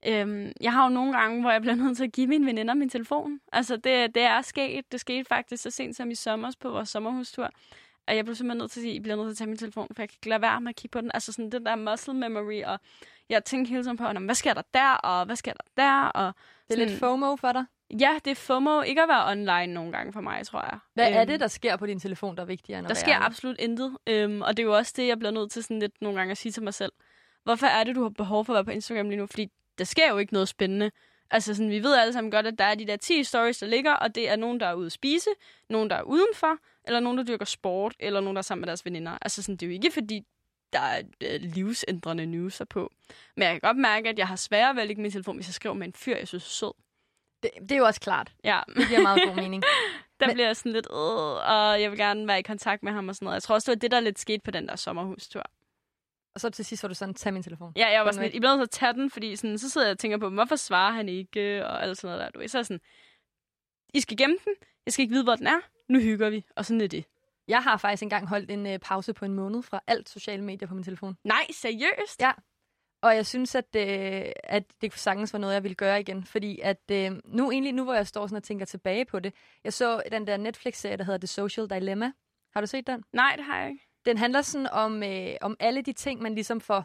Øhm, 0.06 0.52
jeg 0.60 0.72
har 0.72 0.84
jo 0.84 0.88
nogle 0.88 1.18
gange, 1.18 1.40
hvor 1.40 1.50
jeg 1.50 1.60
bliver 1.60 1.74
nødt 1.84 1.96
til 1.96 2.04
at 2.04 2.12
give 2.12 2.26
mine 2.26 2.46
veninder 2.46 2.74
min 2.74 2.88
telefon. 2.88 3.40
Altså, 3.52 3.76
det, 3.76 4.14
det 4.14 4.22
er 4.22 4.42
sket. 4.42 4.92
Det 4.92 5.00
skete 5.00 5.24
faktisk 5.24 5.62
så 5.62 5.70
sent 5.70 5.96
som 5.96 6.10
i 6.10 6.14
sommer 6.14 6.52
på 6.60 6.70
vores 6.70 6.88
sommerhustur. 6.88 7.50
Og 8.08 8.16
jeg 8.16 8.24
blev 8.24 8.34
simpelthen 8.34 8.58
nødt 8.58 8.70
til 8.70 8.80
at 8.80 8.82
sige, 8.82 8.92
at 8.92 8.96
I 8.96 9.00
bliver 9.00 9.16
nødt 9.16 9.26
til 9.26 9.32
at 9.32 9.36
tage 9.36 9.48
min 9.48 9.56
telefon, 9.56 9.88
for 9.94 10.02
jeg 10.02 10.08
kan 10.08 10.16
ikke 10.16 10.28
lade 10.28 10.42
være 10.42 10.60
med 10.60 10.68
at 10.68 10.76
kigge 10.76 10.92
på 10.92 11.00
den. 11.00 11.10
Altså 11.14 11.32
sådan 11.32 11.52
den 11.52 11.66
der 11.66 11.76
muscle 11.76 12.14
memory, 12.14 12.62
og 12.62 12.80
jeg 13.32 13.44
tænker 13.44 13.70
hele 13.70 13.84
tiden 13.84 13.96
på, 13.96 14.08
hvad 14.08 14.34
sker 14.34 14.54
der 14.54 14.62
der, 14.74 14.92
og 14.92 15.26
hvad 15.26 15.36
sker 15.36 15.52
der 15.52 15.64
der? 15.76 16.04
Og 16.04 16.24
det 16.24 16.74
er 16.74 16.74
sådan, 16.74 16.88
lidt 16.88 16.98
FOMO 17.00 17.36
for 17.36 17.52
dig? 17.52 17.64
Ja, 18.00 18.18
det 18.24 18.30
er 18.30 18.34
FOMO 18.34 18.82
ikke 18.82 19.02
at 19.02 19.08
være 19.08 19.30
online 19.30 19.74
nogle 19.74 19.92
gange 19.92 20.12
for 20.12 20.20
mig, 20.20 20.46
tror 20.46 20.62
jeg. 20.62 20.78
Hvad 20.94 21.08
øhm, 21.08 21.16
er 21.16 21.24
det, 21.24 21.40
der 21.40 21.48
sker 21.48 21.76
på 21.76 21.86
din 21.86 22.00
telefon, 22.00 22.36
der 22.36 22.42
er 22.42 22.46
vigtigere 22.46 22.78
end 22.78 22.88
Der 22.88 22.94
sker 22.94 23.14
ærlig? 23.14 23.26
absolut 23.26 23.56
intet. 23.58 23.96
Øhm, 24.06 24.42
og 24.42 24.56
det 24.56 24.62
er 24.62 24.66
jo 24.66 24.76
også 24.76 24.92
det, 24.96 25.06
jeg 25.06 25.18
bliver 25.18 25.32
nødt 25.32 25.50
til 25.50 25.62
sådan 25.62 25.78
lidt 25.78 25.92
nogle 26.00 26.18
gange 26.18 26.30
at 26.30 26.38
sige 26.38 26.52
til 26.52 26.62
mig 26.62 26.74
selv. 26.74 26.92
Hvorfor 27.44 27.66
er 27.66 27.84
det, 27.84 27.96
du 27.96 28.02
har 28.02 28.08
behov 28.08 28.44
for 28.44 28.52
at 28.52 28.54
være 28.54 28.64
på 28.64 28.70
Instagram 28.70 29.08
lige 29.08 29.18
nu? 29.18 29.26
Fordi 29.26 29.48
der 29.78 29.84
sker 29.84 30.10
jo 30.10 30.18
ikke 30.18 30.32
noget 30.32 30.48
spændende. 30.48 30.90
Altså 31.30 31.54
sådan, 31.54 31.70
vi 31.70 31.82
ved 31.82 31.94
alle 31.96 32.12
sammen 32.12 32.30
godt, 32.30 32.46
at 32.46 32.58
der 32.58 32.64
er 32.64 32.74
de 32.74 32.86
der 32.86 32.96
10 32.96 33.24
stories, 33.24 33.58
der 33.58 33.66
ligger, 33.66 33.92
og 33.92 34.14
det 34.14 34.30
er 34.30 34.36
nogen, 34.36 34.60
der 34.60 34.66
er 34.66 34.74
ude 34.74 34.86
at 34.86 34.92
spise, 34.92 35.30
nogen, 35.70 35.90
der 35.90 35.96
er 35.96 36.02
udenfor, 36.02 36.58
eller 36.84 37.00
nogen, 37.00 37.18
der 37.18 37.24
dyrker 37.24 37.44
sport, 37.44 37.94
eller 38.00 38.20
nogen, 38.20 38.36
der 38.36 38.40
er 38.40 38.42
sammen 38.42 38.60
med 38.60 38.66
deres 38.66 38.84
veninder. 38.84 39.18
Altså 39.22 39.42
sådan, 39.42 39.56
det 39.56 39.62
er 39.62 39.70
jo 39.70 39.72
ikke 39.72 39.90
fordi, 39.90 40.22
der 40.72 40.80
er 40.80 41.02
øh, 41.20 41.40
livsændrende 41.40 42.26
news 42.26 42.62
på. 42.70 42.92
Men 43.36 43.42
jeg 43.42 43.52
kan 43.52 43.60
godt 43.60 43.76
mærke, 43.76 44.08
at 44.08 44.18
jeg 44.18 44.28
har 44.28 44.36
sværere 44.36 44.74
ved 44.74 44.82
at 44.82 44.88
lægge 44.88 45.02
min 45.02 45.10
telefon, 45.10 45.36
hvis 45.36 45.48
jeg 45.48 45.54
skriver 45.54 45.74
med 45.74 45.86
en 45.86 45.92
fyr, 45.92 46.16
jeg 46.16 46.28
synes 46.28 46.44
er 46.44 46.50
sød. 46.50 46.72
Det, 47.42 47.50
det 47.60 47.72
er 47.72 47.76
jo 47.76 47.84
også 47.84 48.00
klart. 48.00 48.32
Ja. 48.44 48.60
Det 48.76 48.88
giver 48.88 49.02
meget 49.02 49.22
god 49.26 49.34
mening. 49.34 49.62
der 50.20 50.26
Men... 50.26 50.34
bliver 50.34 50.46
jeg 50.46 50.56
sådan 50.56 50.72
lidt, 50.72 50.86
øh, 50.90 50.96
og 50.96 51.82
jeg 51.82 51.90
vil 51.90 51.98
gerne 51.98 52.26
være 52.26 52.38
i 52.38 52.42
kontakt 52.42 52.82
med 52.82 52.92
ham 52.92 53.08
og 53.08 53.14
sådan 53.14 53.24
noget. 53.24 53.34
Jeg 53.34 53.42
tror 53.42 53.54
også, 53.54 53.70
det 53.70 53.76
var 53.76 53.80
det, 53.80 53.90
der 53.90 54.00
lidt 54.00 54.18
skete 54.18 54.40
på 54.44 54.50
den 54.50 54.68
der 54.68 54.76
sommerhustur. 54.76 55.42
Og 56.34 56.40
så 56.40 56.50
til 56.50 56.64
sidst 56.64 56.82
var 56.82 56.88
du 56.88 56.94
sådan, 56.94 57.14
tag 57.14 57.32
min 57.32 57.42
telefon. 57.42 57.72
Ja, 57.76 57.88
jeg 57.90 58.04
var 58.04 58.12
sådan 58.12 58.24
lidt, 58.26 58.34
I 58.34 58.40
bliver 58.40 58.56
nødt 58.56 58.70
til 58.70 58.76
at 58.76 58.80
tage 58.80 59.02
den, 59.02 59.10
fordi 59.10 59.36
sådan, 59.36 59.58
så 59.58 59.70
sidder 59.70 59.86
jeg 59.86 59.92
og 59.92 59.98
tænker 59.98 60.18
på, 60.18 60.28
hvorfor 60.28 60.56
svarer 60.56 60.92
han 60.92 61.08
ikke, 61.08 61.66
og 61.66 61.82
alt 61.82 61.98
sådan 61.98 62.16
noget 62.16 62.24
der. 62.24 62.30
Du 62.30 62.38
ved. 62.38 62.48
Så 62.48 62.58
er 62.58 62.62
sådan, 62.62 62.80
I 63.94 64.00
skal 64.00 64.16
gemme 64.16 64.36
den, 64.44 64.54
jeg 64.86 64.92
skal 64.92 65.02
ikke 65.02 65.12
vide, 65.12 65.24
hvor 65.24 65.36
den 65.36 65.46
er, 65.46 65.60
nu 65.88 66.00
hygger 66.00 66.30
vi, 66.30 66.44
og 66.56 66.66
sådan 66.66 66.80
er 66.80 66.86
det. 66.86 67.04
Jeg 67.48 67.62
har 67.62 67.76
faktisk 67.76 68.02
engang 68.02 68.28
holdt 68.28 68.50
en 68.50 68.66
øh, 68.66 68.78
pause 68.78 69.12
på 69.12 69.24
en 69.24 69.34
måned 69.34 69.62
fra 69.62 69.80
alt 69.86 70.08
sociale 70.08 70.44
medier 70.44 70.68
på 70.68 70.74
min 70.74 70.84
telefon. 70.84 71.16
Nej, 71.24 71.46
seriøst? 71.52 72.20
Ja, 72.20 72.32
og 73.02 73.16
jeg 73.16 73.26
synes, 73.26 73.54
at, 73.54 73.76
øh, 73.76 74.32
at 74.44 74.64
det 74.80 74.92
sagtens 74.92 75.32
var 75.32 75.38
noget, 75.38 75.54
jeg 75.54 75.62
ville 75.62 75.74
gøre 75.74 76.00
igen. 76.00 76.24
Fordi 76.24 76.60
at 76.60 76.90
øh, 76.92 77.12
nu 77.24 77.50
egentlig, 77.50 77.72
nu 77.72 77.84
hvor 77.84 77.94
jeg 77.94 78.06
står 78.06 78.26
sådan 78.26 78.36
og 78.36 78.42
tænker 78.42 78.66
tilbage 78.66 79.04
på 79.04 79.20
det, 79.20 79.34
jeg 79.64 79.72
så 79.72 80.02
den 80.12 80.26
der 80.26 80.36
Netflix-serie, 80.36 80.96
der 80.96 81.04
hedder 81.04 81.18
The 81.18 81.26
Social 81.26 81.70
Dilemma. 81.70 82.12
Har 82.54 82.60
du 82.60 82.66
set 82.66 82.86
den? 82.86 83.04
Nej, 83.12 83.34
det 83.36 83.44
har 83.44 83.60
jeg 83.60 83.70
ikke. 83.70 83.88
Den 84.04 84.18
handler 84.18 84.42
sådan 84.42 84.66
om, 84.66 85.02
øh, 85.02 85.34
om 85.40 85.56
alle 85.60 85.82
de 85.82 85.92
ting, 85.92 86.22
man 86.22 86.34
ligesom 86.34 86.60
får 86.60 86.84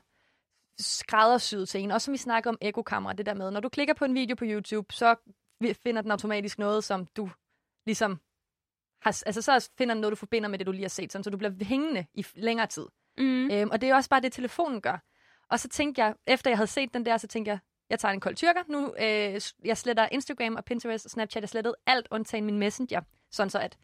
skræddersyet 0.80 1.70
til 1.70 1.82
en. 1.82 1.92
Også 1.92 2.06
som 2.06 2.12
vi 2.12 2.18
snakker 2.18 2.50
om 2.50 2.58
ekokamera, 2.62 3.14
det 3.14 3.26
der 3.26 3.34
med, 3.34 3.52
når 3.52 3.60
du 3.60 3.70
klikker 3.70 3.94
på 3.94 4.06
en 4.06 4.16
video 4.16 4.36
på 4.36 4.46
YouTube, 4.48 4.94
så 4.94 5.16
finder 5.84 6.02
den 6.02 6.12
automatisk 6.12 6.60
noget, 6.60 6.84
som 6.84 7.06
du 7.06 7.30
ligesom 7.86 8.20
har, 9.02 9.24
altså 9.26 9.42
så 9.42 9.70
finder 9.78 9.96
den 9.96 10.02
noget, 10.02 10.12
du 10.12 10.16
forbinder 10.16 10.50
med 10.50 10.60
det, 10.60 10.68
du 10.68 10.72
lige 10.72 10.84
har 10.84 10.90
set, 10.90 11.12
sådan, 11.12 11.24
så 11.24 11.30
du 11.30 11.38
bliver 11.38 11.64
hængende 11.64 12.06
i 12.14 12.26
længere 12.36 12.68
tid. 12.68 12.86
Mm. 13.18 13.52
Øhm, 13.52 13.70
og 13.72 13.82
det 13.82 13.90
er 13.90 13.96
også 13.96 14.10
bare 14.10 14.22
det, 14.22 14.34
telefonen 14.34 14.82
gør. 14.82 15.04
Og 15.50 15.60
så 15.60 15.68
tænkte 15.68 16.04
jeg, 16.04 16.14
efter 16.28 16.52
jeg 16.52 16.58
havde 16.58 16.68
set 16.68 16.94
den 16.94 17.06
der, 17.06 17.18
så 17.18 17.28
tænkte 17.28 17.50
jeg, 17.50 17.60
jeg 17.90 18.00
tager 18.00 18.14
en 18.14 18.20
kold 18.20 18.36
tyrker. 18.36 18.64
Nu, 18.68 18.94
øh, 19.00 19.42
jeg 19.66 19.78
sletter 19.78 20.08
Instagram 20.12 20.56
og 20.56 20.66
Pinterest 20.66 21.06
og 21.06 21.12
Snapchat. 21.12 21.42
Jeg 21.42 21.50
slettede 21.50 21.76
alt 21.86 22.08
undtagen 22.12 22.46
min 22.46 22.58
Messenger. 22.58 23.02
Sådan 23.32 23.50
så, 23.50 23.60
at 23.60 23.78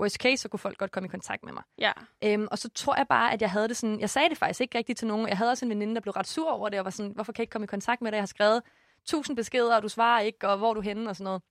worst 0.00 0.16
case, 0.16 0.36
så 0.36 0.48
kunne 0.48 0.58
folk 0.58 0.78
godt 0.78 0.90
komme 0.90 1.06
i 1.06 1.08
kontakt 1.08 1.44
med 1.44 1.52
mig. 1.52 1.62
Ja. 1.78 1.92
Øhm, 2.24 2.48
og 2.50 2.58
så 2.58 2.68
tror 2.68 2.96
jeg 2.96 3.06
bare, 3.08 3.32
at 3.32 3.42
jeg 3.42 3.50
havde 3.50 3.68
det 3.68 3.76
sådan... 3.76 4.00
Jeg 4.00 4.10
sagde 4.10 4.28
det 4.28 4.38
faktisk 4.38 4.60
ikke 4.60 4.78
rigtigt 4.78 4.98
til 4.98 5.08
nogen. 5.08 5.28
Jeg 5.28 5.38
havde 5.38 5.50
også 5.50 5.64
en 5.64 5.70
veninde, 5.70 5.94
der 5.94 6.00
blev 6.00 6.12
ret 6.12 6.26
sur 6.26 6.50
over 6.50 6.68
det, 6.68 6.78
og 6.78 6.84
var 6.84 6.90
sådan, 6.90 7.12
hvorfor 7.12 7.32
kan 7.32 7.38
jeg 7.38 7.42
ikke 7.42 7.50
komme 7.52 7.64
i 7.64 7.66
kontakt 7.66 8.02
med 8.02 8.12
dig? 8.12 8.16
Jeg 8.16 8.22
har 8.22 8.26
skrevet 8.26 8.62
tusind 9.04 9.36
beskeder, 9.36 9.76
og 9.76 9.82
du 9.82 9.88
svarer 9.88 10.20
ikke, 10.20 10.48
og 10.48 10.58
hvor 10.58 10.70
er 10.70 10.74
du 10.74 10.80
henne, 10.80 11.10
og 11.10 11.16
sådan 11.16 11.24
noget. 11.24 11.42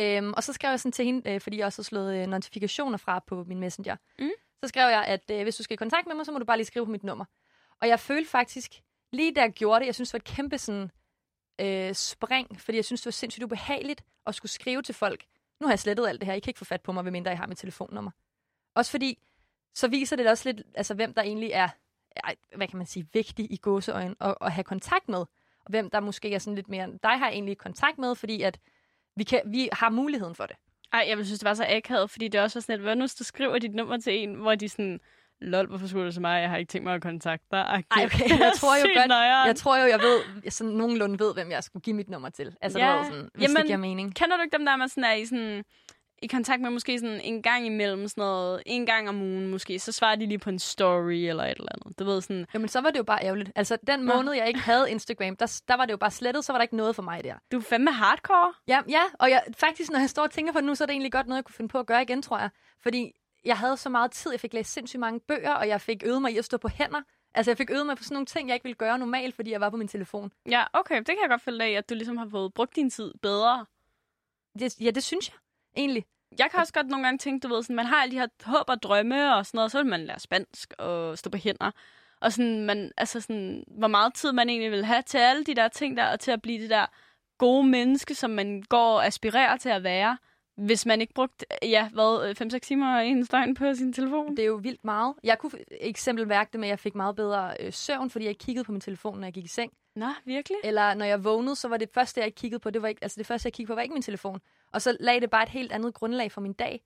Øhm, 0.00 0.32
og 0.36 0.42
så 0.42 0.52
skrev 0.52 0.70
jeg 0.70 0.80
sådan 0.80 0.92
til 0.92 1.04
hende, 1.04 1.30
øh, 1.30 1.40
fordi 1.40 1.58
jeg 1.58 1.66
også 1.66 1.82
har 1.82 1.84
slået 1.84 2.22
øh, 2.22 2.26
notifikationer 2.26 2.98
fra 2.98 3.18
på 3.18 3.44
min 3.44 3.60
Messenger. 3.60 3.96
Mm. 4.18 4.30
Så 4.62 4.68
skrev 4.68 4.88
jeg, 4.90 5.04
at 5.04 5.30
øh, 5.30 5.42
hvis 5.42 5.56
du 5.56 5.62
skal 5.62 5.74
i 5.74 5.76
kontakt 5.76 6.06
med 6.06 6.14
mig, 6.14 6.26
så 6.26 6.32
må 6.32 6.38
du 6.38 6.44
bare 6.44 6.56
lige 6.56 6.66
skrive 6.66 6.84
på 6.86 6.92
mit 6.92 7.04
nummer. 7.04 7.24
Og 7.80 7.88
jeg 7.88 8.00
følte 8.00 8.30
faktisk, 8.30 8.72
lige 9.12 9.34
da 9.34 9.40
jeg 9.40 9.52
gjorde 9.52 9.80
det, 9.80 9.86
jeg 9.86 9.94
synes, 9.94 10.08
det 10.08 10.12
var 10.12 10.18
et 10.18 10.36
kæmpe 10.36 10.58
sådan, 10.58 10.90
øh, 11.60 11.94
spring, 11.94 12.60
fordi 12.60 12.76
jeg 12.76 12.84
synes, 12.84 13.00
det 13.00 13.06
var 13.06 13.12
sindssygt 13.12 13.44
ubehageligt 13.44 14.04
at 14.26 14.34
skulle 14.34 14.52
skrive 14.52 14.82
til 14.82 14.94
folk, 14.94 15.24
nu 15.60 15.66
har 15.66 15.72
jeg 15.72 15.78
slettet 15.78 16.08
alt 16.08 16.20
det 16.20 16.26
her, 16.26 16.34
I 16.34 16.40
kan 16.40 16.50
ikke 16.50 16.58
få 16.58 16.64
fat 16.64 16.80
på 16.80 16.92
mig, 16.92 17.04
medmindre 17.04 17.30
jeg 17.30 17.38
har 17.38 17.46
mit 17.46 17.58
telefonnummer. 17.58 18.10
Også 18.74 18.90
fordi, 18.90 19.18
så 19.74 19.88
viser 19.88 20.16
det 20.16 20.28
også 20.28 20.52
lidt, 20.52 20.66
altså 20.74 20.94
hvem 20.94 21.14
der 21.14 21.22
egentlig 21.22 21.50
er, 21.50 21.68
hvad 22.56 22.68
kan 22.68 22.76
man 22.76 22.86
sige, 22.86 23.08
vigtig 23.12 23.52
i 23.52 23.56
gåseøjen 23.56 24.16
at, 24.20 24.34
at 24.40 24.52
have 24.52 24.64
kontakt 24.64 25.08
med, 25.08 25.18
og 25.64 25.70
hvem 25.70 25.90
der 25.90 26.00
måske 26.00 26.34
er 26.34 26.38
sådan 26.38 26.54
lidt 26.54 26.68
mere, 26.68 26.86
dig 27.02 27.18
har 27.18 27.26
jeg 27.26 27.34
egentlig 27.34 27.58
kontakt 27.58 27.98
med, 27.98 28.14
fordi 28.14 28.42
at 28.42 28.58
vi, 29.16 29.24
kan, 29.24 29.40
vi 29.46 29.68
har 29.72 29.90
muligheden 29.90 30.34
for 30.34 30.46
det. 30.46 30.56
Ej, 30.92 31.04
jeg 31.08 31.16
vil 31.16 31.26
synes, 31.26 31.38
det 31.38 31.48
var 31.48 31.54
så 31.54 31.66
akavet, 31.68 32.10
fordi 32.10 32.28
det 32.28 32.40
også 32.40 32.58
var 32.58 32.60
sådan 32.60 32.72
lidt, 32.72 32.82
hvad 32.82 32.96
nu, 32.96 33.06
du 33.18 33.24
skriver 33.24 33.58
dit 33.58 33.74
nummer 33.74 33.96
til 33.96 34.12
en, 34.22 34.34
hvor 34.34 34.54
de 34.54 34.68
sådan, 34.68 35.00
lol, 35.40 35.66
hvorfor 35.66 35.86
skulle 35.86 36.06
du 36.06 36.12
til 36.12 36.20
mig? 36.20 36.40
Jeg 36.40 36.50
har 36.50 36.56
ikke 36.56 36.70
tænkt 36.70 36.84
mig 36.84 36.94
at 36.94 37.02
kontakte 37.02 37.46
dig. 37.50 37.60
Ej, 37.60 38.04
okay. 38.04 38.28
Jeg 38.46 38.52
tror 38.56 38.76
jo 38.76 39.00
godt, 39.00 39.10
jeg 39.46 39.56
tror 39.56 39.76
jo, 39.76 39.86
jeg 39.86 40.00
ved, 40.00 40.20
jeg 40.44 40.52
sådan 40.52 40.72
nogenlunde 40.72 41.18
ved, 41.18 41.34
hvem 41.34 41.50
jeg 41.50 41.64
skulle 41.64 41.82
give 41.82 41.96
mit 41.96 42.10
nummer 42.10 42.30
til. 42.30 42.56
Altså, 42.60 42.78
ja. 42.78 42.88
det 42.88 42.94
var 42.94 43.04
sådan, 43.04 43.28
hvis 43.34 43.42
Jamen, 43.42 43.56
det 43.56 43.66
giver 43.66 43.78
mening. 43.78 44.14
Kender 44.14 44.36
du 44.36 44.42
ikke 44.42 44.56
dem 44.56 44.66
der, 44.66 44.76
man 44.76 44.88
sådan 44.88 45.04
er 45.04 45.12
i 45.12 45.26
sådan 45.26 45.64
i 46.22 46.26
kontakt 46.26 46.62
med 46.62 46.70
måske 46.70 46.98
sådan 46.98 47.20
en 47.20 47.42
gang 47.42 47.66
imellem 47.66 48.08
sådan 48.08 48.22
noget, 48.22 48.62
en 48.66 48.86
gang 48.86 49.08
om 49.08 49.22
ugen 49.22 49.48
måske, 49.48 49.78
så 49.78 49.92
svarer 49.92 50.16
de 50.16 50.26
lige 50.26 50.38
på 50.38 50.50
en 50.50 50.58
story 50.58 51.12
eller 51.12 51.44
et 51.44 51.50
eller 51.50 51.72
andet. 51.72 51.98
Du 51.98 52.04
ved 52.04 52.20
sådan... 52.20 52.46
Jamen, 52.54 52.68
så 52.68 52.80
var 52.80 52.90
det 52.90 52.98
jo 52.98 53.04
bare 53.04 53.24
ærgerligt. 53.24 53.52
Altså, 53.54 53.78
den 53.86 54.04
måned, 54.04 54.32
jeg 54.32 54.48
ikke 54.48 54.60
havde 54.60 54.90
Instagram, 54.90 55.36
der, 55.36 55.60
der 55.68 55.74
var 55.74 55.84
det 55.84 55.92
jo 55.92 55.96
bare 55.96 56.10
slettet, 56.10 56.44
så 56.44 56.52
var 56.52 56.58
der 56.58 56.62
ikke 56.62 56.76
noget 56.76 56.96
for 56.96 57.02
mig 57.02 57.24
der. 57.24 57.34
Du 57.52 57.58
er 57.58 57.62
fandme 57.62 57.92
hardcore. 57.92 58.54
Ja, 58.68 58.80
ja, 58.88 59.02
og 59.18 59.30
jeg, 59.30 59.42
faktisk, 59.56 59.90
når 59.90 59.98
jeg 59.98 60.10
står 60.10 60.22
og 60.22 60.30
tænker 60.30 60.52
på 60.52 60.58
det 60.58 60.66
nu, 60.66 60.74
så 60.74 60.84
er 60.84 60.86
det 60.86 60.92
egentlig 60.92 61.12
godt 61.12 61.26
noget, 61.26 61.36
jeg 61.36 61.44
kunne 61.44 61.54
finde 61.54 61.68
på 61.68 61.78
at 61.78 61.86
gøre 61.86 62.02
igen, 62.02 62.22
tror 62.22 62.38
jeg. 62.38 62.50
Fordi 62.82 63.12
jeg 63.44 63.58
havde 63.58 63.76
så 63.76 63.88
meget 63.88 64.10
tid, 64.10 64.30
jeg 64.30 64.40
fik 64.40 64.54
læst 64.54 64.72
sindssygt 64.72 65.00
mange 65.00 65.20
bøger, 65.20 65.52
og 65.52 65.68
jeg 65.68 65.80
fik 65.80 66.02
øvet 66.06 66.22
mig 66.22 66.32
i 66.32 66.38
at 66.38 66.44
stå 66.44 66.56
på 66.56 66.68
hænder. 66.68 67.02
Altså, 67.34 67.50
jeg 67.50 67.58
fik 67.58 67.70
øvet 67.70 67.86
mig 67.86 67.96
på 67.96 68.02
sådan 68.02 68.14
nogle 68.14 68.26
ting, 68.26 68.48
jeg 68.48 68.54
ikke 68.54 68.64
ville 68.64 68.76
gøre 68.76 68.98
normalt, 68.98 69.34
fordi 69.34 69.50
jeg 69.50 69.60
var 69.60 69.70
på 69.70 69.76
min 69.76 69.88
telefon. 69.88 70.32
Ja, 70.50 70.64
okay, 70.72 70.96
det 70.96 71.06
kan 71.06 71.18
jeg 71.22 71.28
godt 71.28 71.42
følge 71.42 71.64
af, 71.64 71.70
at 71.70 71.90
du 71.90 71.94
ligesom 71.94 72.16
har 72.16 72.28
fået 72.28 72.54
brugt 72.54 72.76
din 72.76 72.90
tid 72.90 73.12
bedre. 73.22 73.66
Det, 74.58 74.80
ja, 74.80 74.90
det 74.90 75.02
synes 75.02 75.28
jeg, 75.28 75.36
egentlig. 75.76 76.04
Jeg 76.38 76.50
kan 76.50 76.60
også 76.60 76.72
godt 76.72 76.88
nogle 76.88 77.04
gange 77.04 77.18
tænke, 77.18 77.48
du 77.48 77.54
ved, 77.54 77.62
sådan, 77.62 77.76
man 77.76 77.86
har 77.86 78.02
alle 78.02 78.12
de 78.12 78.18
her 78.18 78.26
håb 78.44 78.64
og 78.68 78.82
drømme 78.82 79.34
og 79.34 79.46
sådan 79.46 79.58
noget, 79.58 79.72
så 79.72 79.78
vil 79.78 79.90
man 79.90 80.06
lære 80.06 80.18
spansk 80.18 80.74
og 80.78 81.18
stå 81.18 81.30
på 81.30 81.36
hænder. 81.36 81.70
Og 82.20 82.32
sådan, 82.32 82.64
man, 82.64 82.92
altså 82.96 83.20
sådan, 83.20 83.64
hvor 83.66 83.88
meget 83.88 84.14
tid 84.14 84.32
man 84.32 84.48
egentlig 84.48 84.70
vil 84.70 84.84
have 84.84 85.02
til 85.02 85.18
alle 85.18 85.44
de 85.44 85.54
der 85.54 85.68
ting 85.68 85.96
der, 85.96 86.12
og 86.12 86.20
til 86.20 86.30
at 86.30 86.42
blive 86.42 86.62
det 86.62 86.70
der 86.70 86.86
gode 87.38 87.66
menneske, 87.66 88.14
som 88.14 88.30
man 88.30 88.62
går 88.62 88.94
og 88.94 89.06
aspirerer 89.06 89.56
til 89.56 89.68
at 89.68 89.82
være, 89.82 90.18
hvis 90.56 90.86
man 90.86 91.00
ikke 91.00 91.14
brugte, 91.14 91.46
ja, 91.62 91.88
hvad, 91.88 92.42
5-6 92.54 92.58
timer 92.58 92.96
en 92.96 93.26
døgn 93.26 93.54
på 93.54 93.74
sin 93.74 93.92
telefon. 93.92 94.36
Det 94.36 94.42
er 94.42 94.46
jo 94.46 94.54
vildt 94.62 94.84
meget. 94.84 95.14
Jeg 95.24 95.38
kunne 95.38 95.52
eksempel 95.70 96.28
mærke 96.28 96.52
det 96.52 96.60
med, 96.60 96.68
at 96.68 96.70
jeg 96.70 96.78
fik 96.78 96.94
meget 96.94 97.16
bedre 97.16 97.54
øh, 97.60 97.72
søvn, 97.72 98.10
fordi 98.10 98.24
jeg 98.24 98.38
kiggede 98.38 98.64
på 98.64 98.72
min 98.72 98.80
telefon, 98.80 99.18
når 99.18 99.26
jeg 99.26 99.32
gik 99.32 99.44
i 99.44 99.48
seng. 99.48 99.72
Nå, 99.96 100.06
virkelig? 100.24 100.58
Eller 100.64 100.94
når 100.94 101.04
jeg 101.04 101.24
vågnede, 101.24 101.56
så 101.56 101.68
var 101.68 101.76
det 101.76 101.88
første, 101.94 102.20
jeg 102.20 102.34
kiggede 102.34 102.60
på, 102.60 102.70
det 102.70 102.82
var 102.82 102.88
ikke, 102.88 103.04
altså 103.04 103.18
det 103.18 103.26
første, 103.26 103.46
jeg 103.46 103.52
kiggede 103.52 103.70
på, 103.70 103.74
var 103.74 103.82
ikke 103.82 103.92
min 103.92 104.02
telefon. 104.02 104.40
Og 104.72 104.82
så 104.82 104.96
lagde 105.00 105.20
det 105.20 105.30
bare 105.30 105.42
et 105.42 105.48
helt 105.48 105.72
andet 105.72 105.94
grundlag 105.94 106.32
for 106.32 106.40
min 106.40 106.52
dag. 106.52 106.82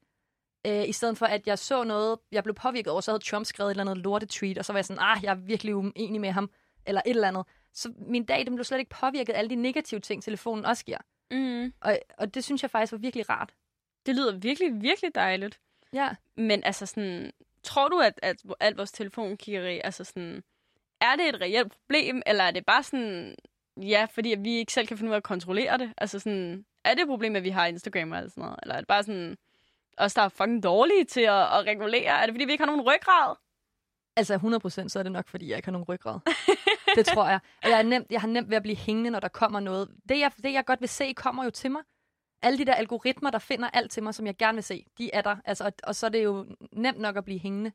Øh, 0.67 0.89
I 0.89 0.93
stedet 0.93 1.19
for, 1.19 1.27
at 1.27 1.47
jeg 1.47 1.59
så 1.59 1.85
noget, 1.85 2.19
jeg 2.33 2.43
blev 2.43 2.55
påvirket 2.55 2.93
over, 2.93 3.01
så 3.01 3.11
havde 3.11 3.25
Trump 3.25 3.47
skrevet 3.47 3.71
et 3.71 3.71
eller 3.71 3.91
andet 3.91 4.05
lortetweet, 4.05 4.59
og 4.59 4.65
så 4.65 4.73
var 4.73 4.79
jeg 4.79 4.85
sådan, 4.85 5.03
ah, 5.03 5.25
jeg 5.25 5.31
er 5.31 5.35
virkelig 5.35 5.77
uenig 5.77 6.21
med 6.21 6.31
ham, 6.31 6.51
eller 6.87 7.03
et 7.07 7.11
eller 7.11 7.29
andet. 7.29 7.45
Så 7.73 7.93
min 7.99 8.25
dag, 8.25 8.47
den 8.47 8.55
blev 8.55 8.65
slet 8.65 8.79
ikke 8.79 8.97
påvirket 9.01 9.33
af 9.33 9.39
alle 9.39 9.51
de 9.51 9.55
negative 9.55 10.01
ting, 10.01 10.23
telefonen 10.23 10.65
også 10.65 10.85
giver. 10.85 10.99
Mm. 11.31 11.73
Og, 11.81 11.99
og 12.19 12.35
det 12.35 12.45
synes 12.45 12.63
jeg 12.63 12.71
faktisk 12.71 12.93
var 12.93 12.99
virkelig 12.99 13.31
rart. 13.31 13.55
Det 14.07 14.17
lyder 14.17 14.37
virkelig, 14.37 14.83
virkelig 14.83 15.15
dejligt. 15.15 15.61
Ja. 15.93 16.15
Men 16.37 16.65
altså 16.65 16.87
sådan, 16.87 17.33
tror 17.63 17.89
du, 17.89 17.99
at, 17.99 18.21
at 18.23 18.37
alt 18.61 18.77
vores 18.77 18.93
telefonkiggeri, 18.93 19.81
altså 19.85 20.05
sådan, 20.05 20.45
er 21.01 21.17
det 21.17 21.29
et 21.29 21.41
reelt 21.41 21.73
problem, 21.73 22.23
eller 22.27 22.45
er 22.45 22.51
det 22.51 22.67
bare 22.67 22.83
sådan, 22.83 23.35
ja, 23.77 24.07
fordi 24.11 24.33
at 24.33 24.45
vi 24.45 24.57
ikke 24.57 24.73
selv 24.73 24.87
kan 24.87 24.99
finde 24.99 25.11
ud 25.11 25.15
af 25.15 25.17
at 25.17 25.23
kontrollere 25.23 25.79
det? 25.79 25.93
Altså 25.97 26.19
sådan, 26.19 26.65
er 26.85 26.95
det 26.95 27.03
et 27.03 27.09
problem, 27.09 27.37
at 27.37 27.45
vi 27.45 27.51
har 27.51 27.67
Instagram 27.67 28.13
og 28.13 28.23
sådan 28.31 28.43
noget? 28.43 28.57
Eller 28.63 28.75
er 28.75 28.79
det 28.81 28.89
bare 28.89 29.03
sådan, 29.03 29.37
os 29.99 30.15
der 30.15 30.23
er 30.23 30.29
fucking 30.29 30.63
dårlige 30.63 31.05
til 31.05 31.21
at, 31.21 31.43
at 31.43 31.67
regulere? 31.67 32.23
Er 32.23 32.27
det 32.27 32.35
fordi, 32.35 32.45
vi 32.45 32.53
ikke 32.53 32.65
har 32.65 32.77
nogen 32.77 32.89
ryggrad? 32.89 33.37
Altså 34.17 34.35
100% 34.85 34.89
så 34.89 34.99
er 34.99 35.03
det 35.03 35.13
nok, 35.13 35.29
fordi 35.29 35.49
jeg 35.49 35.57
ikke 35.57 35.67
har 35.67 35.73
nogen 35.73 35.89
ryggrad. 35.89 36.21
det 36.97 37.07
tror 37.07 37.29
jeg. 37.29 37.41
Og 37.63 37.71
jeg, 37.71 37.79
er 37.79 37.83
nemt, 37.83 38.07
jeg 38.11 38.21
har 38.21 38.29
nemt 38.29 38.51
ved 38.51 38.57
at 38.57 38.63
blive 38.63 38.77
hængende, 38.77 39.11
når 39.11 39.21
der 39.21 39.29
kommer 39.29 39.61
noget. 39.61 39.89
Det 40.09 40.19
jeg, 40.19 40.31
det, 40.43 40.53
jeg 40.53 40.65
godt 40.65 40.81
vil 40.81 40.89
se, 40.89 41.13
kommer 41.17 41.45
jo 41.45 41.51
til 41.51 41.71
mig. 41.71 41.83
Alle 42.43 42.59
de 42.59 42.65
der 42.65 42.75
algoritmer, 42.75 43.31
der 43.31 43.39
finder 43.39 43.71
alt 43.71 43.91
til 43.91 44.03
mig, 44.03 44.15
som 44.15 44.27
jeg 44.27 44.37
gerne 44.37 44.57
vil 44.57 44.63
se, 44.65 44.85
de 44.99 45.11
er 45.13 45.23
der. 45.23 45.37
Altså, 45.45 45.65
og, 45.65 45.73
og 45.83 45.95
så 45.95 46.07
er 46.07 46.11
det 46.11 46.25
jo 46.25 46.47
nemt 46.73 46.99
nok 46.99 47.17
at 47.17 47.25
blive 47.25 47.39
hængende. 47.41 47.73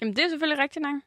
Jamen, 0.00 0.16
det 0.16 0.24
er 0.24 0.28
selvfølgelig 0.28 0.62
rigtigt 0.62 0.82
nok. 0.82 1.02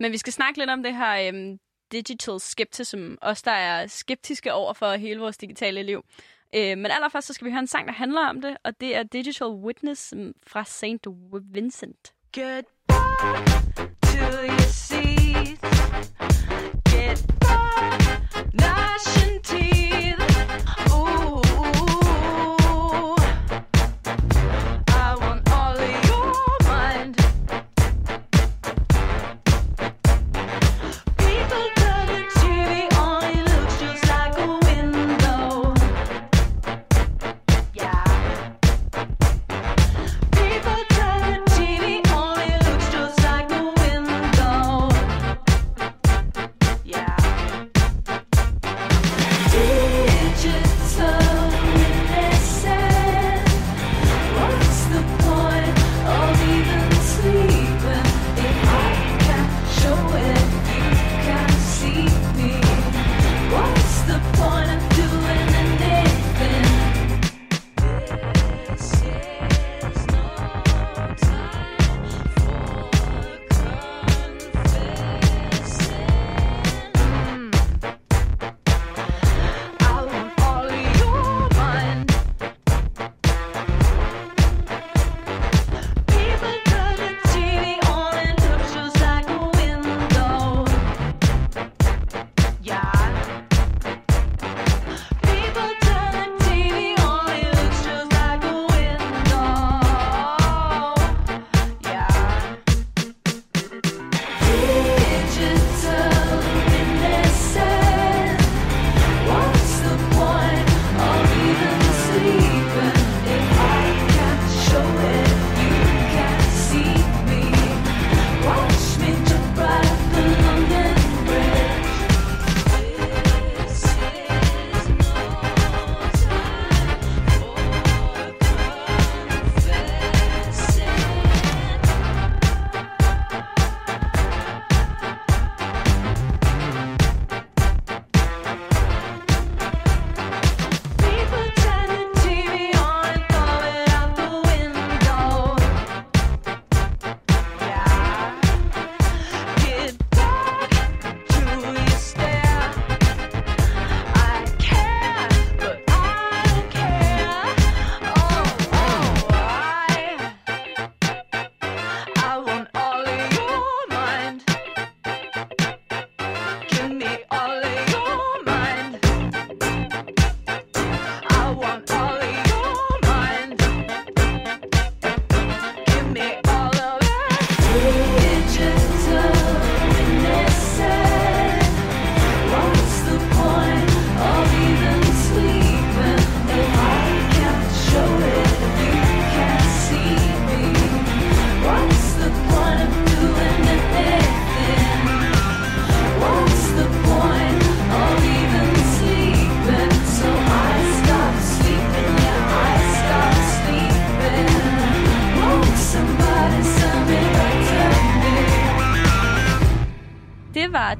Men 0.00 0.12
vi 0.12 0.18
skal 0.18 0.32
snakke 0.32 0.58
lidt 0.58 0.70
om 0.70 0.82
det 0.82 0.96
her 0.96 1.32
um, 1.32 1.58
digital 1.92 2.40
skepticism. 2.40 3.14
Os, 3.22 3.42
der 3.42 3.50
er 3.50 3.86
skeptiske 3.86 4.52
over 4.52 4.72
for 4.72 4.92
hele 4.92 5.20
vores 5.20 5.36
digitale 5.36 5.82
liv. 5.82 5.98
Uh, 6.56 6.60
men 6.60 6.86
allerførst 6.86 7.26
så 7.26 7.32
skal 7.32 7.44
vi 7.44 7.50
høre 7.50 7.60
en 7.60 7.66
sang, 7.66 7.88
der 7.88 7.94
handler 7.94 8.28
om 8.28 8.42
det, 8.42 8.56
og 8.64 8.80
det 8.80 8.96
er 8.96 9.02
Digital 9.02 9.46
Witness 9.46 10.14
fra 10.46 10.64
St. 10.64 11.06
Vincent. 11.54 12.12
Goodbye 12.34 13.96
to 14.16 14.46
your 14.46 14.58
seat. 14.58 16.15
National 17.76 19.35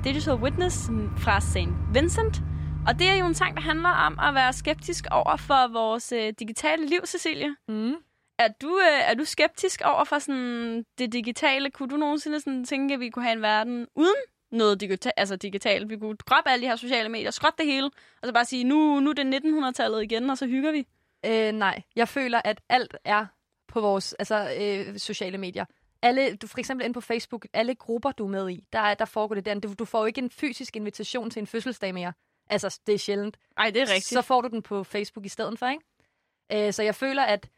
Digital 0.06 0.34
Witness 0.34 0.90
fra 1.18 1.40
St. 1.40 1.74
Vincent. 1.94 2.42
Og 2.88 2.98
det 2.98 3.08
er 3.08 3.14
jo 3.14 3.26
en 3.26 3.34
sang, 3.34 3.56
der 3.56 3.62
handler 3.62 3.88
om 3.88 4.18
at 4.18 4.34
være 4.34 4.52
skeptisk 4.52 5.06
over 5.10 5.36
for 5.36 5.72
vores 5.72 6.12
øh, 6.12 6.32
digitale 6.38 6.86
liv, 6.86 7.00
Cecilie. 7.06 7.56
Mm. 7.68 7.94
Er 8.38 8.48
du, 8.62 8.78
øh, 8.78 9.10
er 9.10 9.14
du 9.14 9.24
skeptisk 9.24 9.82
over 9.84 10.04
for 10.04 10.18
sådan 10.18 10.84
det 10.98 11.12
digitale? 11.12 11.70
Kunne 11.70 11.88
du 11.88 11.96
nogensinde 11.96 12.40
sådan 12.40 12.64
tænke, 12.64 12.94
at 12.94 13.00
vi 13.00 13.10
kunne 13.10 13.24
have 13.24 13.36
en 13.36 13.42
verden 13.42 13.86
uden 13.94 14.14
noget 14.52 14.82
digita- 14.82 15.10
altså 15.16 15.36
digitalt. 15.36 15.90
Vi 15.90 15.96
kunne 15.96 16.16
droppe 16.16 16.50
alle 16.50 16.62
de 16.62 16.68
her 16.68 16.76
sociale 16.76 17.08
medier, 17.08 17.30
skrotte 17.30 17.62
det 17.62 17.72
hele, 17.72 17.86
og 18.22 18.26
så 18.26 18.32
bare 18.32 18.44
sige, 18.44 18.64
nu, 18.64 19.00
nu 19.00 19.10
er 19.10 19.14
det 19.14 19.34
1900-tallet 19.34 20.02
igen, 20.02 20.30
og 20.30 20.38
så 20.38 20.46
hygger 20.46 20.72
vi. 20.72 20.86
Øh, 21.26 21.52
nej, 21.52 21.82
jeg 21.96 22.08
føler, 22.08 22.40
at 22.44 22.60
alt 22.68 22.96
er 23.04 23.26
på 23.68 23.80
vores 23.80 24.12
altså, 24.12 24.50
øh, 24.60 24.98
sociale 24.98 25.38
medier. 25.38 25.64
Alle, 26.02 26.37
du, 26.37 26.46
for 26.46 26.59
eksempel 26.59 26.85
inde 26.85 26.94
på 26.94 27.00
Facebook, 27.00 27.46
alle 27.52 27.74
grupper, 27.74 28.12
du 28.12 28.24
er 28.24 28.28
med 28.28 28.50
i, 28.50 28.64
der, 28.72 28.94
der 28.94 29.04
foregår 29.04 29.35
det 29.35 29.44
der. 29.46 29.61
Du, 29.61 29.74
du 29.78 29.85
får 29.85 29.98
jo 29.98 30.04
ikke 30.04 30.18
en 30.18 30.30
fysisk 30.30 30.76
invitation 30.76 31.30
til 31.30 31.40
en 31.40 31.46
fødselsdag 31.46 31.94
mere. 31.94 32.12
Altså, 32.50 32.80
det 32.87 32.94
er 32.94 32.98
sjældent. 32.98 33.37
Ej, 33.56 33.70
det 33.70 33.82
er 33.82 33.87
rigtigt. 33.87 34.04
Så 34.04 34.22
får 34.22 34.40
du 34.40 34.48
den 34.48 34.62
på 34.62 34.85
Facebook 34.85 35.26
i 35.26 35.28
stedet 35.28 35.59
for, 35.59 35.66
ikke? 35.66 36.66
Øh, 36.66 36.72
så 36.72 36.82
jeg 36.82 36.94
føler, 36.94 37.22
at 37.22 37.48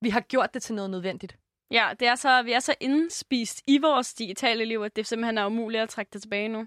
vi 0.00 0.10
har 0.10 0.20
gjort 0.20 0.54
det 0.54 0.62
til 0.62 0.74
noget 0.74 0.90
nødvendigt. 0.90 1.38
Ja, 1.70 1.90
det 2.00 2.08
er 2.08 2.14
så, 2.14 2.42
vi 2.42 2.52
er 2.52 2.60
så 2.60 2.74
indspist 2.80 3.62
i 3.66 3.78
vores 3.78 4.14
digitale 4.14 4.64
liv, 4.64 4.80
at 4.80 4.96
det 4.96 5.06
simpelthen 5.06 5.38
er 5.38 5.46
umuligt 5.46 5.82
at 5.82 5.88
trække 5.88 6.10
det 6.12 6.22
tilbage 6.22 6.48
nu. 6.48 6.66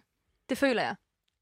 Det 0.49 0.57
føler 0.57 0.81
jeg. 0.81 0.95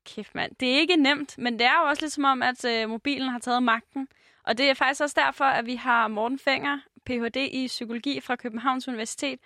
Kæft, 0.06 0.36
mand. 0.36 0.56
Det 0.56 0.72
er 0.72 0.80
ikke 0.80 0.96
nemt, 0.96 1.38
men 1.38 1.54
det 1.60 1.68
er 1.68 1.82
jo 1.82 1.90
også 1.90 2.04
lidt 2.04 2.14
som 2.14 2.24
om, 2.24 2.44
at 2.44 2.66
øh, 2.66 2.90
mobilen 2.90 3.30
har 3.30 3.40
taget 3.40 3.64
magten. 3.64 4.08
Og 4.44 4.58
det 4.58 4.70
er 4.70 4.74
faktisk 4.74 5.02
også 5.02 5.22
derfor, 5.26 5.46
at 5.46 5.66
vi 5.66 5.76
har 5.76 6.08
Morten 6.08 6.40
Fenger, 6.40 6.80
Ph.D. 7.06 7.38
i 7.52 7.68
psykologi 7.68 8.22
fra 8.22 8.36
Københavns 8.36 8.88
Universitet, 8.88 9.40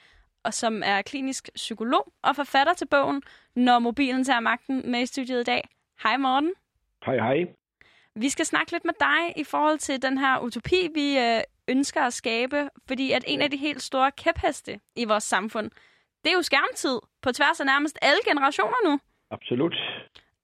og 0.43 0.53
som 0.53 0.81
er 0.85 1.01
klinisk 1.01 1.49
psykolog 1.55 2.13
og 2.21 2.35
forfatter 2.35 2.73
til 2.73 2.87
bogen 2.87 3.21
Når 3.55 3.79
mobilen 3.79 4.23
tager 4.23 4.39
magten 4.39 4.91
med 4.91 5.01
i 5.01 5.05
studiet 5.05 5.41
i 5.41 5.43
dag. 5.43 5.69
Hej 6.03 6.17
Morten. 6.17 6.53
Hej, 7.05 7.15
hej. 7.15 7.45
Vi 8.15 8.29
skal 8.29 8.45
snakke 8.45 8.71
lidt 8.71 8.85
med 8.85 8.93
dig 8.99 9.41
i 9.41 9.43
forhold 9.43 9.77
til 9.77 10.01
den 10.01 10.17
her 10.17 10.39
utopi, 10.39 10.89
vi 10.93 11.19
øh, 11.19 11.41
ønsker 11.67 12.01
at 12.01 12.13
skabe, 12.13 12.69
fordi 12.87 13.11
at 13.11 13.23
en 13.27 13.41
af 13.41 13.51
de 13.51 13.57
helt 13.57 13.81
store 13.81 14.11
kæpheste 14.11 14.79
i 14.95 15.05
vores 15.05 15.23
samfund, 15.23 15.71
det 16.23 16.29
er 16.31 16.35
jo 16.35 16.41
skærmtid 16.41 16.99
på 17.21 17.31
tværs 17.31 17.59
af 17.59 17.65
nærmest 17.65 17.99
alle 18.01 18.21
generationer 18.25 18.89
nu. 18.89 18.99
Absolut. 19.31 19.75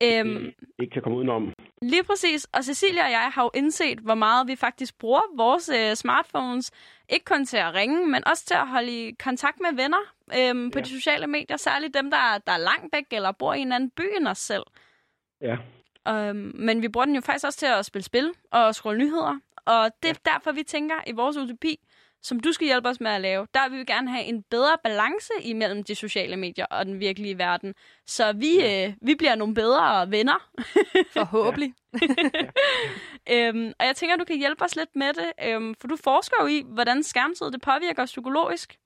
Øhm, 0.04 0.34
Det 0.36 0.54
er 0.80 0.84
ikke 0.84 0.98
at 0.98 1.04
komme 1.04 1.18
udenom. 1.18 1.54
Lige 1.82 2.04
præcis. 2.04 2.46
Og 2.54 2.64
Cecilia 2.64 3.04
og 3.06 3.12
jeg 3.12 3.30
har 3.34 3.44
jo 3.44 3.50
indset, 3.54 4.00
hvor 4.00 4.16
meget 4.16 4.48
vi 4.48 4.56
faktisk 4.56 4.98
bruger 5.00 5.22
vores 5.38 5.70
øh, 5.70 5.96
smartphones. 5.96 6.72
Ikke 7.10 7.26
kun 7.26 7.46
til 7.46 7.58
at 7.58 7.74
ringe, 7.74 8.08
men 8.08 8.28
også 8.28 8.46
til 8.46 8.54
at 8.54 8.68
holde 8.68 9.08
i 9.08 9.12
kontakt 9.12 9.60
med 9.60 9.76
venner 9.84 10.02
øhm, 10.38 10.72
på 10.72 10.80
Ja. 10.80 10.84
de 10.84 10.90
sociale 10.90 11.28
medier. 11.28 11.58
Særligt 11.58 11.94
dem, 11.94 12.12
der, 12.12 12.38
der 12.48 12.52
er 12.52 12.58
langt 12.58 12.94
væk 12.94 13.06
eller 13.12 13.32
bor 13.32 13.54
i 13.54 13.60
en 13.62 13.72
anden 13.72 13.90
by 13.90 14.04
end 14.18 14.28
os 14.28 14.38
selv. 14.38 14.64
Ja, 15.42 15.58
Øhm, 16.08 16.52
men 16.56 16.82
vi 16.82 16.88
bruger 16.90 17.06
den 17.06 17.16
jo 17.16 17.22
faktisk 17.22 17.46
også 17.46 17.60
til 17.60 17.66
at 17.66 17.86
spille 17.86 18.04
spil 18.04 18.32
og 18.52 18.76
scrolle 18.76 19.00
nyheder. 19.04 19.40
Og 19.66 19.90
det 20.04 20.10
er 20.10 20.14
derfor, 20.34 20.52
vi 20.52 20.64
tænker 20.64 20.96
i 21.08 21.12
vores 21.12 21.38
utopi, 21.38 21.80
som 22.22 22.40
du 22.40 22.52
skal 22.52 22.68
hjælpe 22.68 22.90
os 22.90 23.00
med 23.00 23.12
at 23.12 23.22
lave, 23.22 23.48
der 23.54 23.70
vil 23.70 23.80
vi 23.80 23.84
gerne 23.84 24.10
have 24.10 24.26
en 24.26 24.44
bedre 24.44 24.78
balance 24.84 25.34
imellem 25.44 25.84
de 25.84 25.96
sociale 25.96 26.38
medier 26.38 26.66
og 26.66 26.86
den 26.86 27.00
virkelige 27.00 27.38
verden. 27.38 27.74
Så 28.06 28.34
vi, 28.34 28.52
øh, 28.70 28.94
vi 29.02 29.16
bliver 29.16 29.36
nogle 29.36 29.54
bedre 29.56 30.12
venner. 30.12 30.50
Forhåbentlig. 31.18 31.74
Øhm, 33.34 33.74
og 33.80 33.86
jeg 33.86 33.96
tænker, 33.96 34.16
du 34.16 34.24
kan 34.24 34.38
hjælpe 34.38 34.64
os 34.64 34.76
lidt 34.76 34.96
med 34.96 35.14
det, 35.14 35.30
øhm, 35.48 35.76
for 35.82 35.88
du 35.88 35.96
forsker 36.04 36.38
jo 36.42 36.48
i, 36.48 36.64
hvordan 36.68 37.04
skærmtid 37.04 37.52
det 37.52 37.62
påvirker 37.62 38.04
os 38.04 38.10
psykologisk. 38.10 38.78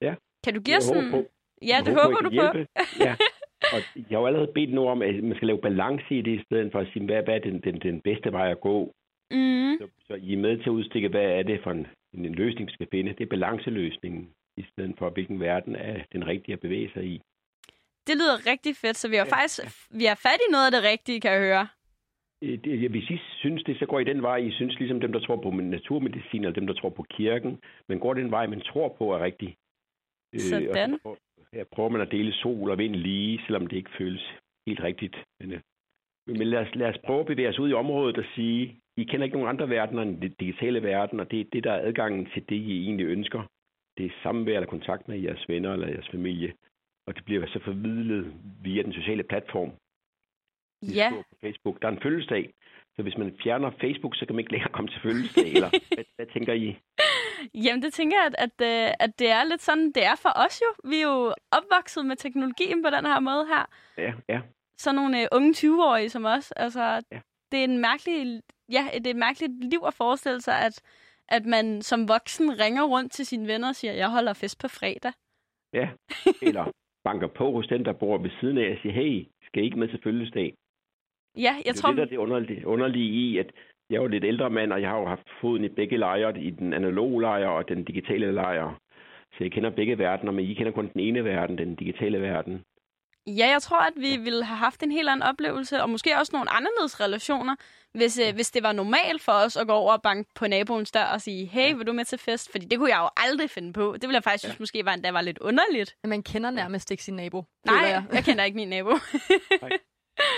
Ja. 0.00 0.14
Kan 0.44 0.54
du 0.54 0.60
give 0.60 0.76
os 0.76 0.84
sådan... 0.84 1.10
håber 1.10 1.28
Ja, 1.62 1.78
det 1.86 1.92
håber 2.00 2.18
I 2.20 2.24
du 2.24 2.30
kan 2.30 2.38
på. 2.38 2.56
hjælpe. 2.56 2.70
Ja. 3.00 3.16
Og 3.74 3.80
jeg 3.96 4.16
har 4.16 4.18
jo 4.18 4.26
allerede 4.26 4.52
bedt 4.54 4.72
nu 4.72 4.88
om, 4.88 5.02
at 5.02 5.24
man 5.24 5.36
skal 5.36 5.46
lave 5.46 5.60
balance 5.68 6.06
i 6.10 6.22
det, 6.22 6.40
i 6.40 6.42
stedet 6.42 6.72
for 6.72 6.78
at 6.80 6.88
sige, 6.92 7.04
hvad, 7.06 7.22
hvad 7.22 7.34
er 7.34 7.38
den, 7.38 7.60
den, 7.60 7.80
den 7.80 8.00
bedste 8.00 8.32
vej 8.32 8.50
at 8.50 8.60
gå. 8.60 8.94
Mm. 9.30 9.74
Så, 9.80 9.86
så 10.06 10.14
I 10.14 10.32
er 10.32 10.36
med 10.36 10.56
til 10.56 10.70
at 10.70 10.78
udstikke, 10.78 11.08
hvad 11.08 11.24
er 11.38 11.42
det 11.42 11.60
for 11.62 11.70
en, 11.70 11.86
en 12.14 12.34
løsning, 12.34 12.70
skal 12.70 12.88
finde. 12.90 13.12
Det 13.12 13.20
er 13.20 13.34
balanceløsningen, 13.36 14.30
i 14.56 14.64
stedet 14.70 14.94
for, 14.98 15.10
hvilken 15.10 15.40
verden 15.40 15.76
er 15.76 16.04
den 16.12 16.26
rigtige 16.26 16.52
at 16.52 16.60
bevæge 16.60 16.90
sig 16.94 17.04
i. 17.04 17.20
Det 18.06 18.14
lyder 18.20 18.46
rigtig 18.52 18.76
fedt, 18.76 18.96
så 18.96 19.08
vi 19.08 19.16
har 19.16 19.24
Ja, 19.24 19.36
faktisk 19.36 19.60
vi 20.00 20.04
har 20.04 20.18
fat 20.26 20.40
i 20.48 20.52
noget 20.52 20.66
af 20.66 20.72
det 20.72 20.82
rigtige, 20.92 21.20
kan 21.20 21.32
jeg 21.32 21.40
høre. 21.40 21.68
Øh, 22.44 22.64
det, 22.64 22.90
hvis 22.90 23.10
I 23.10 23.18
synes 23.42 23.64
det, 23.64 23.78
så 23.78 23.86
går 23.86 24.00
I 24.00 24.04
den 24.04 24.22
vej. 24.22 24.36
I 24.36 24.52
synes 24.52 24.78
ligesom 24.78 25.00
dem, 25.00 25.12
der 25.12 25.20
tror 25.20 25.36
på 25.36 25.50
naturmedicin, 25.50 26.44
eller 26.44 26.54
dem, 26.60 26.66
der 26.66 26.74
tror 26.74 26.90
på 26.90 27.02
kirken. 27.02 27.60
Men 27.88 28.00
går 28.00 28.14
den 28.14 28.30
vej, 28.30 28.46
man 28.46 28.60
tror 28.60 28.88
på 28.98 29.04
er 29.14 29.20
rigtig. 29.20 29.56
Øh, 30.34 30.40
Sådan. 30.40 30.98
og 31.04 31.16
så 31.28 31.42
her 31.52 31.64
prøver 31.72 31.88
man 31.88 32.00
at 32.00 32.10
dele 32.10 32.32
sol 32.32 32.70
og 32.70 32.78
vind 32.78 32.94
lige, 32.94 33.40
selvom 33.46 33.66
det 33.66 33.76
ikke 33.76 33.96
føles 33.98 34.24
helt 34.66 34.82
rigtigt. 34.82 35.16
Men, 35.40 35.52
øh, 35.52 35.60
men 36.26 36.46
lad, 36.46 36.58
os, 36.58 36.74
lad 36.74 36.88
os 36.88 36.98
prøve 37.06 37.20
at 37.20 37.26
bevæge 37.26 37.48
os 37.48 37.58
ud 37.58 37.70
i 37.70 37.80
området 37.82 38.18
og 38.18 38.24
sige, 38.34 38.80
I 38.96 39.04
kender 39.04 39.24
ikke 39.24 39.36
nogen 39.36 39.48
andre 39.48 39.68
verdener 39.68 40.02
end 40.02 40.20
den 40.20 40.34
digitale 40.40 40.82
verden, 40.82 41.20
og 41.20 41.30
det 41.30 41.40
er 41.40 41.44
det, 41.52 41.64
der 41.64 41.72
er 41.72 41.86
adgangen 41.88 42.28
til 42.34 42.48
det, 42.48 42.56
I 42.56 42.84
egentlig 42.84 43.06
ønsker. 43.06 43.42
Det 43.98 44.06
er 44.06 44.10
samvær 44.22 44.54
eller 44.54 44.66
kontakt 44.68 45.08
med 45.08 45.18
jeres 45.18 45.48
venner 45.48 45.72
eller 45.72 45.88
jeres 45.88 46.08
familie. 46.10 46.52
Og 47.06 47.14
det 47.14 47.24
bliver 47.24 47.46
så 47.46 47.60
forvidlet 47.64 48.34
via 48.62 48.82
den 48.82 48.92
sociale 48.92 49.22
platform. 49.22 49.70
de 50.82 50.92
Ja, 50.94 51.10
på 51.10 51.22
Facebook. 51.40 51.82
Der 51.82 51.88
er 51.88 51.92
en 51.92 52.02
fødselsdag, 52.02 52.50
så 52.96 53.02
hvis 53.02 53.18
man 53.18 53.36
fjerner 53.42 53.70
Facebook, 53.80 54.16
så 54.16 54.26
kan 54.26 54.34
man 54.34 54.40
ikke 54.40 54.52
længere 54.52 54.72
komme 54.72 54.88
til 54.90 55.00
fødselsdag. 55.02 55.52
eller 55.52 55.70
hvad, 55.94 56.04
hvad 56.16 56.26
tænker 56.26 56.52
I? 56.52 56.76
jamen 57.54 57.82
det 57.82 57.92
tænker 57.92 58.16
jeg, 58.16 58.26
at, 58.26 58.34
at, 58.46 58.56
øh, 58.88 58.94
at 59.00 59.18
det 59.18 59.30
er 59.30 59.44
lidt 59.44 59.62
sådan, 59.62 59.86
det 59.92 60.04
er 60.04 60.16
for 60.22 60.32
os 60.46 60.60
jo. 60.60 60.90
Vi 60.90 60.96
er 60.96 61.08
jo 61.12 61.34
opvokset 61.58 62.06
med 62.06 62.16
teknologien 62.16 62.82
på 62.82 62.90
den 62.90 63.04
her 63.06 63.20
måde 63.20 63.46
her. 63.46 63.64
Ja, 63.98 64.12
ja. 64.28 64.40
Sådan 64.78 64.94
nogle 64.96 65.22
øh, 65.22 65.28
unge 65.32 65.50
20-årige 65.52 66.08
som 66.08 66.24
os. 66.24 66.52
Altså, 66.52 66.82
Ja. 67.12 67.20
det 67.52 67.60
er 67.60 67.64
en 67.64 67.78
mærkelig, 67.78 68.40
ja, 68.72 68.84
det 68.94 69.06
er 69.06 69.10
et 69.10 69.16
mærkeligt 69.16 69.64
liv 69.64 69.80
at 69.86 69.94
forestille 69.94 70.40
sig, 70.40 70.54
at, 70.66 70.82
at 71.28 71.44
man 71.46 71.82
som 71.82 72.08
voksen 72.08 72.60
ringer 72.60 72.84
rundt 72.84 73.12
til 73.12 73.26
sine 73.26 73.48
venner 73.48 73.68
og 73.68 73.74
siger, 73.74 73.92
jeg 73.92 74.10
holder 74.10 74.32
fest 74.32 74.60
på 74.60 74.68
fredag. 74.68 75.12
ja. 75.72 75.88
Eller 76.42 76.70
banker 77.04 77.26
på 77.26 77.52
hos 77.52 77.66
den, 77.66 77.84
der 77.84 77.92
bor 77.92 78.18
ved 78.18 78.30
siden 78.40 78.58
af 78.58 78.70
og 78.70 78.78
siger, 78.82 78.92
hey, 78.92 79.26
skal 79.46 79.62
I 79.62 79.64
ikke 79.64 79.78
med 79.78 79.88
til 79.88 80.00
fødselsdag? 80.02 80.54
Ja, 81.36 81.54
jeg 81.64 81.74
det 81.74 81.76
tror, 81.76 81.88
det, 81.88 81.96
der 81.96 82.04
er 82.04 82.08
det 82.08 82.16
underlige, 82.16 82.66
underlige 82.66 83.10
i, 83.12 83.38
at 83.38 83.52
jeg 83.90 83.96
er 83.96 84.02
jo 84.02 84.08
lidt 84.08 84.24
ældre 84.24 84.50
mand, 84.50 84.72
og 84.72 84.80
jeg 84.80 84.90
har 84.90 84.98
jo 84.98 85.06
haft 85.06 85.28
foden 85.40 85.64
i 85.64 85.68
begge 85.68 85.96
lejre, 85.96 86.40
i 86.40 86.50
den 86.50 86.74
analoge 86.74 87.20
lejr 87.20 87.48
og 87.48 87.68
den 87.68 87.84
digitale 87.84 88.32
lejr. 88.32 88.80
Så 89.32 89.44
jeg 89.44 89.52
kender 89.52 89.70
begge 89.70 89.98
verdener, 89.98 90.32
men 90.32 90.44
I 90.44 90.54
kender 90.54 90.72
kun 90.72 90.90
den 90.92 91.00
ene 91.00 91.24
verden, 91.24 91.58
den 91.58 91.74
digitale 91.74 92.20
verden. 92.20 92.64
Ja, 93.26 93.46
jeg 93.54 93.62
tror, 93.62 93.80
at 93.90 93.92
vi 93.96 94.16
ville 94.16 94.44
have 94.44 94.56
haft 94.56 94.82
en 94.82 94.92
helt 94.92 95.08
anden 95.08 95.28
oplevelse, 95.28 95.82
og 95.82 95.90
måske 95.90 96.10
også 96.20 96.32
nogle 96.36 96.50
anderledes 96.50 97.00
relationer, 97.00 97.54
hvis, 97.94 98.18
øh, 98.18 98.34
hvis 98.34 98.50
det 98.50 98.62
var 98.62 98.72
normalt 98.72 99.22
for 99.22 99.32
os 99.32 99.56
at 99.56 99.66
gå 99.66 99.72
over 99.72 99.92
og 99.92 100.02
banke 100.02 100.30
på 100.34 100.46
naboens 100.46 100.90
dør 100.90 101.04
og 101.14 101.20
sige, 101.20 101.46
hey, 101.46 101.74
vil 101.76 101.86
du 101.86 101.92
med 101.92 102.04
til 102.04 102.18
fest? 102.18 102.52
Fordi 102.52 102.64
det 102.66 102.78
kunne 102.78 102.90
jeg 102.90 103.00
jo 103.04 103.08
aldrig 103.16 103.50
finde 103.50 103.72
på. 103.72 103.92
Det 103.92 104.02
ville 104.02 104.14
jeg 104.14 104.24
faktisk 104.24 104.44
synes 104.44 104.60
måske 104.60 104.84
var, 104.84 104.94
endda 104.94 105.10
var 105.10 105.20
lidt 105.20 105.38
underligt. 105.38 105.96
Man 106.04 106.22
kender 106.22 106.50
nærmest 106.50 106.90
ikke 106.90 107.02
sin 107.02 107.16
nabo. 107.16 107.44
Nej, 107.66 107.76
jeg. 107.76 108.04
jeg 108.12 108.24
kender 108.24 108.44
ikke 108.44 108.56
min 108.56 108.68
nabo. 108.68 108.90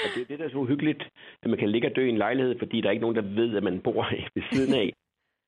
Og 0.04 0.08
det 0.14 0.22
er 0.22 0.26
det, 0.26 0.38
der 0.38 0.44
er 0.44 0.50
så 0.50 0.56
uhyggeligt, 0.56 1.02
at 1.42 1.50
man 1.50 1.58
kan 1.58 1.70
ligge 1.70 1.88
og 1.88 1.96
dø 1.96 2.06
i 2.06 2.08
en 2.08 2.18
lejlighed, 2.18 2.58
fordi 2.58 2.80
der 2.80 2.86
er 2.86 2.90
ikke 2.90 3.06
nogen, 3.06 3.16
der 3.16 3.22
ved, 3.22 3.56
at 3.56 3.62
man 3.62 3.80
bor 3.80 4.10
ved 4.34 4.42
siden 4.52 4.74
af. 4.74 4.92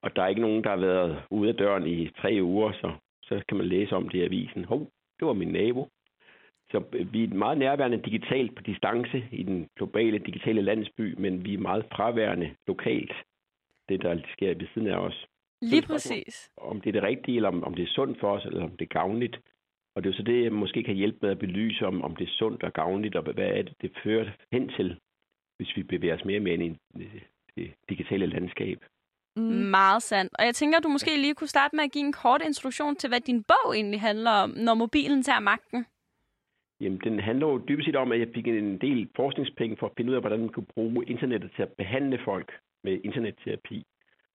Og 0.02 0.16
der 0.16 0.22
er 0.22 0.28
ikke 0.28 0.40
nogen, 0.40 0.64
der 0.64 0.70
har 0.70 0.76
været 0.76 1.22
ude 1.30 1.48
af 1.48 1.54
døren 1.54 1.86
i 1.86 2.08
tre 2.20 2.38
uger, 2.42 2.72
så, 2.72 2.92
så 3.22 3.42
kan 3.48 3.56
man 3.56 3.66
læse 3.66 3.96
om 3.96 4.08
det 4.08 4.18
i 4.18 4.22
avisen. 4.22 4.64
Hov, 4.64 4.80
det 5.18 5.26
var 5.26 5.32
min 5.32 5.52
nabo. 5.52 5.88
Så 6.70 6.82
øh, 6.92 7.12
vi 7.12 7.24
er 7.24 7.28
meget 7.28 7.58
nærværende 7.58 8.02
digitalt 8.04 8.54
på 8.56 8.62
distance 8.62 9.24
i 9.32 9.42
den 9.42 9.68
globale 9.76 10.18
digitale 10.18 10.62
landsby, 10.62 11.14
men 11.18 11.44
vi 11.44 11.54
er 11.54 11.58
meget 11.58 11.84
fraværende 11.92 12.54
lokalt, 12.66 13.12
det 13.88 14.02
der 14.02 14.18
sker 14.32 14.54
ved 14.54 14.66
siden 14.74 14.88
af 14.88 14.96
os. 14.96 15.26
Lige 15.62 15.82
præcis. 15.82 16.50
Om 16.56 16.80
det 16.80 16.88
er 16.88 16.92
det 16.92 17.02
rigtige, 17.02 17.36
eller 17.36 17.48
om, 17.48 17.64
om 17.64 17.74
det 17.74 17.82
er 17.82 17.92
sundt 17.92 18.20
for 18.20 18.30
os, 18.36 18.44
eller 18.44 18.64
om 18.64 18.70
det 18.70 18.82
er 18.84 18.98
gavnligt. 19.00 19.36
Og 19.94 20.02
det 20.04 20.08
er 20.08 20.12
jo 20.12 20.16
så 20.16 20.22
det, 20.22 20.44
jeg 20.44 20.52
måske 20.52 20.82
kan 20.82 20.94
hjælpe 20.94 21.18
med 21.22 21.30
at 21.30 21.38
belyse, 21.38 21.86
om, 21.86 22.02
om 22.02 22.16
det 22.16 22.24
er 22.28 22.32
sundt 22.32 22.62
og 22.62 22.72
gavnligt, 22.72 23.16
og 23.16 23.22
hvad 23.22 23.34
er 23.58 23.62
det, 23.62 23.74
det 23.82 23.90
fører 24.04 24.30
hen 24.52 24.68
til, 24.68 24.98
hvis 25.56 25.76
vi 25.76 25.82
bevæger 25.82 26.14
os 26.14 26.24
mere 26.24 26.38
og 26.38 26.42
mere 26.42 26.54
ind 26.54 26.62
i 26.64 26.98
det- 26.98 27.22
det 27.56 27.70
digitale 27.88 28.26
landskab. 28.26 28.84
Mm. 29.36 29.42
Meget 29.42 30.02
sandt. 30.02 30.32
Og 30.38 30.44
jeg 30.44 30.54
tænker, 30.54 30.78
at 30.78 30.84
du 30.84 30.88
måske 30.88 31.16
lige 31.16 31.34
kunne 31.34 31.48
starte 31.48 31.76
med 31.76 31.84
at 31.84 31.92
give 31.92 32.04
en 32.04 32.12
kort 32.12 32.42
introduktion 32.46 32.96
til, 32.96 33.08
hvad 33.08 33.20
din 33.20 33.44
bog 33.44 33.76
egentlig 33.76 34.00
handler 34.00 34.30
om, 34.30 34.50
når 34.50 34.74
mobilen 34.74 35.22
tager 35.22 35.40
magten. 35.40 35.86
Jamen, 36.80 37.00
den 37.04 37.20
handler 37.20 37.46
jo 37.46 37.64
dybest 37.68 37.86
set 37.86 37.96
om, 37.96 38.12
at 38.12 38.20
jeg 38.20 38.28
fik 38.34 38.46
en 38.46 38.78
del 38.78 39.08
forskningspenge 39.16 39.76
for 39.76 39.86
at 39.86 39.92
finde 39.96 40.10
ud 40.10 40.16
af, 40.16 40.22
hvordan 40.22 40.40
man 40.40 40.48
kunne 40.48 40.72
bruge 40.74 41.04
internettet 41.06 41.50
til 41.56 41.62
at 41.62 41.72
behandle 41.72 42.18
folk 42.24 42.52
med 42.84 43.00
internetterapi. 43.04 43.84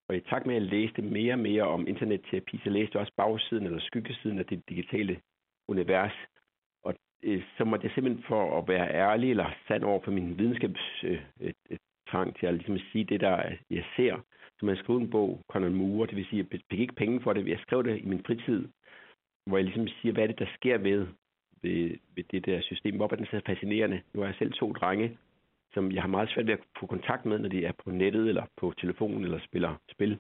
Og 0.10 0.16
i 0.16 0.20
takt 0.20 0.46
med, 0.46 0.56
at 0.56 0.62
jeg 0.62 0.72
læste 0.72 1.02
mere 1.02 1.34
og 1.34 1.40
mere 1.40 1.64
om 1.64 1.88
internetterapi, 1.88 2.60
så 2.64 2.70
læste 2.70 2.92
jeg 2.94 3.02
også 3.02 3.14
bagsiden 3.18 3.66
eller 3.66 3.80
skyggesiden 3.80 4.40
af 4.40 4.46
det 4.46 4.70
digitale 4.70 5.20
univers. 5.68 6.14
Og 6.84 6.94
øh, 7.24 7.44
så 7.58 7.66
måtte 7.66 7.86
jeg 7.86 7.94
simpelthen 7.94 8.24
for 8.28 8.58
at 8.58 8.68
være 8.68 8.94
ærlig 8.94 9.30
eller 9.30 9.50
sand 9.68 9.84
over 9.84 10.02
for 10.04 10.12
min 10.12 10.38
videnskabstrang 10.38 11.18
øh, 11.42 11.48
øh, 11.48 12.28
øh 12.28 12.34
til 12.40 12.48
at 12.48 12.54
ligesom 12.54 12.78
sige 12.92 13.04
det, 13.04 13.22
der 13.22 13.44
jeg 13.70 13.86
ser. 13.96 14.20
Så 14.60 14.66
man 14.66 14.78
skrev 14.78 14.98
en 14.98 15.10
bog, 15.10 15.42
Conan 15.52 15.74
Moore, 15.74 16.08
det 16.08 16.16
vil 16.16 16.26
sige, 16.26 16.40
at 16.40 16.48
jeg 16.52 16.62
fik 16.70 16.80
ikke 16.80 16.96
penge 16.96 17.22
for 17.22 17.34
det. 17.34 17.48
Jeg 17.48 17.60
skrev 17.60 17.84
det 17.84 18.00
i 18.00 18.06
min 18.06 18.24
fritid, 18.26 18.68
hvor 19.46 19.58
jeg 19.58 19.66
ligesom 19.66 19.88
siger, 19.88 20.14
hvad 20.14 20.24
er 20.24 20.28
det, 20.28 20.40
der 20.40 20.56
sker 20.56 20.78
ved, 20.78 21.08
ved, 21.64 21.98
ved 22.16 22.24
det 22.32 22.46
der 22.46 22.62
system. 22.62 22.96
Hvorfor 22.96 23.16
er 23.16 23.18
den 23.18 23.26
så 23.26 23.42
fascinerende? 23.46 24.02
Nu 24.14 24.20
har 24.20 24.28
jeg 24.28 24.36
selv 24.36 24.54
to 24.54 24.72
drenge, 24.72 25.18
som 25.74 25.92
jeg 25.92 26.02
har 26.04 26.10
meget 26.10 26.30
svært 26.30 26.48
ved 26.48 26.54
at 26.54 26.60
få 26.80 26.86
kontakt 26.86 27.26
med, 27.26 27.40
når 27.40 27.50
de 27.50 27.66
er 27.66 27.72
på 27.84 27.92
nettet 27.92 28.30
eller 28.30 28.46
på 28.58 28.74
telefonen 28.78 29.24
eller 29.24 29.40
spiller 29.40 29.76
spil. 29.92 30.20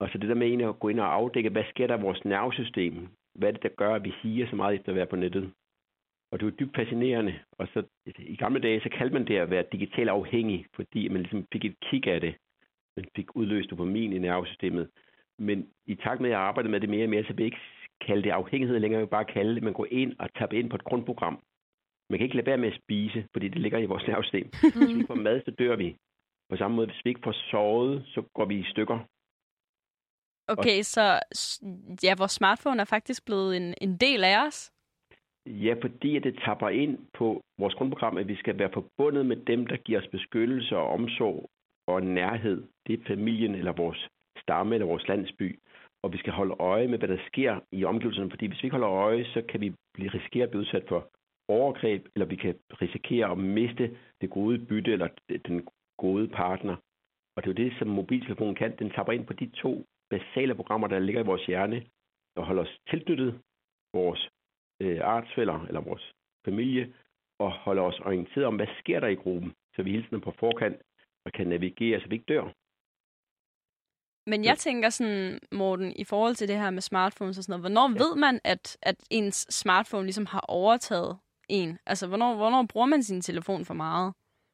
Og 0.00 0.08
så 0.08 0.18
det 0.18 0.28
der 0.28 0.34
med 0.34 0.46
egentlig 0.46 0.68
at 0.68 0.78
gå 0.78 0.88
ind 0.88 1.00
og 1.00 1.14
afdække, 1.14 1.50
hvad 1.50 1.64
sker 1.70 1.86
der 1.86 1.98
i 1.98 2.00
vores 2.00 2.24
nervesystem? 2.24 3.08
Hvad 3.34 3.48
er 3.48 3.52
det, 3.52 3.62
der 3.62 3.68
gør, 3.68 3.94
at 3.94 4.04
vi 4.04 4.14
higer 4.22 4.48
så 4.50 4.56
meget 4.56 4.74
efter 4.74 4.88
at 4.92 4.96
være 4.96 5.06
på 5.06 5.16
nettet? 5.16 5.52
Og 6.32 6.40
det 6.40 6.46
er 6.46 6.50
dybt 6.50 6.76
fascinerende. 6.76 7.38
Og 7.52 7.68
så 7.74 7.82
i 8.18 8.36
gamle 8.36 8.60
dage, 8.60 8.80
så 8.80 8.88
kaldte 8.88 9.14
man 9.14 9.26
det 9.26 9.36
at 9.36 9.50
være 9.50 9.64
digitalt 9.72 10.08
afhængig, 10.08 10.66
fordi 10.74 11.08
man 11.08 11.22
ligesom 11.22 11.46
fik 11.52 11.64
et 11.64 11.80
kig 11.80 12.06
af 12.06 12.20
det. 12.20 12.34
Man 12.96 13.06
fik 13.16 13.36
udløst 13.36 13.70
dopamin 13.70 14.12
i 14.12 14.18
nervesystemet. 14.18 14.90
Men 15.38 15.68
i 15.86 15.94
takt 15.94 16.20
med, 16.20 16.30
at 16.30 16.32
jeg 16.32 16.40
arbejdede 16.40 16.70
med 16.70 16.80
det 16.80 16.88
mere 16.88 17.04
og 17.04 17.10
mere, 17.10 17.24
så 17.24 17.32
vil 17.32 17.42
jeg 17.42 17.44
ikke 17.44 17.60
kalde 18.08 18.22
det 18.26 18.30
afhængighed 18.40 18.78
længere. 18.80 19.00
Vil 19.02 19.16
bare 19.18 19.24
kalde 19.36 19.54
det, 19.54 19.62
man 19.68 19.72
går 19.78 19.86
ind 19.90 20.12
og 20.22 20.28
taber 20.38 20.58
ind 20.60 20.70
på 20.70 20.76
et 20.80 20.84
grundprogram. 20.90 21.36
Man 22.10 22.16
kan 22.18 22.24
ikke 22.26 22.36
lade 22.36 22.46
være 22.50 22.62
med 22.64 22.72
at 22.72 22.80
spise, 22.82 23.20
fordi 23.32 23.46
det 23.48 23.60
ligger 23.62 23.78
i 23.78 23.90
vores 23.92 24.06
nervesystem. 24.10 24.46
Hvis 24.62 24.76
vi 24.88 24.92
ikke 24.94 25.06
får 25.12 25.22
mad, 25.28 25.36
så 25.44 25.50
dør 25.50 25.76
vi. 25.76 25.88
På 26.50 26.56
samme 26.56 26.74
måde, 26.76 26.86
hvis 26.86 27.04
vi 27.04 27.10
ikke 27.10 27.26
får 27.28 27.36
sovet, 27.50 27.94
så 28.14 28.20
går 28.36 28.44
vi 28.44 28.56
i 28.58 28.70
stykker. 28.72 28.98
Okay, 30.54 30.82
så 30.82 31.20
s- 31.42 31.60
ja, 32.04 32.14
vores 32.18 32.32
smartphone 32.32 32.80
er 32.80 32.84
faktisk 32.84 33.24
blevet 33.26 33.56
en, 33.56 33.74
en 33.80 33.96
del 33.96 34.24
af 34.24 34.46
os. 34.46 34.72
Ja, 35.46 35.74
fordi 35.82 36.16
at 36.16 36.22
det 36.24 36.40
tapper 36.44 36.68
ind 36.68 36.98
på 37.18 37.40
vores 37.58 37.74
grundprogram, 37.74 38.16
at 38.16 38.28
vi 38.28 38.36
skal 38.36 38.58
være 38.58 38.70
forbundet 38.72 39.26
med 39.26 39.36
dem, 39.36 39.66
der 39.66 39.76
giver 39.76 40.00
os 40.00 40.08
beskyttelse 40.08 40.76
og 40.76 40.88
omsorg 40.88 41.50
og 41.88 42.02
nærhed. 42.02 42.64
Det 42.86 43.00
er 43.00 43.04
familien 43.06 43.54
eller 43.54 43.72
vores 43.72 44.08
stamme 44.42 44.74
eller 44.74 44.86
vores 44.86 45.08
landsby. 45.08 45.58
Og 46.08 46.12
vi 46.12 46.18
skal 46.18 46.32
holde 46.32 46.56
øje 46.58 46.88
med, 46.88 46.98
hvad 46.98 47.08
der 47.08 47.26
sker 47.26 47.60
i 47.72 47.84
omgivelserne, 47.84 48.30
fordi 48.30 48.46
hvis 48.46 48.62
vi 48.62 48.66
ikke 48.66 48.78
holder 48.78 48.90
øje, 48.90 49.24
så 49.24 49.42
kan 49.48 49.60
vi 49.60 49.74
blive 49.94 50.10
risikere 50.10 50.44
at 50.44 50.50
blive 50.50 50.60
udsat 50.60 50.84
for 50.88 51.10
overgreb, 51.48 52.06
eller 52.14 52.26
vi 52.26 52.36
kan 52.36 52.54
risikere 52.82 53.30
at 53.30 53.38
miste 53.38 53.96
det 54.20 54.30
gode 54.30 54.58
bytte 54.58 54.92
eller 54.92 55.08
den 55.48 55.68
gode 55.98 56.28
partner. 56.28 56.76
Og 57.36 57.42
det 57.42 57.50
er 57.50 57.54
jo 57.54 57.64
det, 57.64 57.78
som 57.78 57.88
mobiltelefonen 57.88 58.54
kan. 58.54 58.76
Den 58.78 58.90
tapper 58.90 59.12
ind 59.12 59.26
på 59.26 59.32
de 59.32 59.50
to 59.62 59.84
basale 60.10 60.54
programmer, 60.54 60.88
der 60.88 60.98
ligger 60.98 61.20
i 61.22 61.30
vores 61.30 61.46
hjerne, 61.46 61.82
og 62.36 62.46
holder 62.46 62.62
os 62.62 62.78
tilknyttet 62.90 63.40
vores 63.94 64.28
øh, 64.82 65.00
artsfælder 65.02 65.66
eller 65.68 65.80
vores 65.80 66.12
familie, 66.44 66.94
og 67.38 67.50
holder 67.52 67.82
os 67.82 68.00
orienteret 68.00 68.46
om, 68.46 68.56
hvad 68.56 68.70
sker 68.78 69.00
der 69.00 69.08
i 69.08 69.22
gruppen, 69.22 69.52
så 69.74 69.82
vi 69.82 69.90
hele 69.90 70.02
tiden 70.02 70.16
er 70.16 70.20
på 70.28 70.34
forkant 70.40 70.82
og 71.26 71.32
kan 71.32 71.46
navigere, 71.46 72.00
så 72.00 72.08
vi 72.08 72.14
ikke 72.14 72.32
dør. 72.34 72.52
Men 74.30 74.44
jeg 74.44 74.58
tænker 74.58 74.88
sådan, 74.90 75.38
Morten, 75.52 75.92
i 75.96 76.04
forhold 76.04 76.34
til 76.34 76.48
det 76.48 76.56
her 76.56 76.70
med 76.70 76.82
smartphones 76.82 77.38
og 77.38 77.44
sådan 77.44 77.52
noget, 77.52 77.64
hvornår 77.66 77.88
Ja. 77.88 77.98
ved 78.04 78.12
man, 78.24 78.40
at, 78.44 78.64
at 78.82 78.96
ens 79.10 79.46
smartphone 79.50 80.04
ligesom 80.04 80.26
har 80.26 80.44
overtaget 80.48 81.18
en? 81.48 81.78
Altså, 81.86 82.04
hvornår, 82.08 82.36
hvornår 82.36 82.66
bruger 82.72 82.86
man 82.86 83.02
sin 83.02 83.20
telefon 83.20 83.64
for 83.64 83.74
meget? 83.74 84.12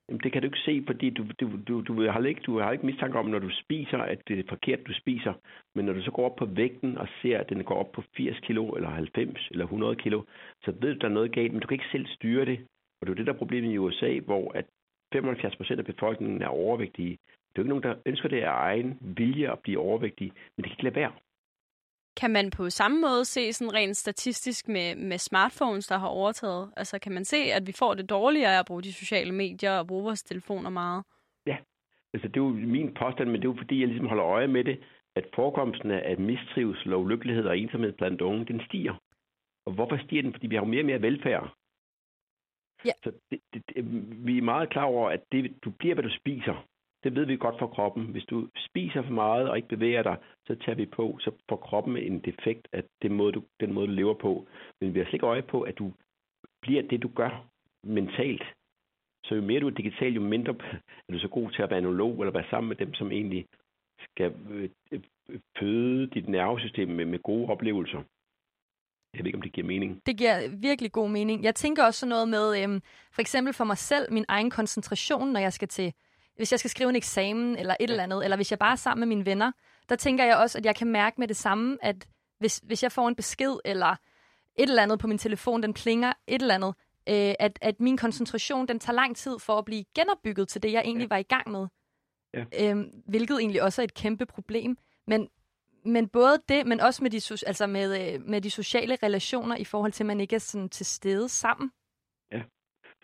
Jamen, 0.09 0.21
det 0.25 0.33
kan 0.33 0.43
du 0.43 0.47
ikke 0.47 0.67
se, 0.69 0.85
fordi 0.87 1.11
du, 1.11 1.23
du, 1.41 1.47
du, 1.69 1.81
du, 1.89 1.93
har 2.11 2.25
ikke, 2.25 2.41
du 2.47 2.59
har 2.61 2.73
ikke 2.73 2.87
mistanke 2.87 3.19
om, 3.19 3.27
når 3.27 3.39
du 3.39 3.51
spiser, 3.63 3.99
at 3.99 4.19
det 4.29 4.39
er 4.39 4.43
forkert, 4.49 4.87
du 4.87 4.95
spiser. 4.95 5.33
Men 5.75 5.85
når 5.85 5.93
du 5.93 6.03
så 6.03 6.11
går 6.11 6.25
op 6.31 6.37
på 6.37 6.47
vægten 6.47 6.99
og 6.99 7.09
ser, 7.23 7.39
at 7.39 7.49
den 7.49 7.65
går 7.65 7.75
op 7.83 7.93
på 7.93 8.03
80 8.17 8.41
kilo, 8.47 8.71
eller 8.77 8.91
90, 8.91 9.49
eller 9.51 9.65
100 9.65 9.97
kilo, 9.97 10.23
så 10.65 10.71
ved 10.81 10.93
du, 10.95 10.99
der 10.99 11.09
er 11.09 11.19
noget 11.19 11.33
galt, 11.33 11.53
men 11.53 11.61
du 11.61 11.67
kan 11.67 11.75
ikke 11.75 11.93
selv 11.93 12.07
styre 12.07 12.45
det. 12.45 12.59
Og 13.01 13.07
det 13.07 13.13
er 13.13 13.17
det, 13.17 13.27
der 13.27 13.33
er 13.33 13.43
problemet 13.45 13.73
i 13.73 13.79
USA, 13.79 14.19
hvor 14.19 14.53
at 14.53 14.67
75 15.13 15.57
procent 15.57 15.79
af 15.79 15.85
befolkningen 15.85 16.43
er 16.43 16.47
overvægtige. 16.49 17.19
Det 17.55 17.61
er 17.61 17.63
jo 17.63 17.63
ikke 17.63 17.69
nogen, 17.69 17.83
der 17.83 17.95
ønsker 18.07 18.29
det 18.29 18.43
af 18.43 18.51
egen 18.51 18.99
vilje 19.01 19.53
at 19.53 19.59
blive 19.59 19.81
overvægtige, 19.81 20.33
men 20.57 20.63
det 20.63 20.65
kan 20.65 20.73
ikke 20.73 20.85
lade 20.85 20.95
være. 20.95 21.13
Kan 22.17 22.31
man 22.31 22.51
på 22.51 22.71
samme 22.71 23.01
måde 23.01 23.25
se 23.25 23.53
sådan 23.53 23.75
rent 23.75 23.97
statistisk 23.97 24.69
med, 24.69 24.97
med 24.97 25.19
smartphones, 25.19 25.87
der 25.87 25.99
har 25.99 26.09
overtaget? 26.09 26.73
Altså, 26.77 26.99
kan 26.99 27.13
man 27.13 27.25
se, 27.25 27.37
at 27.37 27.67
vi 27.67 27.73
får 27.73 27.95
det 27.95 28.11
dårligere 28.11 28.55
af 28.55 28.59
at 28.59 28.67
bruge 28.67 28.83
de 28.83 28.93
sociale 28.93 29.33
medier 29.33 29.73
og 29.79 29.87
bruge 29.87 30.05
vores 30.05 30.23
telefoner 30.23 30.71
meget? 30.71 31.05
Altså, 32.15 32.29
det 32.29 32.37
er 32.37 32.45
jo 32.45 32.49
min 32.49 32.95
påstand, 32.95 33.31
men 33.31 33.41
det 33.41 33.49
er 33.49 33.53
jo 33.53 33.63
fordi, 33.63 33.81
jeg 33.81 33.89
ligesom 33.89 34.07
holder 34.07 34.27
øje 34.27 34.49
med 34.49 34.65
det, 34.65 34.85
at 35.17 35.25
forekomsten 35.35 35.91
af 35.91 36.19
mistrivsel 36.19 36.93
og 36.93 37.01
ulykkelighed 37.01 37.45
og 37.45 37.59
ensomhed 37.59 37.93
blandt 37.93 38.21
unge, 38.21 38.45
den 38.45 38.61
stiger. 38.67 38.95
Og 39.67 39.73
hvorfor 39.73 39.97
stiger 40.05 40.23
den? 40.23 40.33
Fordi 40.33 40.47
vi 40.47 40.55
har 40.55 40.63
jo 40.63 40.69
mere 40.69 40.83
og 40.83 40.87
mere 40.87 41.03
velfærd. 41.03 41.55
Ja. 42.85 42.93
Så 43.05 43.13
det, 43.31 43.41
det, 43.53 43.63
det, 43.69 43.85
vi 44.27 44.39
er 44.39 44.43
meget 44.43 44.71
klar 44.71 44.85
over, 44.85 45.11
at 45.11 45.23
det, 45.33 45.55
du 45.65 45.71
bliver, 45.71 45.95
hvad 45.95 46.05
du 46.05 46.17
spiser. 46.21 46.67
Det 47.05 47.15
ved 47.15 47.27
vi 47.27 47.37
godt 47.37 47.59
for 47.59 47.67
kroppen. 47.67 48.05
Hvis 48.07 48.25
du 48.25 48.49
spiser 48.57 49.03
for 49.03 49.13
meget 49.13 49.49
og 49.51 49.57
ikke 49.57 49.69
bevæger 49.69 50.03
dig, 50.03 50.17
så 50.47 50.55
tager 50.55 50.77
vi 50.77 50.87
på, 50.87 51.19
så 51.21 51.31
får 51.49 51.57
kroppen 51.57 51.97
en 51.97 52.19
defekt 52.21 52.69
af 52.73 52.85
den 53.03 53.13
måde, 53.13 53.33
du, 53.33 53.43
den 53.61 53.73
måde, 53.73 53.87
du 53.87 53.93
lever 53.93 54.15
på. 54.15 54.47
Men 54.81 54.95
vi 54.95 54.99
har 54.99 55.05
slet 55.05 55.15
ikke 55.15 55.27
øje 55.27 55.43
på, 55.43 55.63
at 55.63 55.79
du 55.79 55.93
bliver 56.63 56.83
det, 56.83 57.03
du 57.03 57.09
gør 57.09 57.47
mentalt. 57.83 58.45
Så 59.25 59.35
jo 59.35 59.43
mere 59.43 59.61
du 59.61 59.67
er 59.67 59.71
digital, 59.71 60.13
jo 60.13 60.21
mindre 60.21 60.55
er 61.09 61.13
du 61.13 61.19
så 61.19 61.29
god 61.29 61.51
til 61.51 61.63
at 61.63 61.71
være 61.71 61.79
analog 61.79 62.21
eller 62.21 62.33
være 62.33 62.51
sammen 62.51 62.69
med 62.69 62.77
dem, 62.77 62.95
som 62.95 63.13
egentlig 63.13 63.47
skal 63.99 64.33
øh, 64.51 64.71
føde 65.59 66.07
dit 66.07 66.29
nervesystem 66.29 66.89
med, 66.89 67.05
med 67.05 67.19
gode 67.19 67.49
oplevelser. 67.49 68.03
Jeg 69.15 69.19
ved 69.19 69.27
ikke, 69.27 69.37
om 69.37 69.43
det 69.43 69.53
giver 69.53 69.67
mening. 69.67 70.07
Det 70.07 70.19
giver 70.19 70.37
virkelig 70.61 70.93
god 70.93 71.11
mening. 71.11 71.45
Jeg 71.45 71.55
tænker 71.55 71.85
også 71.85 72.01
sådan 72.01 72.11
noget 72.11 72.29
med, 72.29 72.63
øhm, 72.63 72.81
for 73.13 73.21
eksempel 73.21 73.55
for 73.55 73.65
mig 73.65 73.79
selv, 73.79 74.13
min 74.13 74.25
egen 74.29 74.51
koncentration, 74.51 75.33
når 75.33 75.41
jeg 75.41 75.53
skal 75.53 75.69
til, 75.69 75.93
hvis 76.37 76.53
jeg 76.53 76.59
skal 76.59 76.71
skrive 76.71 76.91
en 76.91 76.97
eksamen 76.97 77.57
eller 77.57 77.75
et 77.81 77.89
ja. 77.89 77.93
eller 77.93 78.03
andet, 78.03 78.25
eller 78.25 78.37
hvis 78.37 78.51
jeg 78.51 78.59
bare 78.59 78.73
er 78.73 78.77
sammen 78.77 79.01
med 79.09 79.17
mine 79.17 79.27
venner, 79.27 79.53
der 79.89 79.97
tænker 79.97 80.25
jeg 80.25 80.37
også, 80.37 80.59
at 80.59 80.67
jeg 80.67 80.77
kan 80.77 80.87
mærke 80.87 81.21
med 81.21 81.29
det 81.29 81.37
samme, 81.37 81.79
at 81.83 82.09
hvis, 82.39 82.61
hvis 82.63 82.83
jeg 82.83 82.93
får 82.93 83.09
en 83.09 83.17
besked 83.17 83.57
eller 83.65 83.97
et 84.57 84.69
eller 84.69 84.83
andet 84.83 84.99
på 84.99 85.07
min 85.07 85.19
telefon, 85.19 85.63
den 85.63 85.75
plinger 85.75 86.13
et 86.27 86.43
eller 86.43 86.55
andet, 86.55 86.75
øh, 87.09 87.35
at, 87.39 87.59
at 87.61 87.81
min 87.81 87.97
koncentration, 87.97 88.69
den 88.69 88.81
tager 88.81 88.95
lang 88.95 89.17
tid 89.17 89.39
for 89.39 89.59
at 89.59 89.65
blive 89.65 89.85
genopbygget 89.95 90.49
til 90.49 90.63
det, 90.63 90.73
jeg 90.73 90.83
egentlig 90.85 91.05
ja. 91.05 91.15
var 91.15 91.17
i 91.17 91.23
gang 91.23 91.51
med. 91.51 91.67
Ja. 92.35 92.45
Øhm, 92.61 92.91
hvilket 93.07 93.39
egentlig 93.39 93.63
også 93.63 93.83
er 93.83 93.85
et 93.85 93.95
kæmpe 93.95 94.27
problem. 94.27 94.77
Men, 95.07 95.29
men 95.85 96.09
både 96.09 96.39
det, 96.49 96.67
men 96.67 96.81
også 96.81 97.03
med 97.03 97.11
de, 97.11 97.21
altså 97.47 97.67
med, 97.67 98.15
øh, 98.15 98.21
med 98.23 98.41
de 98.41 98.51
sociale 98.51 98.97
relationer 99.03 99.57
i 99.57 99.65
forhold 99.65 99.93
til, 99.93 100.03
at 100.03 100.07
man 100.07 100.21
ikke 100.21 100.35
er 100.35 100.41
sådan 100.41 100.69
til 100.69 100.87
stede 100.87 101.29
sammen. 101.29 101.71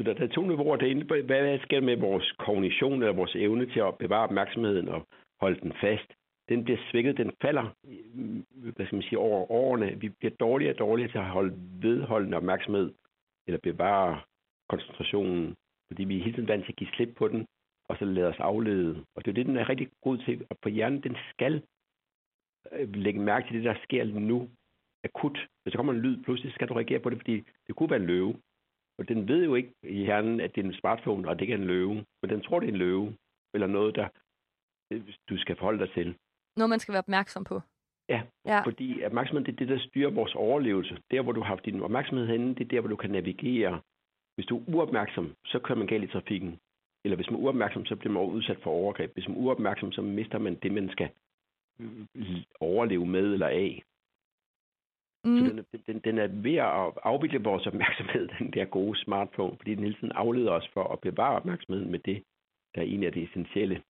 Så 0.01 0.05
der, 0.05 0.15
der 0.15 0.25
er 0.25 0.29
to 0.29 0.43
niveauer 0.47 0.77
derinde. 0.77 1.05
Hvad, 1.05 1.23
hvad 1.23 1.59
sker 1.59 1.81
der 1.81 1.87
med 1.87 1.97
vores 1.97 2.33
kognition 2.39 3.03
eller 3.03 3.13
vores 3.13 3.35
evne 3.35 3.67
til 3.67 3.81
at 3.81 3.99
bevare 3.99 4.25
opmærksomheden 4.25 4.89
og 4.89 5.07
holde 5.41 5.61
den 5.61 5.73
fast? 5.81 6.13
Den 6.49 6.65
bliver 6.65 6.79
svækket, 6.91 7.17
den 7.17 7.33
falder 7.43 7.65
øh, 7.89 8.75
hvad 8.75 8.87
skal 8.87 8.97
man 8.97 9.03
sige, 9.03 9.19
over 9.19 9.51
årene. 9.51 10.01
Vi 10.01 10.09
bliver 10.09 10.35
dårligere 10.41 10.75
og 10.75 10.79
dårligere 10.79 11.11
til 11.11 11.19
at 11.19 11.25
holde 11.25 11.55
vedholdende 11.83 12.37
opmærksomhed 12.37 12.93
eller 13.47 13.59
bevare 13.63 14.21
koncentrationen, 14.69 15.55
fordi 15.89 16.05
vi 16.05 16.19
er 16.19 16.25
hele 16.25 16.37
tiden 16.37 16.49
vant 16.49 16.65
til 16.65 16.73
at 16.73 16.77
give 16.77 16.91
slip 16.95 17.15
på 17.17 17.29
den, 17.29 17.47
og 17.89 17.97
så 17.99 18.05
lade 18.05 18.27
os 18.27 18.41
aflede. 18.41 19.05
Og 19.15 19.25
det 19.25 19.31
er 19.31 19.35
det, 19.35 19.47
den 19.47 19.57
er 19.57 19.69
rigtig 19.69 19.89
god 20.03 20.19
til. 20.19 20.47
Og 20.51 20.57
på 20.63 20.69
hjernen, 20.69 21.03
den 21.03 21.17
skal 21.31 21.63
øh, 22.73 22.95
lægge 22.95 23.21
mærke 23.21 23.47
til 23.49 23.57
det, 23.57 23.65
der 23.65 23.75
sker 23.85 24.05
lige 24.05 24.21
nu 24.21 24.49
akut. 25.05 25.47
Hvis 25.63 25.73
der 25.73 25.79
kommer 25.79 25.93
en 25.93 26.01
lyd, 26.01 26.23
pludselig 26.23 26.53
skal 26.53 26.69
du 26.69 26.75
reagere 26.75 27.01
på 27.01 27.11
det, 27.11 27.19
fordi 27.19 27.45
det 27.67 27.77
kunne 27.77 27.91
være 27.91 28.01
en 28.01 28.07
løve. 28.07 28.35
Og 29.01 29.09
den 29.09 29.29
ved 29.29 29.45
jo 29.45 29.55
ikke 29.55 29.73
i 29.83 30.05
hjernen, 30.05 30.41
at 30.41 30.55
det 30.55 30.61
er 30.61 30.69
en 30.69 30.75
smartphone, 30.75 31.29
og 31.29 31.35
det 31.35 31.43
ikke 31.43 31.55
er 31.55 31.59
en 31.59 31.67
løve. 31.67 31.95
Men 32.23 32.31
den 32.31 32.41
tror, 32.43 32.61
det 32.61 32.69
er 32.69 32.73
en 32.73 32.79
løve, 32.79 33.17
eller 33.55 33.67
noget, 33.67 33.95
der 33.97 34.09
øh, 34.93 35.03
du 35.31 35.37
skal 35.39 35.57
forholde 35.57 35.79
dig 35.87 35.93
til. 35.95 36.17
Noget, 36.57 36.71
man 36.71 36.79
skal 36.79 36.93
være 36.93 37.03
opmærksom 37.07 37.45
på. 37.45 37.61
Ja, 38.09 38.23
Ja. 38.47 38.61
fordi 38.63 39.05
opmærksomhed, 39.05 39.45
det 39.45 39.53
er 39.53 39.57
det, 39.57 39.69
der 39.69 39.79
styrer 39.89 40.11
vores 40.11 40.35
overlevelse. 40.35 40.99
Der, 41.11 41.23
hvor 41.23 41.33
du 41.33 41.41
har 41.41 41.49
haft 41.49 41.65
din 41.65 41.81
opmærksomhed 41.81 42.27
henne, 42.27 42.55
det 42.55 42.61
er 42.65 42.69
der, 42.69 42.81
hvor 42.81 42.89
du 42.89 42.97
kan 42.97 43.11
navigere. 43.11 43.81
Hvis 44.35 44.47
du 44.47 44.59
er 44.59 44.63
uopmærksom, 44.75 45.35
så 45.47 45.59
kører 45.59 45.79
man 45.79 45.87
galt 45.87 46.05
i 46.05 46.13
trafikken. 46.13 46.59
Eller 47.05 47.17
hvis 47.17 47.31
man 47.31 47.41
er 47.41 47.45
uopmærksom, 47.45 47.85
så 47.87 47.97
bliver 47.97 48.13
man 48.13 48.23
udsat 48.23 48.59
for 48.63 48.71
overgreb. 48.71 49.13
Hvis 49.15 49.29
man 49.29 49.37
er 49.37 49.41
uopmærksom, 49.41 49.93
så 49.93 50.03
mister 50.03 50.39
man 50.39 50.55
det, 50.63 50.73
man 50.73 50.91
skal 50.91 51.11
øh, 51.81 52.43
overleve 52.61 53.07
med 53.07 53.33
eller 53.33 53.47
af. 53.47 53.83
Mm. 55.25 55.39
Så 55.39 55.45
den, 55.51 55.59
er- 55.59 55.79
den, 55.87 55.99
den 55.99 56.19
er 56.19 56.27
ved 56.27 56.55
at 56.57 56.93
afvikle 57.05 57.43
vores 57.43 57.67
opmærksomhed, 57.67 58.29
den 58.39 58.51
der 58.53 58.65
gode 58.65 58.99
smartphone, 58.99 59.57
fordi 59.57 59.75
den 59.75 59.85
hele 59.85 59.95
tiden 59.97 60.13
afleder 60.13 60.53
os 60.53 60.69
for 60.75 60.85
at 60.93 61.01
bevare 61.01 61.37
opmærksomheden 61.37 61.91
med 61.91 61.99
det, 61.99 62.23
der 62.75 62.83
egentlig 62.83 63.07
er 63.07 63.11
det 63.11 63.23
essentielle. 63.29 63.83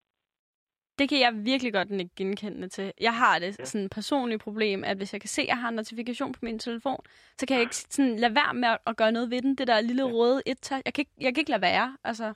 Det 0.99 1.09
kan 1.09 1.19
jeg 1.19 1.45
virkelig 1.45 1.73
godt 1.73 1.91
ikke 1.91 2.15
genkende 2.15 2.67
til. 2.67 2.91
Jeg 3.01 3.13
har 3.13 3.39
det 3.39 3.59
ja. 3.59 3.65
sådan 3.65 3.85
et 3.85 3.91
personligt 3.91 4.41
problem, 4.41 4.83
at 4.83 4.97
hvis 4.97 5.13
jeg 5.13 5.21
kan 5.21 5.27
se, 5.27 5.41
at 5.41 5.47
jeg 5.47 5.57
har 5.57 5.69
en 5.69 5.75
notifikation 5.75 6.31
på 6.33 6.39
min 6.41 6.59
telefon, 6.59 6.99
så 7.37 7.45
kan 7.47 7.55
jeg 7.55 7.61
ikke 7.61 7.75
sådan 7.75 8.15
lade 8.15 8.35
være 8.35 8.53
med 8.53 8.69
at, 8.87 8.97
gøre 8.97 9.11
noget 9.11 9.31
ved 9.31 9.41
den. 9.41 9.55
Det 9.55 9.67
der 9.67 9.81
lille 9.81 10.03
Ja. 10.07 10.11
røde 10.11 10.41
et 10.45 10.71
jeg 10.85 10.93
kan, 10.93 11.01
ikke, 11.01 11.11
jeg 11.21 11.33
kan 11.33 11.41
ikke 11.41 11.51
lade 11.51 11.61
være. 11.61 11.97
Altså, 12.03 12.33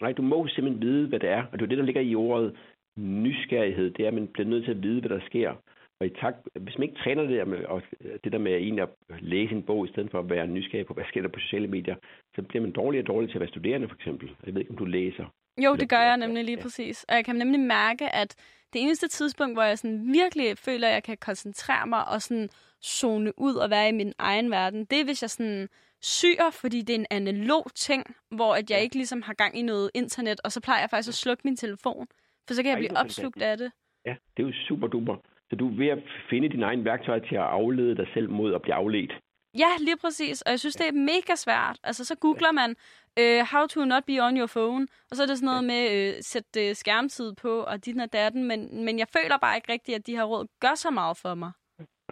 Nej, 0.00 0.12
du 0.12 0.22
må 0.22 0.46
simpelthen 0.48 0.82
vide, 0.82 1.08
hvad 1.08 1.20
det 1.20 1.28
er. 1.30 1.42
Og 1.52 1.58
det 1.58 1.62
er 1.64 1.68
det, 1.68 1.78
der 1.78 1.84
ligger 1.84 2.00
i 2.00 2.14
ordet 2.14 2.56
nysgerrighed. 2.96 3.90
Det 3.90 4.02
er, 4.04 4.08
at 4.08 4.14
man 4.14 4.28
bliver 4.28 4.48
nødt 4.48 4.64
til 4.64 4.70
at 4.70 4.82
vide, 4.82 5.00
hvad 5.00 5.10
der 5.10 5.20
sker. 5.26 5.54
Og 6.00 6.06
i 6.06 6.10
takt, 6.10 6.48
hvis 6.60 6.78
man 6.78 6.88
ikke 6.88 7.00
træner 7.02 7.22
det 7.22 7.30
der 7.38 7.44
med, 7.44 7.64
og 7.64 7.82
det 8.24 8.32
der 8.32 8.38
med 8.38 8.52
egentlig 8.52 8.82
at 8.82 8.88
læse 9.20 9.52
en 9.54 9.62
bog, 9.62 9.86
i 9.86 9.90
stedet 9.92 10.10
for 10.10 10.18
at 10.18 10.30
være 10.30 10.46
nysgerrig 10.46 10.86
på, 10.86 10.94
hvad 10.94 11.04
sker 11.08 11.22
der 11.22 11.28
på 11.28 11.38
sociale 11.40 11.66
medier, 11.66 11.96
så 12.34 12.42
bliver 12.42 12.62
man 12.62 12.72
dårligere 12.72 13.04
og 13.04 13.06
dårligere 13.06 13.30
til 13.32 13.38
at 13.38 13.40
være 13.40 13.48
studerende, 13.48 13.88
for 13.88 13.94
eksempel. 13.94 14.30
Jeg 14.46 14.54
ved 14.54 14.60
ikke, 14.60 14.70
om 14.70 14.76
du 14.76 14.84
læser. 14.84 15.24
jo, 15.64 15.76
det 15.76 15.88
gør 15.88 16.00
jeg 16.00 16.16
nemlig 16.16 16.44
lige 16.44 16.56
Ja. 16.56 16.62
præcis. 16.62 17.04
Og 17.08 17.14
jeg 17.14 17.24
kan 17.24 17.36
nemlig 17.36 17.60
mærke, 17.60 18.14
at 18.14 18.36
det 18.72 18.82
eneste 18.82 19.08
tidspunkt, 19.08 19.54
hvor 19.56 19.62
jeg 19.62 19.78
sådan 19.78 20.12
virkelig 20.12 20.58
føler, 20.58 20.88
at 20.88 20.94
jeg 20.94 21.02
kan 21.02 21.16
koncentrere 21.16 21.86
mig 21.86 22.08
og 22.08 22.22
sådan 22.22 22.48
zone 22.84 23.38
ud 23.38 23.54
og 23.54 23.70
være 23.70 23.88
i 23.88 23.92
min 23.92 24.12
egen 24.18 24.50
verden, 24.50 24.84
det 24.84 25.00
er, 25.00 25.04
hvis 25.04 25.22
jeg 25.22 25.30
sådan 25.30 25.68
syr, 26.02 26.42
fordi 26.52 26.82
det 26.82 26.90
er 26.94 26.98
en 26.98 27.06
analog 27.10 27.66
ting, 27.74 28.16
hvor 28.30 28.54
at 28.54 28.70
jeg 28.70 28.82
ikke 28.82 28.96
ligesom 28.96 29.22
har 29.22 29.34
gang 29.34 29.58
i 29.58 29.62
noget 29.62 29.90
internet, 29.94 30.40
og 30.44 30.52
så 30.52 30.60
plejer 30.60 30.80
jeg 30.80 30.90
faktisk 30.90 31.08
at 31.08 31.14
slukke 31.14 31.42
min 31.44 31.56
telefon, 31.56 32.06
for 32.46 32.54
så 32.54 32.62
kan 32.62 32.70
jeg 32.70 32.78
blive 32.78 32.98
opslugt 32.98 33.42
af 33.42 33.58
det. 33.58 33.72
Ja, 34.06 34.14
det 34.36 34.42
er 34.42 34.46
jo 34.46 34.52
super 34.68 34.86
duper. 34.86 35.16
Så 35.50 35.56
du 35.56 35.68
er 35.68 35.76
ved 35.76 35.86
at 35.86 35.98
finde 36.30 36.48
dine 36.48 36.64
egne 36.64 36.84
værktøjer 36.84 37.18
til 37.28 37.34
at 37.34 37.50
aflede 37.60 37.96
dig 37.96 38.08
selv 38.14 38.30
mod 38.30 38.54
at 38.54 38.62
blive 38.62 38.74
afledt. 38.74 39.12
Ja, 39.58 39.70
lige 39.80 39.96
præcis. 40.00 40.42
Og 40.42 40.50
jeg 40.50 40.60
synes, 40.60 40.76
det 40.76 40.88
er 40.88 40.92
mega 40.92 41.34
svært. 41.34 41.78
Altså, 41.84 42.04
så 42.04 42.14
googler 42.16 42.52
man, 42.52 42.70
uh, 43.20 43.40
how 43.52 43.66
to 43.66 43.84
not 43.84 44.04
be 44.04 44.16
on 44.26 44.38
your 44.38 44.50
phone, 44.56 44.86
og 45.10 45.16
så 45.16 45.22
er 45.22 45.26
det 45.26 45.38
sådan 45.38 45.46
noget 45.52 45.64
med, 45.64 45.84
uh, 45.94 46.14
sæt 46.20 46.56
uh, 46.62 46.72
skærmtid 46.82 47.34
på, 47.42 47.52
og 47.70 47.84
dit 47.84 48.00
og 48.00 48.12
datten, 48.12 48.44
men, 48.44 48.84
men 48.84 48.98
jeg 48.98 49.08
føler 49.16 49.38
bare 49.38 49.56
ikke 49.56 49.72
rigtigt, 49.72 49.96
at 49.98 50.06
de 50.06 50.16
her 50.16 50.24
råd 50.24 50.46
gør 50.60 50.74
så 50.74 50.90
meget 50.90 51.16
for 51.22 51.34
mig. 51.34 51.52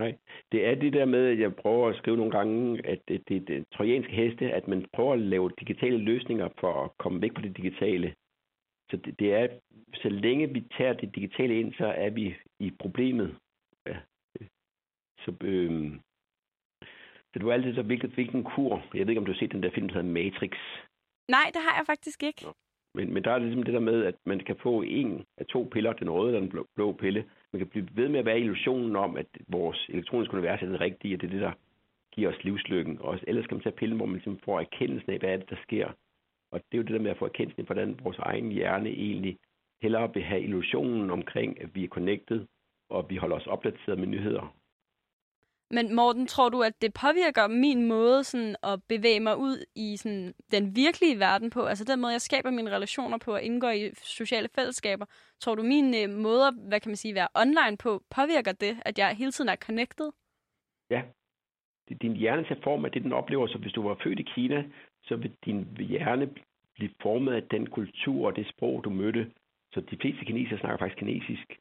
Nej, 0.00 0.14
det 0.52 0.66
er 0.66 0.74
det 0.74 0.92
der 0.92 1.04
med, 1.04 1.26
at 1.26 1.38
jeg 1.40 1.54
prøver 1.54 1.88
at 1.88 1.96
skrive 1.96 2.16
nogle 2.16 2.32
gange, 2.32 2.86
at 2.86 2.98
det, 3.08 3.28
det, 3.28 3.48
det 3.48 3.64
trojanske 3.74 4.12
heste, 4.12 4.44
at 4.50 4.68
man 4.68 4.86
prøver 4.94 5.12
at 5.12 5.18
lave 5.18 5.50
digitale 5.60 5.98
løsninger 5.98 6.48
for 6.60 6.84
at 6.84 6.90
komme 6.98 7.22
væk 7.22 7.34
på 7.34 7.40
det 7.40 7.56
digitale. 7.56 8.14
Så 8.90 8.96
det, 8.96 9.18
det 9.18 9.34
er, 9.34 9.48
så 9.94 10.08
længe 10.08 10.52
vi 10.52 10.60
tager 10.78 10.92
det 10.92 11.14
digitale 11.14 11.60
ind, 11.60 11.74
så 11.74 11.86
er 11.86 12.10
vi 12.10 12.34
i 12.60 12.70
problemet. 12.70 13.38
Ja. 13.86 13.96
Så, 15.18 15.34
øhm, 15.40 16.00
så 17.32 17.34
det 17.34 17.46
var 17.46 17.52
altid 17.52 17.74
så 17.74 17.82
vigtigt, 17.82 18.14
hvilken 18.14 18.44
kur. 18.44 18.82
Jeg 18.94 19.00
ved 19.00 19.08
ikke, 19.08 19.20
om 19.20 19.26
du 19.26 19.32
har 19.32 19.38
set 19.38 19.52
den 19.52 19.62
der 19.62 19.70
film, 19.70 19.88
der 19.88 19.94
hedder 19.94 20.12
Matrix. 20.12 20.52
Nej, 21.28 21.46
det 21.54 21.62
har 21.62 21.76
jeg 21.78 21.86
faktisk 21.86 22.22
ikke. 22.22 22.46
Men, 22.94 23.14
men 23.14 23.24
der 23.24 23.30
er 23.30 23.38
ligesom 23.38 23.62
det 23.62 23.74
der 23.74 23.80
med, 23.80 24.04
at 24.04 24.14
man 24.26 24.40
kan 24.40 24.56
få 24.62 24.82
en 24.82 25.24
af 25.38 25.46
to 25.46 25.68
piller, 25.72 25.92
den 25.92 26.10
røde 26.10 26.28
eller 26.28 26.40
den 26.40 26.50
blå, 26.50 26.66
blå 26.74 26.92
pille. 26.92 27.24
Man 27.52 27.60
kan 27.60 27.68
blive 27.68 27.88
ved 27.92 28.08
med 28.08 28.18
at 28.18 28.26
være 28.26 28.38
i 28.38 28.42
illusionen 28.42 28.96
om, 28.96 29.16
at 29.16 29.26
vores 29.48 29.86
elektroniske 29.88 30.34
univers 30.34 30.62
er 30.62 30.66
det 30.66 30.80
rigtige, 30.80 31.14
og 31.14 31.20
det 31.20 31.26
er 31.26 31.30
det, 31.30 31.40
der 31.40 31.52
giver 32.12 32.28
os 32.32 32.44
livslykken. 32.44 32.98
Og 33.00 33.18
ellers 33.26 33.46
kan 33.46 33.56
man 33.56 33.62
tage 33.62 33.76
pillen, 33.76 33.96
hvor 33.96 34.06
man 34.06 34.14
ligesom 34.14 34.38
får 34.44 34.60
erkendelsen 34.60 35.10
af, 35.10 35.18
hvad 35.18 35.30
er 35.30 35.36
det, 35.36 35.50
der 35.50 35.56
sker. 35.62 35.92
Og 36.56 36.62
det 36.64 36.74
er 36.78 36.82
jo 36.82 36.88
det 36.88 36.92
der 36.92 37.06
med 37.06 37.10
at 37.10 37.18
få 37.18 37.24
erkendelsen 37.24 37.60
af, 37.60 37.66
hvordan 37.66 38.00
vores 38.02 38.18
egen 38.18 38.52
hjerne 38.52 38.88
egentlig 38.88 39.38
hellere 39.82 40.14
vil 40.14 40.22
have 40.22 40.42
illusionen 40.42 41.10
omkring, 41.10 41.62
at 41.62 41.74
vi 41.74 41.84
er 41.84 41.88
connected, 41.88 42.46
og 42.90 43.10
vi 43.10 43.16
holder 43.16 43.36
os 43.36 43.46
opdateret 43.46 43.98
med 43.98 44.06
nyheder. 44.06 44.56
Men 45.70 45.94
Morten, 45.94 46.26
tror 46.26 46.48
du, 46.48 46.62
at 46.62 46.82
det 46.82 46.92
påvirker 46.94 47.46
min 47.46 47.88
måde 47.88 48.24
sådan, 48.24 48.56
at 48.62 48.82
bevæge 48.88 49.20
mig 49.20 49.36
ud 49.36 49.64
i 49.74 49.96
sådan, 49.96 50.34
den 50.50 50.76
virkelige 50.76 51.18
verden 51.18 51.50
på? 51.50 51.60
Altså 51.62 51.84
den 51.84 52.00
måde, 52.00 52.12
jeg 52.12 52.20
skaber 52.20 52.50
mine 52.50 52.70
relationer 52.70 53.18
på 53.18 53.32
og 53.32 53.42
indgår 53.42 53.70
i 53.70 53.90
sociale 53.94 54.48
fællesskaber. 54.54 55.06
Tror 55.40 55.54
du, 55.54 55.62
min 55.62 55.94
øh, 55.94 56.10
måde, 56.10 56.52
hvad 56.68 56.80
kan 56.80 56.90
man 56.90 56.96
sige, 56.96 57.14
være 57.14 57.28
online 57.34 57.76
på, 57.76 58.02
påvirker 58.16 58.52
det, 58.52 58.78
at 58.84 58.98
jeg 58.98 59.16
hele 59.16 59.32
tiden 59.32 59.48
er 59.48 59.56
connected? 59.56 60.10
Ja. 60.90 61.02
Din 62.02 62.16
hjerne 62.16 62.44
tager 62.44 62.60
form 62.64 62.84
af 62.84 62.92
det, 62.92 63.02
den 63.02 63.12
oplever. 63.12 63.46
Så 63.46 63.58
hvis 63.58 63.72
du 63.72 63.82
var 63.88 63.96
født 64.02 64.20
i 64.20 64.30
Kina, 64.34 64.64
så 65.02 65.16
vil 65.16 65.32
din 65.44 65.76
hjerne 65.78 66.34
blive 66.76 66.90
formet 67.02 67.32
af 67.32 67.42
den 67.42 67.66
kultur 67.66 68.26
og 68.26 68.36
det 68.36 68.48
sprog, 68.48 68.84
du 68.84 68.90
mødte. 68.90 69.30
Så 69.72 69.80
de 69.80 69.96
fleste 69.96 70.24
kinesere 70.24 70.58
snakker 70.58 70.78
faktisk 70.78 70.98
kinesisk. 70.98 71.58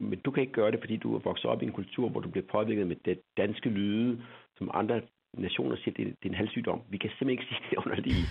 Men 0.00 0.18
du 0.18 0.30
kan 0.30 0.40
ikke 0.40 0.52
gøre 0.52 0.70
det, 0.70 0.80
fordi 0.80 0.96
du 0.96 1.14
er 1.14 1.18
vokset 1.18 1.50
op 1.50 1.62
i 1.62 1.66
en 1.66 1.72
kultur, 1.72 2.08
hvor 2.08 2.20
du 2.20 2.28
bliver 2.28 2.46
påvirket 2.46 2.86
med 2.86 2.96
det 2.96 3.20
danske 3.36 3.68
lyde, 3.68 4.22
som 4.56 4.70
andre 4.74 5.00
nationer 5.38 5.76
siger, 5.76 5.94
det 5.94 6.06
det 6.06 6.28
er 6.28 6.28
en 6.28 6.34
halssygdom. 6.34 6.82
Vi 6.88 6.98
kan 6.98 7.10
simpelthen 7.10 7.30
ikke 7.30 7.44
sige 7.50 7.70
det 7.70 7.76
underlige. 7.76 8.24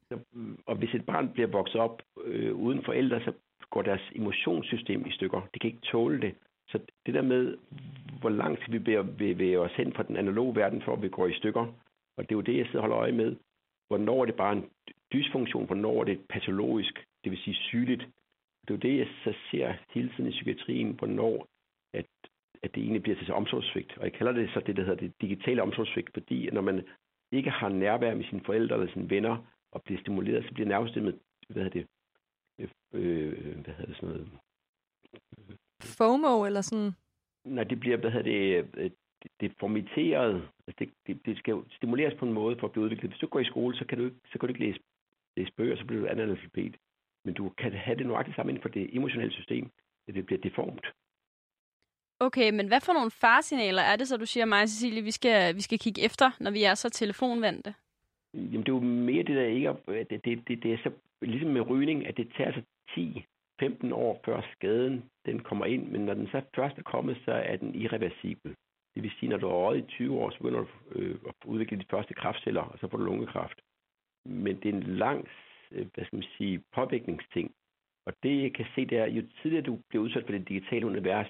Og 0.70 0.76
hvis 0.76 0.94
et 0.94 1.06
barn 1.06 1.28
bliver 1.28 1.48
vokset 1.48 1.80
op 1.80 2.02
øh, 2.24 2.54
uden 2.54 2.84
forældre, 2.84 3.20
så 3.20 3.32
går 3.70 3.82
deres 3.82 4.10
emotionssystem 4.14 5.06
i 5.06 5.10
stykker. 5.10 5.40
Det 5.52 5.60
kan 5.60 5.70
ikke 5.70 5.86
tåle 5.92 6.20
det. 6.20 6.34
Så 6.68 6.78
det 7.06 7.14
der 7.14 7.22
med, 7.22 7.56
hvor 8.20 8.30
langt 8.30 8.72
vi 8.72 8.78
bevæge 8.78 9.04
bevæge 9.04 9.60
os 9.60 9.72
hen 9.72 9.92
fra 9.92 10.02
den 10.02 10.16
analoge 10.16 10.56
verden, 10.56 10.82
for 10.82 10.92
at 10.92 11.02
vi 11.02 11.08
går 11.08 11.26
i 11.26 11.34
stykker. 11.34 11.66
Og 12.16 12.22
det 12.24 12.30
er 12.32 12.36
jo 12.36 12.40
det, 12.40 12.56
jeg 12.56 12.66
sidder 12.66 12.78
og 12.78 12.82
holder 12.82 12.98
øje 12.98 13.12
med. 13.12 13.36
Hvornår 13.88 14.20
er 14.20 14.24
det 14.24 14.34
bare 14.34 14.52
en 14.52 14.64
dysfunktion? 15.12 15.66
Hvornår 15.66 16.00
er 16.00 16.04
det 16.04 16.20
patologisk? 16.28 16.94
Det 17.24 17.30
vil 17.30 17.38
sige 17.38 17.54
sygeligt. 17.54 18.00
Det 18.62 18.70
er 18.70 18.74
jo 18.74 18.88
det, 18.88 18.98
jeg 18.98 19.08
så 19.24 19.34
ser 19.50 19.74
hele 19.90 20.12
tiden 20.16 20.28
i 20.30 20.30
psykiatrien, 20.30 20.92
hvornår 20.92 21.46
at, 21.92 22.06
at 22.62 22.74
det 22.74 22.82
egentlig 22.82 23.02
bliver 23.02 23.16
til 23.16 23.34
omsorgssvigt. 23.34 23.98
Og 23.98 24.04
jeg 24.04 24.12
kalder 24.12 24.32
det 24.32 24.50
så 24.54 24.60
det, 24.60 24.76
der 24.76 24.82
hedder 24.82 25.00
det 25.00 25.12
digitale 25.20 25.62
omsorgssvigt, 25.62 26.10
fordi 26.14 26.50
når 26.50 26.60
man 26.60 26.84
ikke 27.32 27.50
har 27.50 27.68
nærvær 27.68 28.14
med 28.14 28.24
sine 28.24 28.44
forældre 28.46 28.76
eller 28.76 28.92
sine 28.92 29.10
venner 29.10 29.36
og 29.72 29.82
bliver 29.82 30.00
stimuleret, 30.00 30.44
så 30.44 30.54
bliver 30.54 30.68
nervesystemet, 30.68 31.18
hvad 31.48 31.62
hedder 31.62 31.80
det, 31.80 31.88
øh, 32.92 33.54
hvad 33.62 33.74
hedder 33.74 33.86
det 33.86 33.96
sådan 33.96 34.08
noget, 34.08 34.28
FOMO 35.82 36.44
eller 36.44 36.60
sådan. 36.60 36.92
Nej, 37.44 37.64
det 37.64 37.80
bliver, 37.80 37.96
hvad 37.96 38.10
hedder 38.10 38.30
det, 38.32 38.68
øh, 38.76 38.90
det, 39.22 39.32
det 39.40 39.50
er 39.50 39.54
formiteret. 39.60 40.34
Altså 40.66 40.76
det, 40.78 40.90
det, 41.06 41.26
det, 41.26 41.38
skal 41.38 41.52
jo 41.52 41.64
stimuleres 41.70 42.18
på 42.18 42.26
en 42.26 42.32
måde 42.32 42.56
for 42.58 42.66
at 42.66 42.72
blive 42.72 42.84
udviklet. 42.84 43.10
Hvis 43.10 43.20
du 43.20 43.26
går 43.26 43.40
i 43.40 43.44
skole, 43.44 43.76
så 43.76 43.84
kan 43.86 43.98
du 43.98 44.04
ikke, 44.04 44.16
så 44.32 44.38
kan 44.38 44.40
du 44.40 44.54
ikke 44.54 44.66
læse, 44.66 44.80
læse 45.36 45.52
bøger, 45.56 45.76
så 45.76 45.84
bliver 45.84 46.02
du 46.02 46.08
analfabet. 46.08 46.76
Men 47.24 47.34
du 47.34 47.48
kan 47.48 47.72
have 47.72 47.98
det 47.98 48.06
nøjagtigt 48.06 48.36
sammen 48.36 48.50
inden 48.50 48.62
for 48.62 48.68
det 48.68 48.96
emotionelle 48.96 49.32
system. 49.32 49.70
at 50.08 50.14
Det 50.14 50.26
bliver 50.26 50.40
deformt. 50.40 50.86
Okay, 52.20 52.50
men 52.50 52.68
hvad 52.68 52.80
for 52.80 52.92
nogle 52.92 53.10
faresignaler 53.10 53.82
er 53.82 53.96
det 53.96 54.08
så, 54.08 54.16
du 54.16 54.26
siger 54.26 54.44
mig, 54.44 54.68
Cecilie, 54.68 55.02
vi 55.02 55.10
skal, 55.10 55.56
vi 55.56 55.60
skal 55.60 55.78
kigge 55.78 56.02
efter, 56.04 56.30
når 56.40 56.50
vi 56.50 56.64
er 56.64 56.74
så 56.74 56.90
telefonvendte? 56.90 57.74
Jamen, 58.34 58.60
det 58.60 58.68
er 58.68 58.72
jo 58.72 58.80
mere 58.80 59.22
det 59.22 59.36
der 59.36 59.44
ikke... 59.44 59.68
at 59.68 60.10
Det, 60.10 60.24
det, 60.24 60.48
det, 60.48 60.62
det 60.62 60.72
er 60.72 60.78
så 60.82 60.90
ligesom 61.22 61.50
med 61.50 61.70
rygning, 61.70 62.06
at 62.06 62.16
det 62.16 62.32
tager 62.36 62.52
altså 62.52 62.62
10-15 63.90 63.94
år 63.94 64.20
før 64.24 64.40
skaden 64.52 65.04
den 65.26 65.40
kommer 65.40 65.64
ind, 65.64 65.88
men 65.88 66.00
når 66.00 66.14
den 66.14 66.26
så 66.26 66.42
først 66.54 66.78
er 66.78 66.82
kommet, 66.82 67.16
så 67.24 67.32
er 67.32 67.56
den 67.56 67.74
irreversibel. 67.74 68.56
Det 68.94 69.02
vil 69.02 69.12
sige, 69.18 69.28
når 69.28 69.36
du 69.36 69.48
er 69.48 69.52
røget 69.52 69.84
i 69.84 69.86
20 69.88 70.18
år, 70.18 70.30
så 70.30 70.38
begynder 70.38 70.60
du 70.60 70.68
øh, 70.90 71.18
at 71.28 71.34
udvikle 71.44 71.78
de 71.78 71.84
første 71.90 72.14
kraftceller, 72.14 72.62
og 72.62 72.78
så 72.78 72.88
får 72.88 72.98
du 72.98 73.04
lungekræft. 73.04 73.60
Men 74.24 74.56
det 74.56 74.68
er 74.68 74.72
en 74.72 74.82
lang, 74.82 75.28
øh, 75.70 75.86
hvad 75.94 76.04
skal 76.04 76.16
man 76.16 76.28
sige, 76.36 76.62
påvirkningsting. 76.74 77.54
Og 78.06 78.12
det, 78.22 78.42
jeg 78.42 78.54
kan 78.54 78.66
se, 78.74 78.86
det 78.86 78.98
er, 78.98 79.06
jo 79.06 79.22
tidligere 79.42 79.66
du 79.66 79.78
bliver 79.88 80.04
udsat 80.04 80.24
for 80.24 80.32
det 80.32 80.48
digitale 80.48 80.86
univers, 80.86 81.26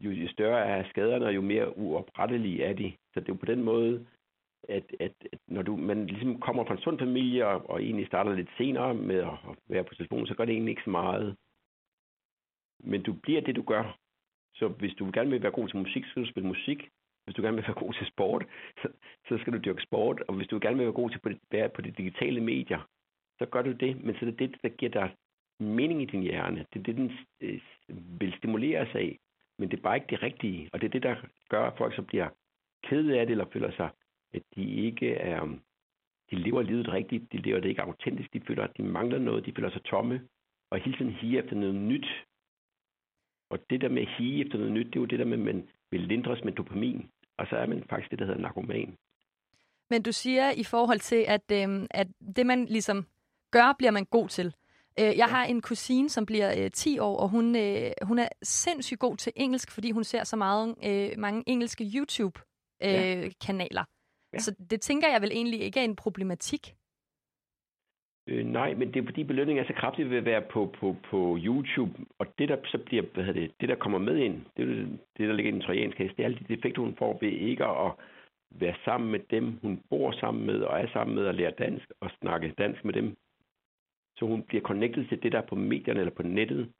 jo, 0.00 0.10
jo 0.10 0.28
større 0.28 0.66
er 0.66 0.88
skaderne, 0.88 1.26
og 1.26 1.34
jo 1.34 1.40
mere 1.40 1.78
uoprettelige 1.78 2.64
er 2.64 2.72
de. 2.72 2.92
Så 3.14 3.20
det 3.20 3.28
er 3.28 3.32
jo 3.32 3.38
på 3.44 3.46
den 3.46 3.62
måde, 3.62 4.06
at, 4.68 4.84
at, 5.00 5.12
at 5.32 5.38
når 5.48 5.62
du, 5.62 5.76
man 5.76 6.06
ligesom 6.06 6.40
kommer 6.40 6.64
fra 6.64 6.74
en 6.74 6.80
sund 6.80 6.98
familie, 6.98 7.46
og, 7.46 7.70
og 7.70 7.82
egentlig 7.82 8.06
starter 8.06 8.34
lidt 8.34 8.50
senere 8.58 8.94
med 8.94 9.16
at 9.16 9.38
være 9.68 9.84
på 9.84 9.94
telefonen, 9.94 10.26
så 10.26 10.34
gør 10.34 10.44
det 10.44 10.52
egentlig 10.52 10.72
ikke 10.72 10.84
så 10.84 10.90
meget. 10.90 11.36
Men 12.80 13.02
du 13.02 13.12
bliver 13.12 13.40
det, 13.40 13.56
du 13.56 13.62
gør. 13.62 13.98
Så 14.54 14.68
hvis 14.68 14.94
du 14.94 15.10
gerne 15.14 15.30
vil 15.30 15.42
være 15.42 15.52
god 15.52 15.68
til 15.68 15.76
musik, 15.76 16.04
så 16.04 16.10
skal 16.10 16.22
du 16.22 16.30
spille 16.30 16.48
musik. 16.48 16.88
Hvis 17.26 17.34
du 17.34 17.42
gerne 17.42 17.56
vil 17.56 17.66
være 17.66 17.84
god 17.84 17.92
til 17.92 18.06
sport, 18.06 18.46
så, 18.82 18.88
så 19.28 19.38
skal 19.38 19.52
du 19.52 19.58
dyrke 19.58 19.82
sport. 19.82 20.22
Og 20.28 20.34
hvis 20.34 20.48
du 20.48 20.58
gerne 20.62 20.76
vil 20.76 20.86
være 20.86 21.00
god 21.02 21.10
til 21.10 21.20
at 21.24 21.38
være 21.50 21.68
på 21.68 21.82
de 21.82 21.90
digitale 21.90 22.40
medier, 22.40 22.88
så 23.38 23.46
gør 23.46 23.62
du 23.62 23.72
det. 23.72 24.04
Men 24.04 24.14
så 24.14 24.26
er 24.26 24.30
det 24.30 24.38
det, 24.38 24.56
der 24.62 24.68
giver 24.68 24.92
dig 24.92 25.14
mening 25.60 26.02
i 26.02 26.04
din 26.04 26.22
hjerne. 26.22 26.66
Det 26.72 26.78
er 26.78 26.82
det, 26.82 26.96
den 26.96 27.12
øh, 27.40 27.60
vil 28.20 28.34
stimuleres 28.38 28.94
af. 28.94 29.18
Men 29.58 29.70
det 29.70 29.76
er 29.78 29.82
bare 29.82 29.96
ikke 29.96 30.10
det 30.10 30.22
rigtige. 30.22 30.70
Og 30.72 30.80
det 30.80 30.86
er 30.86 30.90
det, 30.90 31.02
der 31.02 31.16
gør, 31.48 31.66
at 31.66 31.78
folk 31.78 31.96
så 31.96 32.02
bliver 32.02 32.28
kede 32.84 33.20
af 33.20 33.26
det, 33.26 33.32
eller 33.32 33.52
føler 33.52 33.70
sig, 33.70 33.90
at 34.34 34.42
de 34.56 34.74
ikke 34.74 35.14
er... 35.14 35.58
De 36.30 36.36
lever 36.36 36.62
livet 36.62 36.88
rigtigt. 36.88 37.32
De 37.32 37.38
lever 37.38 37.60
det 37.60 37.68
ikke 37.68 37.82
autentisk. 37.82 38.32
De 38.32 38.40
føler, 38.40 38.64
at 38.64 38.76
de 38.76 38.82
mangler 38.82 39.18
noget. 39.18 39.46
De 39.46 39.52
føler 39.52 39.70
sig 39.70 39.84
tomme. 39.84 40.28
Og 40.70 40.78
hele 40.78 40.96
tiden 40.96 41.12
higer 41.12 41.42
efter 41.42 41.56
noget 41.56 41.74
nyt. 41.74 42.06
Og 43.50 43.70
det 43.70 43.80
der 43.80 43.88
med 43.88 44.02
at 44.02 44.08
hige 44.08 44.44
efter 44.44 44.58
noget 44.58 44.72
nyt, 44.72 44.86
det 44.86 44.96
er 44.96 45.00
jo 45.00 45.06
det 45.06 45.18
der 45.18 45.24
med, 45.24 45.38
at 45.38 45.44
man 45.44 45.68
vil 45.90 46.00
lindres 46.00 46.44
med 46.44 46.52
dopamin. 46.52 47.10
Og 47.38 47.46
så 47.50 47.56
er 47.56 47.66
man 47.66 47.84
faktisk 47.90 48.10
det, 48.10 48.18
der 48.18 48.24
hedder 48.26 48.40
narkoman. 48.40 48.96
Men 49.90 50.02
du 50.02 50.12
siger 50.12 50.50
i 50.50 50.64
forhold 50.64 51.00
til, 51.00 51.24
at, 51.28 51.52
øhm, 51.52 51.86
at 51.90 52.06
det, 52.36 52.46
man 52.46 52.64
ligesom 52.64 53.06
gør, 53.50 53.74
bliver 53.78 53.90
man 53.90 54.04
god 54.04 54.28
til. 54.28 54.54
Øh, 55.00 55.16
jeg 55.16 55.26
har 55.26 55.44
en 55.44 55.62
kusine, 55.62 56.08
som 56.10 56.26
bliver 56.26 56.64
øh, 56.64 56.70
10 56.70 56.98
år, 56.98 57.16
og 57.16 57.28
hun, 57.28 57.56
øh, 57.56 57.90
hun 58.02 58.18
er 58.18 58.28
sindssygt 58.42 59.00
god 59.00 59.16
til 59.16 59.32
engelsk, 59.36 59.70
fordi 59.70 59.90
hun 59.90 60.04
ser 60.04 60.24
så 60.24 60.36
meget, 60.36 60.74
øh, 60.84 61.10
mange 61.18 61.42
engelske 61.46 61.84
YouTube-kanaler. 61.84 63.82
Øh, 63.82 63.86
Ja. 64.32 64.38
Så 64.38 64.54
det 64.70 64.80
tænker 64.80 65.08
jeg 65.08 65.22
vel 65.22 65.30
egentlig 65.32 65.60
ikke 65.60 65.80
er 65.80 65.84
en 65.84 65.96
problematik. 65.96 66.74
Øh, 68.28 68.46
nej, 68.46 68.74
men 68.74 68.94
det 68.94 69.00
er 69.00 69.04
fordi 69.04 69.24
belønningen 69.24 69.64
er 69.64 69.68
så 69.68 69.74
kraftig 69.74 70.10
ved 70.10 70.16
at 70.18 70.24
være 70.24 70.42
på, 70.42 70.74
på, 70.80 70.96
på 71.10 71.38
YouTube, 71.40 71.92
og 72.18 72.26
det 72.38 72.48
der 72.48 72.56
så 72.64 72.78
bliver, 72.78 73.02
hvad 73.14 73.24
hedder 73.24 73.40
det, 73.40 73.50
det 73.60 73.68
der 73.68 73.74
kommer 73.74 73.98
med 73.98 74.16
ind, 74.16 74.44
det 74.56 74.62
er 74.62 74.86
det, 75.16 75.28
der 75.28 75.32
ligger 75.32 75.52
i 75.52 75.54
den 75.54 75.62
trojanske 75.62 76.02
hest, 76.02 76.16
det 76.16 76.22
er 76.22 76.26
alle 76.26 76.38
de 76.38 76.54
defekter, 76.54 76.82
hun 76.82 76.96
får 76.98 77.18
ved 77.20 77.28
ikke 77.28 77.64
at 77.64 77.92
være 78.50 78.74
sammen 78.84 79.10
med 79.10 79.20
dem, 79.30 79.58
hun 79.62 79.82
bor 79.90 80.12
sammen 80.12 80.46
med, 80.46 80.60
og 80.60 80.80
er 80.80 80.86
sammen 80.92 81.14
med, 81.14 81.26
og 81.26 81.34
lære 81.34 81.50
dansk, 81.50 81.90
og 82.00 82.10
snakke 82.20 82.54
dansk 82.58 82.84
med 82.84 82.92
dem. 82.92 83.16
Så 84.16 84.26
hun 84.26 84.42
bliver 84.42 84.62
connected 84.62 85.04
til 85.04 85.22
det, 85.22 85.32
der 85.32 85.38
er 85.38 85.46
på 85.46 85.54
medierne 85.54 86.00
eller 86.00 86.14
på 86.14 86.22
nettet. 86.22 86.72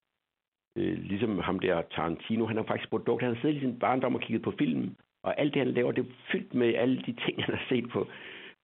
Øh, 0.77 0.97
ligesom 1.03 1.39
ham 1.39 1.59
der 1.59 1.81
Tarantino, 1.81 2.45
han 2.45 2.57
har 2.57 2.63
faktisk 2.63 2.89
produkt, 2.89 3.21
han 3.23 3.35
har 3.35 3.41
siddet 3.41 3.55
i 3.55 3.59
sin 3.59 3.79
barndom 3.79 4.15
og 4.15 4.21
kigget 4.21 4.41
på 4.41 4.51
film, 4.51 4.95
og 5.23 5.39
alt 5.39 5.53
det, 5.53 5.61
han 5.61 5.73
laver, 5.73 5.91
det 5.91 6.05
er 6.05 6.13
fyldt 6.31 6.53
med 6.53 6.73
alle 6.75 6.97
de 6.97 7.15
ting, 7.25 7.43
han 7.43 7.55
har 7.55 7.65
set 7.69 7.89
på, 7.89 8.07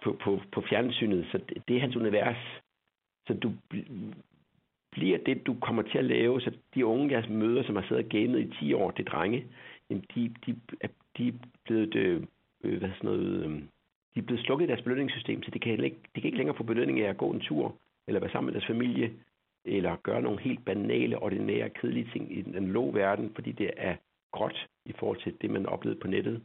på, 0.03 0.17
på, 0.23 0.39
på 0.51 0.61
fjernsynet. 0.69 1.27
Så 1.31 1.37
det, 1.37 1.63
det 1.67 1.75
er 1.75 1.81
hans 1.81 1.95
univers. 1.95 2.61
Så 3.27 3.33
du 3.33 3.51
bl- 3.73 4.13
bliver 4.91 5.17
det, 5.17 5.47
du 5.47 5.53
kommer 5.61 5.81
til 5.81 5.97
at 5.97 6.05
lave. 6.05 6.41
Så 6.41 6.51
de 6.75 6.85
unge, 6.85 7.11
jeg 7.11 7.29
møder, 7.29 7.63
som 7.63 7.75
har 7.75 7.83
siddet 7.87 8.03
og 8.05 8.09
gamet 8.09 8.39
i 8.39 8.65
10 8.65 8.73
år, 8.73 8.91
det 8.91 9.07
drenge, 9.07 9.45
jamen 9.89 10.05
de, 10.15 10.33
de, 10.45 10.59
de 11.17 11.27
er 11.27 11.33
blevet, 11.63 11.95
øh, 11.95 12.21
øh, 12.63 12.79
hvad 12.79 12.89
sådan 12.89 13.09
noget, 13.09 13.45
øh, 13.45 13.61
de 14.15 14.19
er 14.19 14.21
blevet 14.21 14.43
slukket 14.43 14.65
i 14.65 14.67
deres 14.67 14.81
belønningssystem, 14.81 15.43
så 15.43 15.51
de 15.51 15.59
kan, 15.59 15.83
ikke, 15.83 15.97
de 16.15 16.21
kan 16.21 16.25
ikke 16.25 16.37
længere 16.37 16.57
få 16.57 16.63
belønning 16.63 16.99
af 16.99 17.09
at 17.09 17.17
gå 17.17 17.31
en 17.31 17.39
tur, 17.39 17.75
eller 18.07 18.19
være 18.19 18.31
sammen 18.31 18.45
med 18.45 18.53
deres 18.53 18.67
familie, 18.67 19.13
eller 19.65 19.95
gøre 19.95 20.21
nogle 20.21 20.41
helt 20.41 20.65
banale, 20.65 21.19
ordinære, 21.19 21.69
kedelige 21.69 22.09
ting 22.13 22.37
i 22.37 22.41
den 22.41 22.55
analoge 22.55 22.93
verden, 22.93 23.31
fordi 23.35 23.51
det 23.51 23.71
er 23.77 23.95
gråt 24.31 24.67
i 24.85 24.93
forhold 24.99 25.21
til 25.21 25.33
det, 25.41 25.49
man 25.49 25.65
oplevede 25.65 25.99
på 25.99 26.07
nettet. 26.07 26.43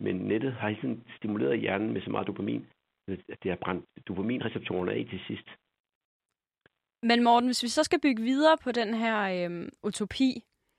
Men 0.00 0.16
nettet 0.16 0.52
har 0.52 0.74
sådan 0.74 1.02
stimuleret 1.16 1.60
hjernen 1.60 1.92
med 1.92 2.00
så 2.00 2.10
meget 2.10 2.26
dopamin, 2.26 2.66
at 3.08 3.38
det 3.42 3.50
har 3.50 3.56
brændt 3.56 3.84
dopaminreceptorerne 4.08 4.92
af 4.92 5.06
til 5.10 5.20
sidst. 5.26 5.48
Men 7.08 7.22
Morten, 7.24 7.48
hvis 7.48 7.62
vi 7.62 7.68
så 7.68 7.82
skal 7.84 8.00
bygge 8.00 8.22
videre 8.22 8.56
på 8.64 8.72
den 8.72 8.94
her 8.94 9.18
øhm, 9.44 9.68
utopi, 9.82 10.30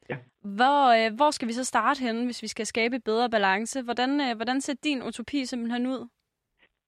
Ja. 0.09 0.17
hvor, 0.41 0.79
øh, 0.97 1.15
hvor 1.15 1.31
skal 1.31 1.47
vi 1.47 1.53
så 1.53 1.63
starte 1.63 1.99
henne, 2.05 2.25
hvis 2.25 2.41
vi 2.41 2.47
skal 2.47 2.65
skabe 2.65 2.99
bedre 2.99 3.29
balance? 3.29 3.81
Hvordan, 3.81 4.21
øh, 4.21 4.35
hvordan 4.35 4.61
ser 4.61 4.73
din 4.83 5.03
utopi 5.03 5.45
simpelthen 5.45 5.87
ud? 5.87 6.07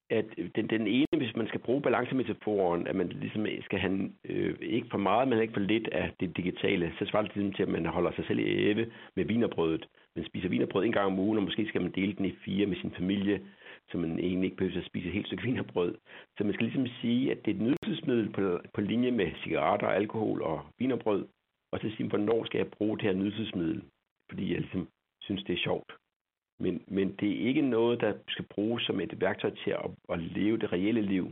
at 0.10 0.26
den, 0.56 0.70
den 0.70 0.88
ene, 0.88 1.18
hvis 1.18 1.36
man 1.36 1.48
skal 1.48 1.60
bruge 1.60 1.82
balancemetaforen, 1.82 2.88
at 2.88 2.96
man 2.96 3.08
ligesom 3.08 3.46
skal 3.66 3.80
have 3.80 4.12
øh, 4.26 4.56
ikke 4.62 4.88
for 4.92 4.98
meget, 4.98 5.28
men 5.28 5.42
ikke 5.42 5.54
for 5.54 5.60
lidt 5.60 5.88
af 5.88 6.12
det 6.20 6.38
digitale, 6.38 6.94
så 7.00 7.06
svarer 7.06 7.24
det 7.24 7.36
ligesom 7.36 7.54
til, 7.54 7.64
at 7.64 7.70
man 7.70 7.86
holder 7.86 8.12
sig 8.16 8.26
selv 8.28 8.40
i 8.40 8.44
æve 8.44 8.92
med 9.16 9.26
vinerbrødet. 9.26 9.86
Man 10.16 10.26
spiser 10.26 10.50
vinerbrød 10.50 10.86
en 10.86 10.92
gang 10.92 11.06
om 11.06 11.20
ugen, 11.20 11.38
og 11.38 11.44
måske 11.44 11.68
skal 11.68 11.82
man 11.82 11.92
dele 11.92 12.14
den 12.14 12.26
i 12.26 12.36
fire 12.46 12.66
med 12.66 12.78
sin 12.78 12.94
familie, 12.98 13.42
så 13.90 13.98
man 13.98 14.20
egentlig 14.20 14.44
ikke 14.44 14.58
behøver 14.58 14.80
at 14.80 14.86
spise 14.86 15.08
et 15.08 15.14
helt 15.14 15.28
stykke 15.28 15.44
vinerbrød. 15.44 15.96
Så 16.38 16.44
man 16.44 16.54
skal 16.54 16.66
ligesom 16.66 16.88
sige, 17.02 17.32
at 17.32 17.46
det 17.46 17.52
er 17.52 17.56
et 17.56 17.62
nydelsesmiddel 17.62 18.30
på, 18.32 18.60
på 18.74 18.82
linje 18.82 19.12
med 19.12 19.32
cigaretter, 19.44 19.88
alkohol 19.88 20.42
og 20.42 20.66
vinerbrød, 20.78 21.28
og 21.72 21.80
så 21.80 21.90
sige, 21.90 22.10
hvornår 22.10 22.46
skal 22.46 22.58
jeg 22.58 22.72
bruge 22.72 22.98
det 22.98 23.06
her 23.06 23.14
nydelsesmiddel, 23.14 23.84
fordi 24.30 24.52
jeg 24.52 24.60
ligesom 24.60 24.88
synes, 25.22 25.44
det 25.44 25.54
er 25.54 25.64
sjovt. 25.64 25.92
Men, 26.60 26.84
men 26.88 27.16
det 27.20 27.32
er 27.32 27.48
ikke 27.48 27.62
noget, 27.62 28.02
der 28.02 28.14
skal 28.28 28.46
bruges 28.46 28.84
som 28.84 29.00
et 29.00 29.22
værktøj 29.22 29.50
til 29.64 29.72
at, 29.72 29.92
at 30.10 30.20
leve 30.20 30.58
det 30.58 30.72
reelle 30.74 31.02
liv. 31.02 31.32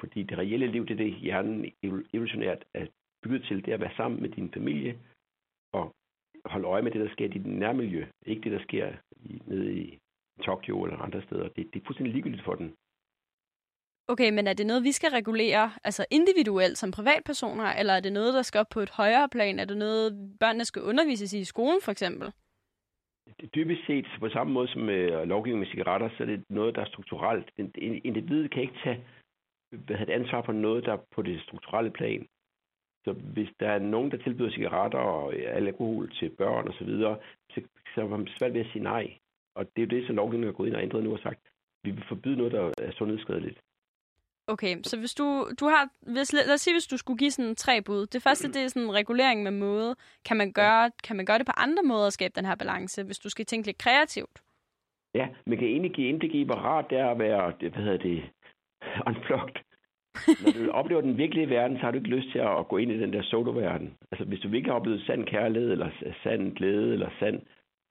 Fordi 0.00 0.22
det 0.22 0.38
reelle 0.38 0.66
liv, 0.66 0.86
det 0.86 0.92
er 0.92 1.04
det, 1.04 1.14
hjernen 1.14 1.72
evolutionært 2.12 2.64
er 2.74 2.86
bygget 3.22 3.42
til. 3.42 3.64
Det 3.64 3.68
er 3.68 3.74
at 3.74 3.80
være 3.80 3.96
sammen 3.96 4.22
med 4.22 4.28
din 4.28 4.52
familie 4.52 4.98
og 5.72 5.94
holde 6.44 6.66
øje 6.66 6.82
med 6.82 6.90
det, 6.90 7.00
der 7.00 7.12
sker 7.12 7.24
i 7.24 7.28
dit 7.28 7.46
nærmiljø. 7.46 8.06
Ikke 8.26 8.42
det, 8.42 8.52
der 8.52 8.62
sker 8.62 8.92
i, 9.24 9.42
nede 9.46 9.74
i 9.74 9.98
Tokyo 10.40 10.84
eller 10.84 10.98
andre 10.98 11.22
steder. 11.22 11.48
Det, 11.48 11.56
det 11.72 11.80
er 11.80 11.86
fuldstændig 11.86 12.12
ligegyldigt 12.12 12.44
for 12.44 12.54
den. 12.54 12.74
Okay, 14.08 14.30
men 14.30 14.46
er 14.46 14.52
det 14.52 14.66
noget, 14.66 14.84
vi 14.84 14.92
skal 14.92 15.10
regulere 15.10 15.70
altså 15.84 16.06
individuelt 16.10 16.78
som 16.78 16.90
privatpersoner, 16.90 17.64
eller 17.64 17.94
er 17.94 18.00
det 18.00 18.12
noget, 18.12 18.34
der 18.34 18.42
skal 18.42 18.58
op 18.58 18.66
på 18.72 18.80
et 18.80 18.90
højere 18.90 19.28
plan? 19.28 19.58
Er 19.58 19.64
det 19.64 19.76
noget, 19.76 20.36
børnene 20.40 20.64
skal 20.64 20.82
undervises 20.82 21.32
i 21.32 21.38
i 21.38 21.44
skolen, 21.44 21.80
for 21.84 21.92
eksempel? 21.92 22.32
Dybest 23.54 23.86
set, 23.86 24.06
på 24.20 24.28
samme 24.28 24.52
måde 24.52 24.68
som 24.68 24.88
øh, 24.88 25.28
lovgivning 25.28 25.58
med 25.58 25.70
cigaretter, 25.70 26.08
så 26.08 26.22
er 26.22 26.26
det 26.26 26.44
noget, 26.48 26.74
der 26.74 26.80
er 26.80 26.86
strukturelt. 26.86 27.50
Individet 28.04 28.50
kan 28.50 28.62
ikke 28.62 28.80
tage 28.84 29.04
hvad 29.70 29.96
hedder 29.96 30.14
det, 30.14 30.20
ansvar 30.20 30.42
for 30.42 30.52
noget, 30.52 30.84
der 30.84 30.92
er 30.92 31.02
på 31.14 31.22
det 31.22 31.42
strukturelle 31.42 31.90
plan. 31.90 32.26
Så 33.04 33.12
hvis 33.12 33.48
der 33.60 33.68
er 33.68 33.78
nogen, 33.78 34.10
der 34.10 34.16
tilbyder 34.16 34.50
cigaretter 34.50 34.98
og 34.98 35.34
alkohol 35.34 36.10
til 36.10 36.30
børn 36.38 36.68
og 36.68 36.74
så 36.74 36.84
videre, 36.84 37.18
så, 37.50 37.62
så 37.94 38.00
er 38.00 38.08
man 38.08 38.28
svært 38.38 38.54
ved 38.54 38.60
at 38.60 38.72
sige 38.72 38.82
nej. 38.82 39.18
Og 39.54 39.64
det 39.76 39.82
er 39.82 39.86
jo 39.86 39.98
det, 39.98 40.06
som 40.06 40.16
lovgivningen 40.16 40.48
er 40.48 40.56
gået 40.56 40.68
ind 40.68 40.76
og 40.76 40.82
ændret 40.82 41.04
nu 41.04 41.12
og 41.12 41.18
sagt, 41.18 41.40
vi 41.84 41.90
vil 41.90 42.04
forbyde 42.08 42.36
noget, 42.36 42.52
der 42.52 42.72
er 42.78 42.92
sundhedsskadeligt. 42.92 43.58
Okay, 44.46 44.76
så 44.82 44.98
hvis 44.98 45.14
du, 45.14 45.50
du 45.60 45.64
har, 45.64 45.88
hvis, 46.12 46.32
lad 46.32 46.54
os 46.54 46.60
sige, 46.60 46.74
hvis 46.74 46.86
du 46.86 46.96
skulle 46.96 47.18
give 47.18 47.30
sådan 47.30 47.54
tre 47.54 47.82
bud. 47.82 48.06
Det 48.06 48.22
første, 48.22 48.48
det 48.48 48.62
er 48.62 48.68
sådan 48.68 48.94
regulering 48.94 49.42
med 49.42 49.50
måde. 49.50 49.96
Kan 50.24 50.36
man 50.36 50.52
gøre, 50.52 50.90
kan 51.04 51.16
man 51.16 51.26
gøre 51.26 51.38
det 51.38 51.46
på 51.46 51.52
andre 51.56 51.82
måder 51.82 52.06
at 52.06 52.12
skabe 52.12 52.32
den 52.36 52.44
her 52.44 52.54
balance, 52.54 53.04
hvis 53.04 53.18
du 53.18 53.28
skal 53.28 53.46
tænke 53.46 53.66
lidt 53.68 53.78
kreativt? 53.78 54.42
Ja, 55.14 55.28
man 55.46 55.58
kan 55.58 55.68
egentlig 55.68 55.92
give 55.92 56.08
indblik 56.08 56.46
hvor 56.46 56.54
rart 56.54 56.90
det 56.90 56.98
er 56.98 57.10
at 57.10 57.18
være, 57.18 57.52
hvad 57.60 57.82
hedder 57.84 57.96
det, 57.96 58.22
unplugged. 59.06 59.60
Når 60.42 60.52
du 60.52 60.70
oplever 60.70 61.00
den 61.00 61.18
virkelige 61.18 61.50
verden, 61.50 61.76
så 61.76 61.82
har 61.82 61.90
du 61.90 61.98
ikke 61.98 62.16
lyst 62.16 62.32
til 62.32 62.38
at 62.38 62.68
gå 62.68 62.76
ind 62.76 62.92
i 62.92 63.00
den 63.00 63.12
der 63.12 63.22
solo-verden. 63.22 63.96
Altså, 64.12 64.24
hvis 64.24 64.40
du 64.40 64.48
virkelig 64.48 64.72
har 64.72 64.80
oplevet 64.80 65.06
sand 65.06 65.26
kærlighed, 65.26 65.72
eller 65.72 65.90
sand 66.22 66.56
glæde, 66.56 66.92
eller 66.92 67.10
sand 67.20 67.42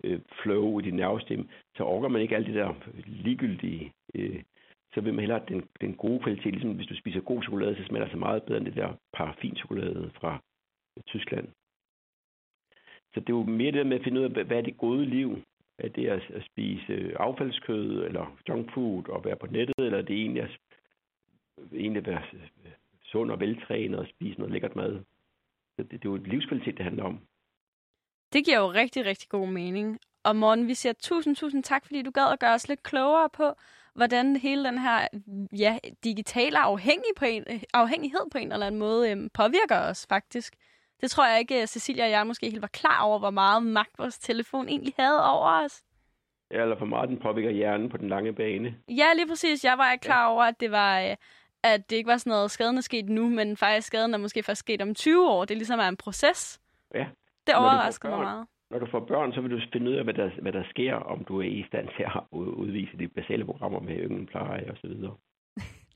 øh, 0.04 0.20
flow 0.44 0.80
i 0.80 0.84
din 0.84 0.96
nervestemme, 0.96 1.48
så 1.76 1.84
orker 1.84 2.08
man 2.08 2.22
ikke 2.22 2.36
alt 2.36 2.48
det 2.48 2.56
der 2.56 2.74
ligegyldige. 3.06 3.94
Øh, 4.16 4.44
så 4.94 5.02
vil 5.02 5.14
man 5.14 5.20
hellere 5.20 5.42
den, 5.48 5.64
den 5.82 5.94
gode 5.94 6.20
kvalitet. 6.20 6.54
Ligesom 6.54 6.76
hvis 6.76 6.88
du 6.88 6.96
spiser 6.96 7.22
god 7.22 7.44
chokolade, 7.44 7.76
så 7.76 7.84
smager 7.84 8.04
det 8.04 8.12
så 8.12 8.18
meget 8.18 8.44
bedre 8.44 8.58
end 8.58 8.66
det 8.66 8.76
der 8.76 8.94
paraffinchokolade 9.14 10.12
fra 10.14 10.42
øh, 10.98 11.04
Tyskland. 11.08 11.48
Så 13.14 13.20
det 13.20 13.30
er 13.30 13.38
jo 13.38 13.44
mere 13.44 13.72
det 13.72 13.78
der 13.78 13.84
med 13.84 13.98
at 13.98 14.04
finde 14.04 14.20
ud 14.20 14.26
af, 14.26 14.46
hvad 14.46 14.58
er 14.58 14.62
det 14.62 14.78
gode 14.78 15.06
liv? 15.06 15.42
Er 15.78 15.90
det 15.90 16.08
at, 16.08 16.32
at 16.32 16.44
spise 16.46 16.94
øh, 16.94 17.16
affaldskød 17.20 18.06
eller 18.06 18.38
junk 18.50 18.74
food 18.74 19.10
og 19.10 19.26
være 19.26 19.36
på 19.36 19.48
nettet, 19.48 19.76
eller 19.86 19.98
er 19.98 20.02
det 20.02 20.16
egentlig 20.16 20.44
at 20.44 20.60
egentlig 21.74 22.06
være 22.06 22.24
øh, 22.34 22.72
sund 23.04 23.32
og 23.32 23.40
veltrænet 23.40 24.00
og 24.00 24.08
spise 24.08 24.40
noget 24.40 24.54
lækkert 24.54 24.76
mad? 24.76 25.00
Så 25.76 25.84
det, 25.84 25.92
det 25.92 26.06
er 26.06 26.10
jo 26.10 26.16
livskvalitet, 26.16 26.78
det 26.78 26.84
handler 26.86 27.04
om. 27.04 27.20
Det 28.34 28.46
giver 28.46 28.58
jo 28.58 28.72
rigtig, 28.72 29.06
rigtig 29.06 29.30
god 29.30 29.48
mening. 29.48 30.00
Og 30.24 30.36
Morten, 30.36 30.68
vi 30.68 30.74
siger 30.74 30.94
tusind, 30.94 31.36
tusind 31.36 31.64
tak, 31.64 31.86
fordi 31.86 32.02
du 32.02 32.12
gad 32.12 32.32
at 32.34 32.40
gøre 32.40 32.54
os 32.54 32.68
lidt 32.68 32.84
klogere 32.84 33.30
på, 33.30 33.54
hvordan 33.94 34.36
hele 34.36 34.64
den 34.64 34.78
her 34.78 35.08
ja, 35.58 35.78
digitale 36.04 36.60
afhængig 36.60 37.12
på 37.18 37.26
en, 37.26 37.44
afhængighed 37.74 38.20
på 38.32 38.38
en 38.38 38.52
eller 38.52 38.68
anden 38.68 38.80
måde 38.80 39.12
øhm, 39.12 39.30
påvirker 39.30 39.80
os 39.80 40.06
faktisk. 40.10 40.54
Det 41.02 41.12
tror 41.12 41.28
jeg 41.28 41.40
ikke, 41.40 41.68
Cecilia 41.68 42.04
og 42.04 42.12
jeg 42.12 42.28
måske 42.28 42.50
helt 42.50 42.62
var 42.62 42.68
klar 42.68 43.02
over, 43.04 43.20
hvor 43.20 43.30
meget 43.30 43.64
magt 43.64 44.00
vores 44.00 44.20
telefon 44.20 44.70
egentlig 44.70 44.94
havde 45.00 45.30
over 45.32 45.66
os. 45.66 45.84
Eller 46.52 46.78
for 46.78 46.86
meget 46.86 47.10
den 47.10 47.20
påvirker 47.20 47.52
hjernen 47.52 47.90
på 47.90 47.98
den 47.98 48.10
lange 48.10 48.34
bane. 48.34 48.76
Ja, 48.88 49.14
lige 49.16 49.28
præcis. 49.28 49.64
Jeg 49.64 49.78
var 49.78 49.92
ikke 49.92 50.04
klar 50.04 50.28
over, 50.28 50.44
at 50.44 50.60
det 50.60 50.72
var... 50.72 51.02
øh, 51.02 51.16
at 51.64 51.90
det 51.90 51.96
ikke 51.96 52.08
var 52.08 52.18
sådan 52.18 52.32
noget, 52.32 52.52
skaden 52.52 52.78
er 52.78 52.82
sket 52.82 53.10
nu, 53.10 53.30
men 53.30 53.58
faktisk 53.58 53.88
skaden 53.88 54.14
er 54.14 54.18
måske 54.18 54.44
først 54.44 54.60
sket 54.60 54.82
om 54.82 54.96
20 54.96 55.30
år. 55.30 55.46
Det 55.46 55.58
ligesom 55.58 55.80
er 55.80 55.88
en 55.88 55.98
proces. 55.98 56.60
Ja. 56.96 57.06
Det 57.50 57.56
Når 57.56 57.62
du 57.62 57.70
får 57.70 57.76
overraskede 57.76 58.10
mig 58.12 58.18
børn, 58.18 58.26
meget. 58.34 58.48
Når 58.72 58.80
du 58.80 58.88
får 58.94 59.00
børn, 59.12 59.34
så 59.34 59.40
vil 59.42 59.52
du 59.52 59.60
finde 59.74 59.92
ud 59.92 59.96
af, 60.00 60.04
hvad 60.04 60.14
der, 60.22 60.30
hvad 60.44 60.54
der 60.58 60.64
sker, 60.74 60.96
om 61.14 61.20
du 61.26 61.34
er 61.42 61.48
i 61.60 61.64
stand 61.70 61.88
til 61.96 62.04
at 62.04 62.12
ud- 62.32 62.54
udvise 62.64 62.98
de 63.02 63.08
basale 63.08 63.46
programmer 63.46 63.80
med 63.80 63.96
ynglepleje 64.06 64.66
og 64.72 64.78
så 64.82 64.88
videre. 64.88 65.16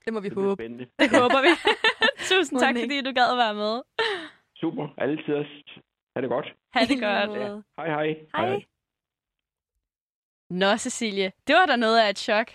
Det 0.06 0.14
må 0.14 0.20
vi 0.20 0.30
Det 0.30 0.38
håbe. 0.38 0.60
spændende. 0.62 0.86
Det 1.00 1.10
håber 1.22 1.40
vi. 1.48 1.52
Tusind 2.32 2.60
tak, 2.60 2.76
fordi 2.84 3.02
du 3.08 3.12
gad 3.20 3.28
at 3.36 3.38
være 3.46 3.54
med. 3.64 3.74
Super. 4.62 4.86
Alle 4.98 5.18
tider. 5.24 5.44
Ha' 6.16 6.22
det 6.22 6.30
godt. 6.30 6.48
Ha' 6.74 6.86
det 6.92 7.00
godt. 7.02 7.30
måde. 7.30 7.64
Hej 7.78 7.88
hej. 7.98 8.08
Hej. 8.36 8.64
Nå, 10.50 10.78
Cecilie. 10.78 11.32
Det 11.48 11.56
var 11.56 11.66
da 11.66 11.76
noget 11.76 12.00
af 12.00 12.10
et 12.10 12.20
chok. 12.20 12.48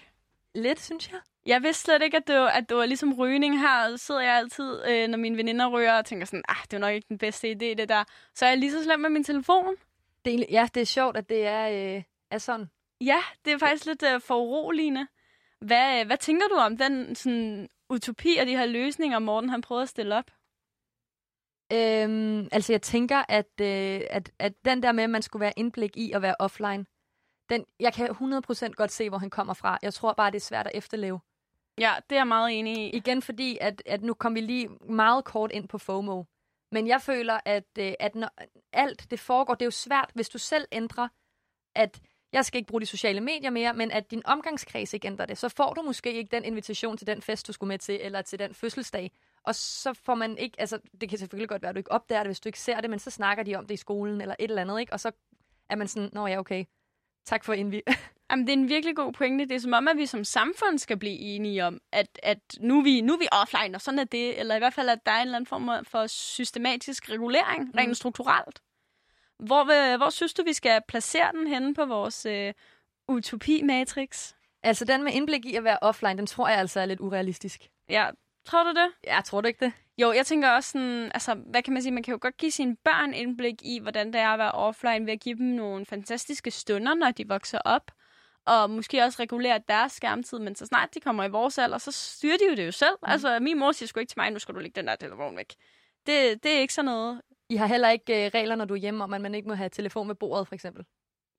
Lidt, 0.55 0.81
synes 0.81 1.11
jeg. 1.13 1.21
Jeg 1.49 1.63
vidste 1.63 1.83
slet 1.83 2.03
ikke, 2.03 2.17
at 2.17 2.27
det 2.27 2.37
var, 2.37 2.49
at 2.49 2.69
det 2.69 2.77
var 2.77 2.87
ligesom 2.87 3.15
rygning 3.15 3.61
her. 3.61 3.97
Så 3.97 4.07
sidder 4.07 4.21
jeg 4.21 4.35
altid, 4.35 4.83
øh, 4.89 5.09
når 5.09 5.19
mine 5.19 5.37
veninder 5.37 5.69
ryger, 5.69 5.99
og 5.99 6.05
tænker 6.05 6.27
sådan, 6.27 6.43
ah, 6.49 6.57
det 6.63 6.75
er 6.75 6.79
nok 6.79 6.95
ikke 6.95 7.09
den 7.09 7.19
bedste 7.19 7.51
idé, 7.51 7.75
det 7.75 7.89
der. 7.89 8.05
Så 8.35 8.45
er 8.45 8.49
jeg 8.49 8.59
lige 8.59 8.73
så 8.73 8.85
slem 8.85 9.01
med 9.01 9.11
min 9.11 9.25
telefon. 9.25 9.75
Det 10.25 10.35
er, 10.35 10.45
ja, 10.51 10.69
det 10.75 10.81
er 10.81 10.85
sjovt, 10.85 11.17
at 11.17 11.29
det 11.29 11.47
er, 11.47 11.97
øh, 11.97 12.03
er 12.31 12.39
sådan. 12.39 12.71
Ja, 13.01 13.23
det 13.45 13.53
er 13.53 13.59
faktisk 13.59 13.87
lidt 13.87 14.03
øh, 14.03 14.21
foruroligende. 14.21 15.07
Hvad, 15.61 16.05
hvad 16.05 16.17
tænker 16.17 16.49
du 16.49 16.55
om 16.55 16.77
den 16.77 17.15
sådan, 17.15 17.69
utopi 17.91 18.37
og 18.41 18.47
de 18.47 18.57
her 18.57 18.67
løsninger, 18.67 19.19
Morten 19.19 19.51
han 19.51 19.61
prøvede 19.61 19.83
at 19.83 19.89
stille 19.89 20.15
op? 20.15 20.31
Øhm, 21.73 22.49
altså, 22.53 22.73
jeg 22.73 22.83
tænker, 22.83 23.25
at, 23.29 23.61
øh, 23.61 24.01
at, 24.11 24.31
at 24.39 24.53
den 24.65 24.83
der 24.83 24.93
med, 24.93 25.05
at 25.05 25.11
man 25.11 25.23
skulle 25.23 25.41
være 25.41 25.53
indblik 25.57 25.97
i 25.97 26.13
at 26.13 26.23
være 26.23 26.35
offline, 26.39 26.85
den, 27.49 27.65
jeg 27.81 27.95
kan 27.95 28.11
100% 28.11 28.69
godt 28.69 28.93
se, 28.93 29.09
hvor 29.09 29.19
han 29.19 29.31
kommer 29.31 29.55
fra. 29.55 29.79
Jeg 29.83 29.95
tror 29.95 30.13
bare, 30.13 30.31
det 30.31 30.37
er 30.37 30.41
svært 30.41 30.67
at 30.67 30.73
efterleve. 30.75 31.21
Ja, 31.79 31.95
det 32.11 32.17
er 32.17 32.21
jeg 32.21 32.27
meget 32.27 32.59
enig 32.59 32.77
i. 32.79 32.91
Igen 32.91 33.23
fordi, 33.23 33.59
at, 33.61 33.83
at 33.87 34.03
nu 34.03 34.15
kom 34.15 34.35
vi 34.35 34.41
lige 34.41 34.69
meget 34.69 35.25
kort 35.25 35.53
ind 35.53 35.69
på 35.69 35.79
FOMO. 35.79 36.25
Men 36.73 36.89
jeg 36.89 37.03
føler, 37.03 37.41
at, 37.45 37.69
øh, 37.79 37.93
at 38.01 38.15
når 38.15 38.31
alt 38.73 39.11
det 39.11 39.21
foregår, 39.21 39.55
det 39.55 39.63
er 39.63 39.67
jo 39.67 39.71
svært, 39.71 40.11
hvis 40.15 40.29
du 40.29 40.39
selv 40.39 40.65
ændrer, 40.73 41.09
at 41.75 42.01
jeg 42.33 42.45
skal 42.45 42.59
ikke 42.59 42.69
bruge 42.69 42.81
de 42.81 42.87
sociale 42.87 43.21
medier 43.21 43.51
mere, 43.51 43.75
men 43.75 43.91
at 43.91 44.11
din 44.11 44.23
omgangskreds 44.27 44.95
ikke 44.95 45.07
ændrer 45.07 45.27
det, 45.27 45.39
så 45.39 45.49
får 45.49 45.75
du 45.75 45.83
måske 45.83 46.13
ikke 46.13 46.37
den 46.37 46.45
invitation 46.45 46.97
til 46.97 47.07
den 47.07 47.23
fest, 47.23 47.47
du 47.47 47.53
skulle 47.53 47.69
med 47.69 47.79
til, 47.79 47.99
eller 48.03 48.23
til 48.23 48.39
den 48.39 48.55
fødselsdag. 48.55 49.11
Og 49.43 49.55
så 49.55 49.93
får 49.93 50.15
man 50.15 50.39
ikke, 50.39 50.61
altså 50.61 50.79
det 51.01 51.09
kan 51.09 51.19
selvfølgelig 51.19 51.49
godt 51.49 51.63
være, 51.63 51.69
at 51.69 51.75
du 51.75 51.79
ikke 51.79 51.93
opdager 51.93 52.23
det, 52.23 52.29
hvis 52.29 52.41
du 52.41 52.49
ikke 52.49 52.61
ser 52.61 52.81
det, 52.81 52.91
men 52.91 52.99
så 52.99 53.11
snakker 53.11 53.45
de 53.45 53.55
om 53.55 53.67
det 53.67 53.75
i 53.75 53.77
skolen, 53.77 54.21
eller 54.21 54.35
et 54.39 54.51
eller 54.51 54.63
andet, 54.63 54.81
ikke? 54.81 54.93
Og 54.93 55.01
så 55.01 55.11
er 55.71 55.77
man 55.77 55.89
sådan, 55.89 56.11
nå 56.13 56.27
ja, 56.27 56.39
okay, 56.39 56.65
tak 57.29 57.45
for 57.45 57.53
invi. 57.53 57.83
Jamen, 58.31 58.47
det 58.47 58.53
er 58.53 58.57
en 58.57 58.69
virkelig 58.69 58.97
god 58.97 59.13
pointe. 59.13 59.45
Det 59.45 59.55
er 59.55 59.59
som 59.59 59.73
om, 59.73 59.89
at 59.89 59.97
vi 59.97 60.07
som 60.07 60.25
samfund 60.25 60.79
skal 60.79 60.97
blive 60.97 61.19
enige 61.19 61.67
om, 61.67 61.81
at, 61.93 62.21
at 62.23 62.39
nu, 62.61 62.79
er 62.79 62.83
vi, 62.83 63.01
nu 63.01 63.13
er 63.13 63.19
vi 63.19 63.29
offline, 63.33 63.75
og 63.75 63.81
sådan 63.81 63.99
er 63.99 64.05
det. 64.05 64.41
Eller 64.41 64.55
i 64.55 64.59
hvert 64.59 64.75
fald, 64.75 64.89
at 64.89 65.07
der 65.07 65.13
er 65.13 65.17
en 65.17 65.23
eller 65.23 65.37
anden 65.37 65.47
form 65.47 65.85
for 65.85 66.07
systematisk 66.07 67.11
regulering, 67.11 67.65
mm. 67.65 67.73
rent 67.77 67.97
strukturelt. 67.97 68.61
Hvor, 69.39 69.65
vil- 69.65 69.97
hvor 69.97 70.11
synes 70.11 70.35
du, 70.35 70.43
vi 70.43 70.53
skal 70.53 70.83
placere 70.89 71.33
den 71.33 71.47
henne 71.47 71.75
på 71.75 71.85
vores 71.85 72.27
øh, 72.27 72.55
utopi-matrix? 73.09 74.33
altså 74.63 74.85
den 74.85 75.05
med 75.05 75.13
indblik 75.13 75.47
i 75.47 75.55
at 75.55 75.65
være 75.65 75.79
offline, 75.83 76.19
den 76.19 76.27
tror 76.27 76.49
jeg 76.49 76.59
altså 76.59 76.81
er 76.81 76.87
lidt 76.87 77.01
urealistisk. 77.01 77.71
Ja, 77.89 78.11
tror 78.45 78.65
du 78.65 78.71
det? 78.71 78.89
Ja, 79.05 79.21
tror 79.25 79.41
du 79.41 79.49
ikke 79.49 79.65
det? 79.65 79.73
Jo, 79.99 80.13
jeg 80.13 80.27
tænker 80.27 80.51
også 80.51 80.71
sådan, 80.71 81.11
altså, 81.15 81.35
hvad 81.35 81.63
kan 81.63 81.73
man 81.73 81.83
sige, 81.83 81.93
man 81.93 82.03
kan 82.03 82.13
jo 82.13 82.19
godt 82.23 82.37
give 82.37 82.51
sine 82.51 82.77
børn 82.77 83.15
indblik 83.15 83.55
i, 83.63 83.79
hvordan 83.79 84.07
det 84.07 84.21
er 84.21 84.29
at 84.29 84.39
være 84.39 84.53
offline, 84.53 85.07
ved 85.07 85.13
at 85.13 85.21
give 85.21 85.39
dem 85.39 85.47
nogle 85.47 85.87
fantastiske 85.87 86.51
stunder, 86.51 86.95
når 86.95 87.11
de 87.11 87.29
vokser 87.29 87.59
op, 87.65 87.91
og 88.47 88.71
måske 88.71 89.03
også 89.03 89.23
regulere 89.23 89.61
deres 89.69 89.93
skærmtid, 89.93 90.39
men 90.39 90.57
så 90.57 90.67
snart 90.67 90.95
de 90.95 91.01
kommer 91.01 91.25
i 91.25 91.29
vores 91.29 91.59
alder, 91.59 91.79
så 91.79 91.93
styrer 91.93 92.37
de 92.37 92.45
jo 92.51 92.55
det 92.57 92.67
jo 92.67 92.73
selv. 92.73 92.97
Mm. 93.03 93.11
Altså, 93.11 93.39
min 93.41 93.59
mor 93.59 93.73
siger 93.73 93.87
sgu 93.87 94.01
ikke 94.01 94.11
til 94.11 94.19
mig, 94.19 94.31
nu 94.31 94.39
skal 94.39 94.55
du 94.55 94.61
lægge 94.61 94.81
den 94.81 94.89
der 94.89 94.97
telefon 94.97 95.37
væk. 95.37 95.55
Det, 96.07 96.43
det 96.43 96.57
er 96.57 96.61
ikke 96.61 96.75
sådan 96.75 96.85
noget. 96.85 97.21
I 97.49 97.57
har 97.57 97.67
heller 97.67 97.91
ikke 97.91 98.27
øh, 98.27 98.31
regler, 98.35 98.55
når 98.55 98.65
du 98.65 98.75
er 98.75 98.79
hjemme, 98.79 99.05
om 99.05 99.15
at 99.15 99.21
man 99.21 99.35
ikke 99.35 99.49
må 99.49 99.55
have 99.55 99.69
telefon 99.69 100.09
ved 100.09 100.15
bordet, 100.15 100.49
for 100.49 100.55
eksempel. 100.55 100.85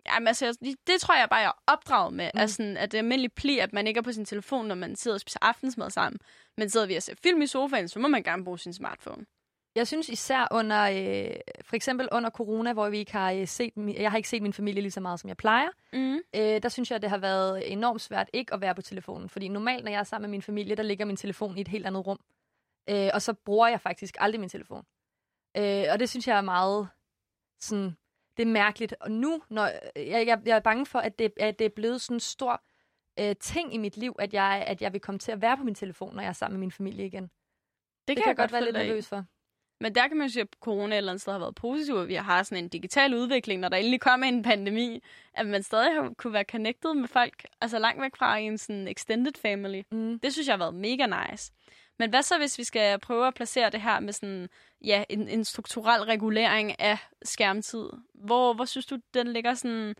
Jamen, 0.05 0.27
altså, 0.27 0.57
det 0.87 1.01
tror 1.01 1.15
jeg 1.15 1.27
bare, 1.29 1.39
jeg 1.39 1.47
er 1.47 1.63
opdraget 1.73 2.13
med. 2.13 2.31
Mm. 2.33 2.39
Altså, 2.39 2.75
at 2.77 2.91
det 2.91 2.97
er 2.97 3.01
almindelig 3.01 3.33
pli, 3.33 3.59
at 3.59 3.73
man 3.73 3.87
ikke 3.87 3.97
er 3.97 4.01
på 4.01 4.11
sin 4.11 4.25
telefon, 4.25 4.65
når 4.67 4.75
man 4.75 4.95
sidder 4.95 5.15
og 5.15 5.21
spiser 5.21 5.39
aftensmad 5.41 5.89
sammen. 5.89 6.19
Men 6.57 6.69
sidder 6.69 6.85
vi 6.87 6.95
og 6.95 7.03
ser 7.03 7.13
film 7.23 7.41
i 7.41 7.47
sofaen, 7.47 7.87
så 7.87 7.99
må 7.99 8.07
man 8.07 8.23
gerne 8.23 8.43
bruge 8.43 8.59
sin 8.59 8.73
smartphone. 8.73 9.25
Jeg 9.75 9.87
synes 9.87 10.09
især 10.09 10.47
under, 10.51 10.81
øh, 10.81 11.35
for 11.61 11.75
eksempel 11.75 12.07
under 12.11 12.29
corona, 12.29 12.73
hvor 12.73 12.89
vi 12.89 12.97
ikke 12.97 13.11
har 13.11 13.31
øh, 13.31 13.47
set, 13.47 13.73
jeg 13.77 14.11
har 14.11 14.17
ikke 14.17 14.29
set 14.29 14.41
min 14.41 14.53
familie 14.53 14.81
lige 14.81 14.91
så 14.91 15.01
meget, 15.01 15.19
som 15.19 15.27
jeg 15.27 15.37
plejer, 15.37 15.69
Mm. 15.93 16.15
øh, 16.35 16.61
der 16.63 16.69
synes 16.69 16.91
jeg, 16.91 17.01
det 17.01 17.09
har 17.09 17.17
været 17.17 17.71
enormt 17.71 18.01
svært 18.01 18.29
ikke 18.33 18.53
at 18.53 18.61
være 18.61 18.75
på 18.75 18.81
telefonen. 18.81 19.29
Fordi 19.29 19.47
normalt, 19.47 19.83
når 19.83 19.91
jeg 19.91 19.99
er 19.99 20.03
sammen 20.03 20.29
med 20.29 20.31
min 20.31 20.41
familie, 20.41 20.75
der 20.75 20.83
ligger 20.83 21.05
min 21.05 21.15
telefon 21.17 21.57
i 21.57 21.61
et 21.61 21.67
helt 21.67 21.85
andet 21.87 22.07
rum. 22.07 22.19
Øh, 22.89 23.09
og 23.13 23.21
så 23.21 23.33
bruger 23.33 23.67
jeg 23.67 23.81
faktisk 23.81 24.15
aldrig 24.19 24.39
min 24.39 24.49
telefon. 24.49 24.85
Øh, 25.57 25.83
og 25.91 25.99
det 25.99 26.09
synes 26.09 26.27
jeg 26.27 26.37
er 26.37 26.41
meget 26.41 26.87
sådan, 27.59 27.97
det 28.39 28.47
er 28.47 28.51
mærkeligt. 28.51 28.95
Og 28.99 29.11
nu, 29.11 29.41
når 29.49 29.65
jeg, 29.95 30.27
jeg, 30.27 30.41
jeg 30.45 30.55
er 30.55 30.59
bange 30.59 30.85
for, 30.85 30.99
at 30.99 31.19
det, 31.19 31.33
at 31.39 31.59
det 31.59 31.65
er 31.65 31.69
blevet 31.69 32.01
sådan 32.01 32.15
en 32.15 32.19
stor 32.19 32.63
øh, 33.19 33.35
ting 33.39 33.73
i 33.73 33.77
mit 33.77 33.97
liv, 33.97 34.15
at 34.19 34.33
jeg, 34.33 34.63
at 34.67 34.81
jeg 34.81 34.93
vil 34.93 35.01
komme 35.01 35.19
til 35.19 35.31
at 35.31 35.41
være 35.41 35.57
på 35.57 35.63
min 35.63 35.75
telefon, 35.75 36.15
når 36.15 36.21
jeg 36.21 36.29
er 36.29 36.33
sammen 36.33 36.59
med 36.59 36.65
min 36.65 36.71
familie 36.71 37.05
igen. 37.05 37.23
Det, 37.23 37.31
Det, 38.07 38.17
kan 38.17 38.27
jeg 38.27 38.35
godt 38.35 38.51
være 38.51 38.63
lidt 38.63 38.75
nervøs 38.75 39.07
for. 39.07 39.25
Men 39.81 39.95
der 39.95 40.07
kan 40.07 40.17
man 40.17 40.29
sige, 40.29 40.41
at 40.41 40.47
corona 40.59 40.95
et 40.95 40.97
eller 40.97 41.11
andet 41.11 41.21
sted 41.21 41.33
har 41.33 41.39
været 41.39 41.55
positiv, 41.55 41.95
at 41.95 42.07
vi 42.07 42.13
har 42.13 42.43
sådan 42.43 42.63
en 42.63 42.69
digital 42.69 43.13
udvikling, 43.15 43.61
når 43.61 43.69
der 43.69 43.77
endelig 43.77 44.01
kommer 44.01 44.27
en 44.27 44.43
pandemi, 44.43 45.03
at 45.33 45.47
man 45.47 45.63
stadig 45.63 45.93
har 45.93 46.13
kunne 46.17 46.33
være 46.33 46.43
connected 46.43 46.93
med 46.93 47.07
folk, 47.07 47.45
altså 47.61 47.79
langt 47.79 48.01
væk 48.01 48.15
fra 48.15 48.37
en 48.37 48.57
sådan 48.57 48.87
extended 48.87 49.31
family. 49.41 49.81
Mm. 49.91 50.19
Det 50.19 50.33
synes 50.33 50.47
jeg 50.47 50.53
har 50.53 50.57
været 50.57 50.73
mega 50.73 51.05
nice. 51.05 51.51
Men 51.99 52.09
hvad 52.09 52.23
så, 52.23 52.37
hvis 52.37 52.57
vi 52.57 52.63
skal 52.63 52.99
prøve 52.99 53.27
at 53.27 53.33
placere 53.33 53.69
det 53.69 53.81
her 53.81 53.99
med 53.99 54.13
sådan, 54.13 54.49
ja, 54.81 55.03
en, 55.09 55.27
en 55.27 55.45
strukturel 55.45 56.01
regulering 56.03 56.79
af 56.79 56.97
skærmtid? 57.23 57.89
Hvor, 58.13 58.53
hvor 58.53 58.65
synes 58.65 58.85
du, 58.85 58.97
den 59.13 59.33
ligger 59.33 59.53
sådan... 59.53 59.95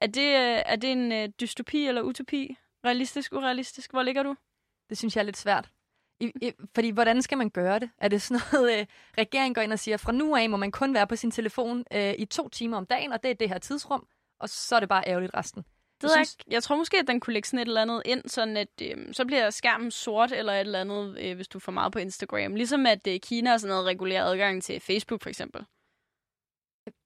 Er 0.00 0.06
det, 0.06 0.28
øh, 0.28 0.62
er 0.66 0.76
det 0.76 0.92
en 0.92 1.12
øh, 1.12 1.28
dystopi 1.40 1.86
eller 1.86 2.02
utopi? 2.02 2.56
Realistisk, 2.84 3.32
urealistisk? 3.32 3.90
Hvor 3.90 4.02
ligger 4.02 4.22
du? 4.22 4.36
Det 4.88 4.98
synes 4.98 5.16
jeg 5.16 5.22
er 5.22 5.24
lidt 5.24 5.36
svært. 5.36 5.70
I, 6.20 6.32
i, 6.42 6.52
fordi 6.74 6.90
hvordan 6.90 7.22
skal 7.22 7.38
man 7.38 7.50
gøre 7.50 7.78
det? 7.78 7.90
Er 7.98 8.08
det 8.08 8.22
sådan 8.22 8.42
noget, 8.52 8.78
øh, 8.78 8.86
regeringen 9.18 9.54
går 9.54 9.62
ind 9.62 9.72
og 9.72 9.78
siger, 9.78 9.96
fra 9.96 10.12
nu 10.12 10.36
af 10.36 10.50
må 10.50 10.56
man 10.56 10.70
kun 10.70 10.94
være 10.94 11.06
på 11.06 11.16
sin 11.16 11.30
telefon 11.30 11.84
øh, 11.92 12.14
i 12.18 12.24
to 12.24 12.48
timer 12.48 12.76
om 12.76 12.86
dagen, 12.86 13.12
og 13.12 13.22
det 13.22 13.30
er 13.30 13.34
det 13.34 13.48
her 13.48 13.58
tidsrum, 13.58 14.06
og 14.38 14.48
så 14.48 14.76
er 14.76 14.80
det 14.80 14.88
bare 14.88 15.04
ærgerligt 15.06 15.34
resten. 15.34 15.64
Det 16.00 16.02
Jeg 16.02 16.10
synes- 16.26 16.36
jeg 16.50 16.62
tror 16.62 16.76
måske, 16.76 16.98
at 16.98 17.06
den 17.06 17.20
kunne 17.20 17.34
lægge 17.34 17.48
sådan 17.48 17.58
et 17.58 17.68
eller 17.68 17.82
andet 17.82 18.02
ind, 18.04 18.28
sådan 18.28 18.56
at 18.56 18.68
øh, 18.82 19.14
så 19.14 19.24
bliver 19.24 19.50
skærmen 19.50 19.90
sort 19.90 20.32
eller 20.32 20.52
et 20.52 20.60
eller 20.60 20.80
andet, 20.80 21.18
øh, 21.20 21.36
hvis 21.36 21.48
du 21.48 21.58
får 21.58 21.72
meget 21.72 21.92
på 21.92 21.98
Instagram. 21.98 22.54
Ligesom 22.54 22.86
at 22.86 23.06
øh, 23.06 23.20
Kina 23.20 23.52
og 23.52 23.60
sådan 23.60 23.70
noget 23.72 23.86
regulerer 23.86 24.24
adgang 24.24 24.62
til 24.62 24.80
Facebook 24.80 25.22
for 25.22 25.28
eksempel. 25.30 25.64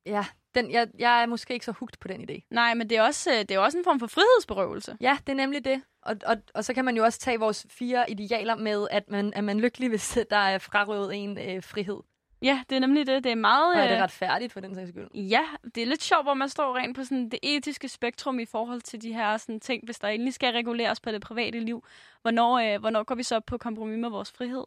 Ja, 0.06 0.26
den, 0.54 0.70
jeg, 0.70 0.88
jeg 0.98 1.22
er 1.22 1.26
måske 1.26 1.54
ikke 1.54 1.66
så 1.66 1.72
hugt 1.72 2.00
på 2.00 2.08
den 2.08 2.30
idé. 2.30 2.46
Nej, 2.50 2.74
men 2.74 2.90
det 2.90 2.98
er 2.98 3.02
også, 3.02 3.30
øh, 3.30 3.38
det 3.38 3.50
er 3.50 3.58
også 3.58 3.78
en 3.78 3.84
form 3.84 4.00
for 4.00 4.06
frihedsberøvelse. 4.06 4.96
Ja, 5.00 5.18
det 5.26 5.32
er 5.32 5.36
nemlig 5.36 5.64
det. 5.64 5.82
Og, 6.02 6.16
og, 6.26 6.36
og 6.54 6.64
så 6.64 6.74
kan 6.74 6.84
man 6.84 6.96
jo 6.96 7.04
også 7.04 7.18
tage 7.18 7.38
vores 7.38 7.66
fire 7.70 8.10
idealer 8.10 8.56
med, 8.56 8.88
at 8.90 9.10
man 9.10 9.32
er 9.36 9.40
man 9.40 9.60
lykkelig, 9.60 9.88
hvis 9.88 10.18
der 10.30 10.36
er 10.36 10.58
frarøvet 10.58 11.14
en 11.14 11.38
øh, 11.38 11.62
frihed. 11.62 12.00
Ja, 12.42 12.62
det 12.70 12.76
er 12.76 12.80
nemlig 12.80 13.06
det. 13.06 13.24
Det 13.24 13.32
er 13.32 13.36
meget... 13.36 13.76
Og 13.76 13.82
er 13.82 13.88
det 13.88 13.96
øh, 13.96 14.02
retfærdigt 14.02 14.52
for 14.52 14.60
den 14.60 14.74
sags 14.74 14.88
skyld? 14.88 15.08
Ja, 15.14 15.42
det 15.74 15.82
er 15.82 15.86
lidt 15.86 16.02
sjovt, 16.02 16.24
hvor 16.24 16.34
man 16.34 16.48
står 16.48 16.76
rent 16.76 16.96
på 16.96 17.04
sådan 17.04 17.28
det 17.28 17.38
etiske 17.42 17.88
spektrum 17.88 18.40
i 18.40 18.44
forhold 18.44 18.80
til 18.80 19.02
de 19.02 19.12
her 19.12 19.36
sådan, 19.36 19.60
ting, 19.60 19.84
hvis 19.84 19.98
der 19.98 20.08
endelig 20.08 20.34
skal 20.34 20.52
reguleres 20.52 21.00
på 21.00 21.10
det 21.10 21.20
private 21.22 21.60
liv. 21.60 21.84
Hvornår, 22.22 22.58
øh, 22.58 22.80
hvornår 22.80 23.02
går 23.02 23.14
vi 23.14 23.22
så 23.22 23.40
på 23.40 23.58
kompromis 23.58 23.98
med 23.98 24.08
vores 24.08 24.32
frihed? 24.32 24.64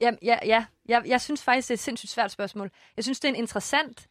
Ja, 0.00 0.10
ja, 0.22 0.38
ja. 0.44 0.64
Jeg, 0.88 1.02
jeg 1.06 1.20
synes 1.20 1.42
faktisk, 1.42 1.68
det 1.68 1.72
er 1.72 1.76
et 1.76 1.80
sindssygt 1.80 2.10
svært 2.10 2.30
spørgsmål. 2.30 2.70
Jeg 2.96 3.04
synes, 3.04 3.20
det 3.20 3.28
er 3.28 3.32
en 3.32 3.38
interessant 3.38 4.08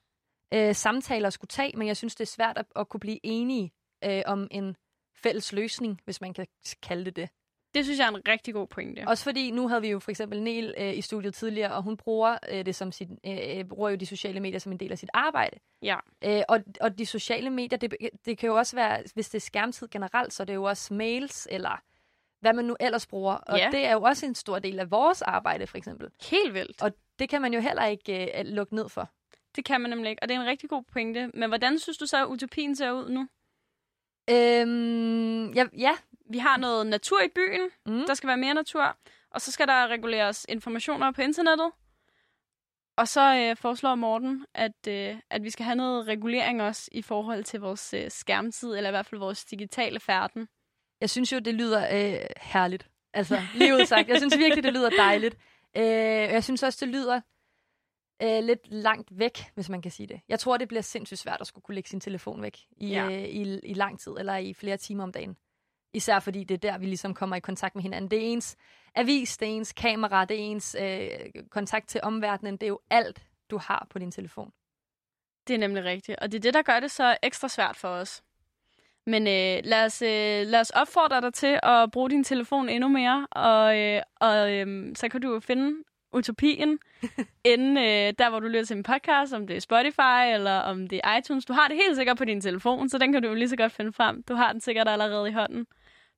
øh, 0.54 0.76
samtale 0.76 1.28
at 1.28 1.34
skulle 1.34 1.50
tage, 1.50 1.78
men 1.78 1.88
jeg 1.88 1.98
synes, 1.98 2.16
det 2.16 2.24
er 2.24 2.32
svært 2.32 2.58
at, 2.58 2.66
at 2.76 2.90
kunne 2.90 3.00
blive 3.00 3.20
enige 3.24 3.72
øh, 4.04 4.22
om 4.26 4.48
en 4.52 4.76
fælles 5.16 5.54
løsning, 5.54 6.02
hvis 6.06 6.22
man 6.22 6.34
kan 6.34 6.48
kalde 6.82 7.06
det 7.06 7.16
det. 7.16 7.30
Det 7.74 7.86
synes 7.86 8.00
jeg 8.00 8.06
er 8.06 8.10
en 8.12 8.22
rigtig 8.28 8.54
god 8.54 8.68
pointe. 8.68 9.04
Også 9.08 9.24
fordi 9.24 9.52
nu 9.52 9.68
havde 9.68 9.82
vi 9.82 9.90
jo 9.90 10.00
for 10.00 10.12
eksempel 10.12 10.42
Nel 10.44 10.74
øh, 10.78 10.98
i 10.98 11.02
studiet 11.02 11.34
tidligere, 11.34 11.74
og 11.74 11.84
hun 11.84 11.98
bruger 11.98 12.38
øh, 12.52 12.66
det 12.66 12.76
som 12.76 12.92
sit, 12.92 13.10
øh, 13.26 13.38
øh, 13.58 13.66
bruger 13.66 13.90
jo 13.90 13.96
de 13.96 14.06
sociale 14.06 14.40
medier 14.40 14.60
som 14.60 14.72
en 14.72 14.78
del 14.80 14.92
af 14.92 14.98
sit 14.98 15.10
arbejde. 15.14 15.58
Ja. 15.82 15.96
Øh, 16.24 16.42
og, 16.50 16.60
og 16.82 16.98
de 16.98 17.06
sociale 17.06 17.50
medier, 17.50 17.78
det, 17.80 17.96
det 18.26 18.38
kan 18.38 18.48
jo 18.48 18.56
også 18.56 18.76
være, 18.76 19.04
hvis 19.14 19.30
det 19.30 19.36
er 19.38 19.42
skærmtid 19.42 19.88
generelt, 19.88 20.34
så 20.34 20.44
er 20.44 20.46
det 20.46 20.54
jo 20.56 20.64
også 20.64 20.94
mails, 20.94 21.48
eller 21.52 21.82
hvad 22.40 22.54
man 22.54 22.66
nu 22.66 22.76
ellers 22.80 23.08
bruger. 23.08 23.34
Og 23.34 23.58
Ja. 23.58 23.70
det 23.72 23.86
er 23.86 23.94
jo 23.94 24.02
også 24.02 24.26
en 24.26 24.36
stor 24.36 24.60
del 24.60 24.80
af 24.80 24.92
vores 24.92 25.22
arbejde, 25.22 25.68
for 25.68 25.78
eksempel. 25.78 26.10
Helt 26.32 26.54
vildt. 26.54 26.84
Og 26.84 26.92
det 27.20 27.30
kan 27.30 27.42
man 27.42 27.54
jo 27.54 27.60
heller 27.60 27.86
ikke 27.86 28.40
øh, 28.40 28.46
lukke 28.46 28.76
ned 28.76 28.90
for. 28.90 29.10
Det 29.56 29.66
kan 29.66 29.82
man 29.82 29.90
nemlig 29.90 30.10
ikke, 30.10 30.24
og 30.24 30.30
det 30.30 30.36
er 30.36 30.42
en 30.42 30.48
rigtig 30.48 30.70
god 30.70 30.84
pointe. 30.94 31.28
Men 31.34 31.50
hvordan 31.50 31.80
synes 31.80 31.98
du 31.98 32.06
så, 32.06 32.24
at 32.24 32.28
utopien 32.28 32.76
ser 32.76 32.92
ud 32.92 33.10
nu? 33.10 33.28
Øhm, 34.30 35.54
ja, 35.54 35.66
ja. 35.78 35.92
Vi 36.32 36.38
har 36.38 36.58
noget 36.58 36.88
natur 36.88 37.22
i 37.22 37.30
byen. 37.36 37.70
Mm. 37.86 38.04
Der 38.08 38.14
skal 38.14 38.28
være 38.28 38.38
mere 38.38 38.54
natur. 38.54 38.98
Og 39.32 39.42
så 39.42 39.52
skal 39.52 39.68
der 39.68 39.88
reguleres 39.88 40.46
informationer 40.50 41.12
på 41.12 41.22
internettet. 41.22 41.72
Og 42.98 43.08
så 43.08 43.36
øh, 43.36 43.58
foreslår 43.58 43.96
Morten, 43.96 44.46
at, 44.54 44.88
øh, 44.88 45.16
at 45.30 45.44
vi 45.44 45.50
skal 45.50 45.66
have 45.66 45.76
noget 45.76 46.08
regulering 46.08 46.62
også 46.62 46.90
i 46.92 47.02
forhold 47.02 47.44
til 47.44 47.60
vores 47.60 47.94
øh, 47.94 48.12
skærmtid, 48.12 48.76
eller 48.76 48.90
i 48.90 48.92
hvert 48.92 49.06
fald 49.06 49.20
vores 49.20 49.46
digitale 49.46 50.00
færden. 50.00 50.48
Jeg 51.02 51.10
synes 51.10 51.34
jo, 51.34 51.40
det 51.40 51.54
lyder 51.54 51.82
øh, 51.82 52.26
herligt. 52.38 52.90
Altså, 53.14 53.42
lige 53.54 53.76
ud 53.76 53.86
sagt. 53.86 54.10
Jeg 54.10 54.18
synes 54.18 54.38
virkelig, 54.38 54.64
det 54.64 54.74
lyder 54.74 54.90
dejligt. 54.90 55.38
Øh, 55.78 55.84
jeg 56.34 56.44
synes 56.44 56.64
også, 56.64 56.86
det 56.86 56.94
lyder 56.94 57.22
øh, 58.24 58.44
lidt 58.44 58.68
langt 58.68 59.20
væk, 59.20 59.52
hvis 59.54 59.70
man 59.70 59.82
kan 59.82 59.92
sige 59.92 60.08
det. 60.08 60.22
Jeg 60.30 60.40
tror, 60.40 60.58
det 60.58 60.68
bliver 60.68 60.82
sindssygt 60.82 61.20
svært 61.20 61.42
at 61.42 61.48
skulle 61.48 61.64
kunne 61.64 61.76
lægge 61.76 61.90
sin 61.90 62.00
telefon 62.00 62.42
væk 62.42 62.60
i, 62.78 62.88
ja. 62.88 63.06
øh, 63.06 63.24
i, 63.24 63.60
i 63.60 63.74
lang 63.74 64.00
tid, 64.00 64.12
eller 64.12 64.38
i 64.38 64.54
flere 64.54 64.78
timer 64.78 65.04
om 65.04 65.12
dagen. 65.12 65.38
Især 65.94 66.20
fordi 66.20 66.44
det 66.44 66.56
er 66.56 66.72
der, 66.72 66.78
vi 66.78 66.86
ligesom 66.86 67.14
kommer 67.14 67.36
i 67.36 67.40
kontakt 67.40 67.76
med 67.76 67.84
hinanden. 67.84 68.12
Det 68.12 68.20
er 68.20 68.24
ens 68.24 68.58
avis, 68.96 69.38
det 69.38 69.48
er 69.48 69.52
ens 69.52 69.74
kamera, 69.74 70.26
det 70.26 70.40
er 70.40 70.44
ens 70.44 70.76
øh, 70.80 71.10
kontakt 71.50 71.88
til 71.88 72.02
omverdenen. 72.04 72.58
Det 72.58 72.64
er 72.64 72.68
jo 72.68 72.80
alt, 72.90 73.24
du 73.50 73.58
har 73.58 73.88
på 73.90 74.00
din 74.00 74.12
telefon. 74.12 74.52
Det 75.48 75.54
er 75.54 75.60
nemlig 75.60 75.84
rigtigt, 75.84 76.20
og 76.20 76.32
det 76.32 76.38
er 76.38 76.42
det, 76.42 76.54
der 76.54 76.62
gør 76.62 76.80
det 76.80 76.92
så 76.92 77.18
ekstra 77.24 77.48
svært 77.48 77.76
for 77.78 77.88
os. 77.88 78.24
Men 79.06 79.28
øh, 79.28 79.62
lad, 79.64 79.86
os, 79.86 80.02
øh, 80.02 80.48
lad 80.48 80.60
os 80.60 80.70
opfordre 80.70 81.22
dig 81.22 81.34
til 81.34 81.60
at 81.64 81.92
bruge 81.92 82.10
din 82.10 82.24
telefon 82.24 82.70
endnu 82.70 82.88
mere, 82.90 83.28
og, 83.32 83.80
øh, 83.80 84.02
og 84.16 84.54
øh, 84.54 84.96
så 84.96 85.10
kan 85.10 85.22
du 85.22 85.40
finde 85.40 85.84
utopien 86.14 86.80
inden 87.54 87.78
øh, 87.78 88.14
der, 88.20 88.30
hvor 88.30 88.40
du 88.40 88.48
lytter 88.48 88.66
til 88.66 88.78
en 88.78 88.84
podcast, 88.84 89.34
om 89.34 89.48
det 89.48 89.56
er 89.56 89.60
Spotify 89.60 90.34
eller 90.34 90.60
om 90.60 90.88
det 90.88 91.02
er 91.04 91.18
iTunes. 91.18 91.46
Du 91.46 91.54
har 91.54 91.68
det 91.68 91.78
helt 91.78 91.96
sikkert 91.96 92.18
på 92.18 92.26
din 92.26 92.42
telefon, 92.42 92.90
så 92.90 92.98
den 92.98 93.14
kan 93.14 93.22
du 93.22 93.28
jo 93.28 93.36
lige 93.36 93.50
så 93.50 93.56
godt 93.56 93.72
finde 93.72 93.94
frem. 93.94 94.24
Du 94.24 94.34
har 94.34 94.52
den 94.52 94.62
sikkert 94.62 94.88
allerede 94.88 95.30
i 95.30 95.34
hånden. 95.34 95.68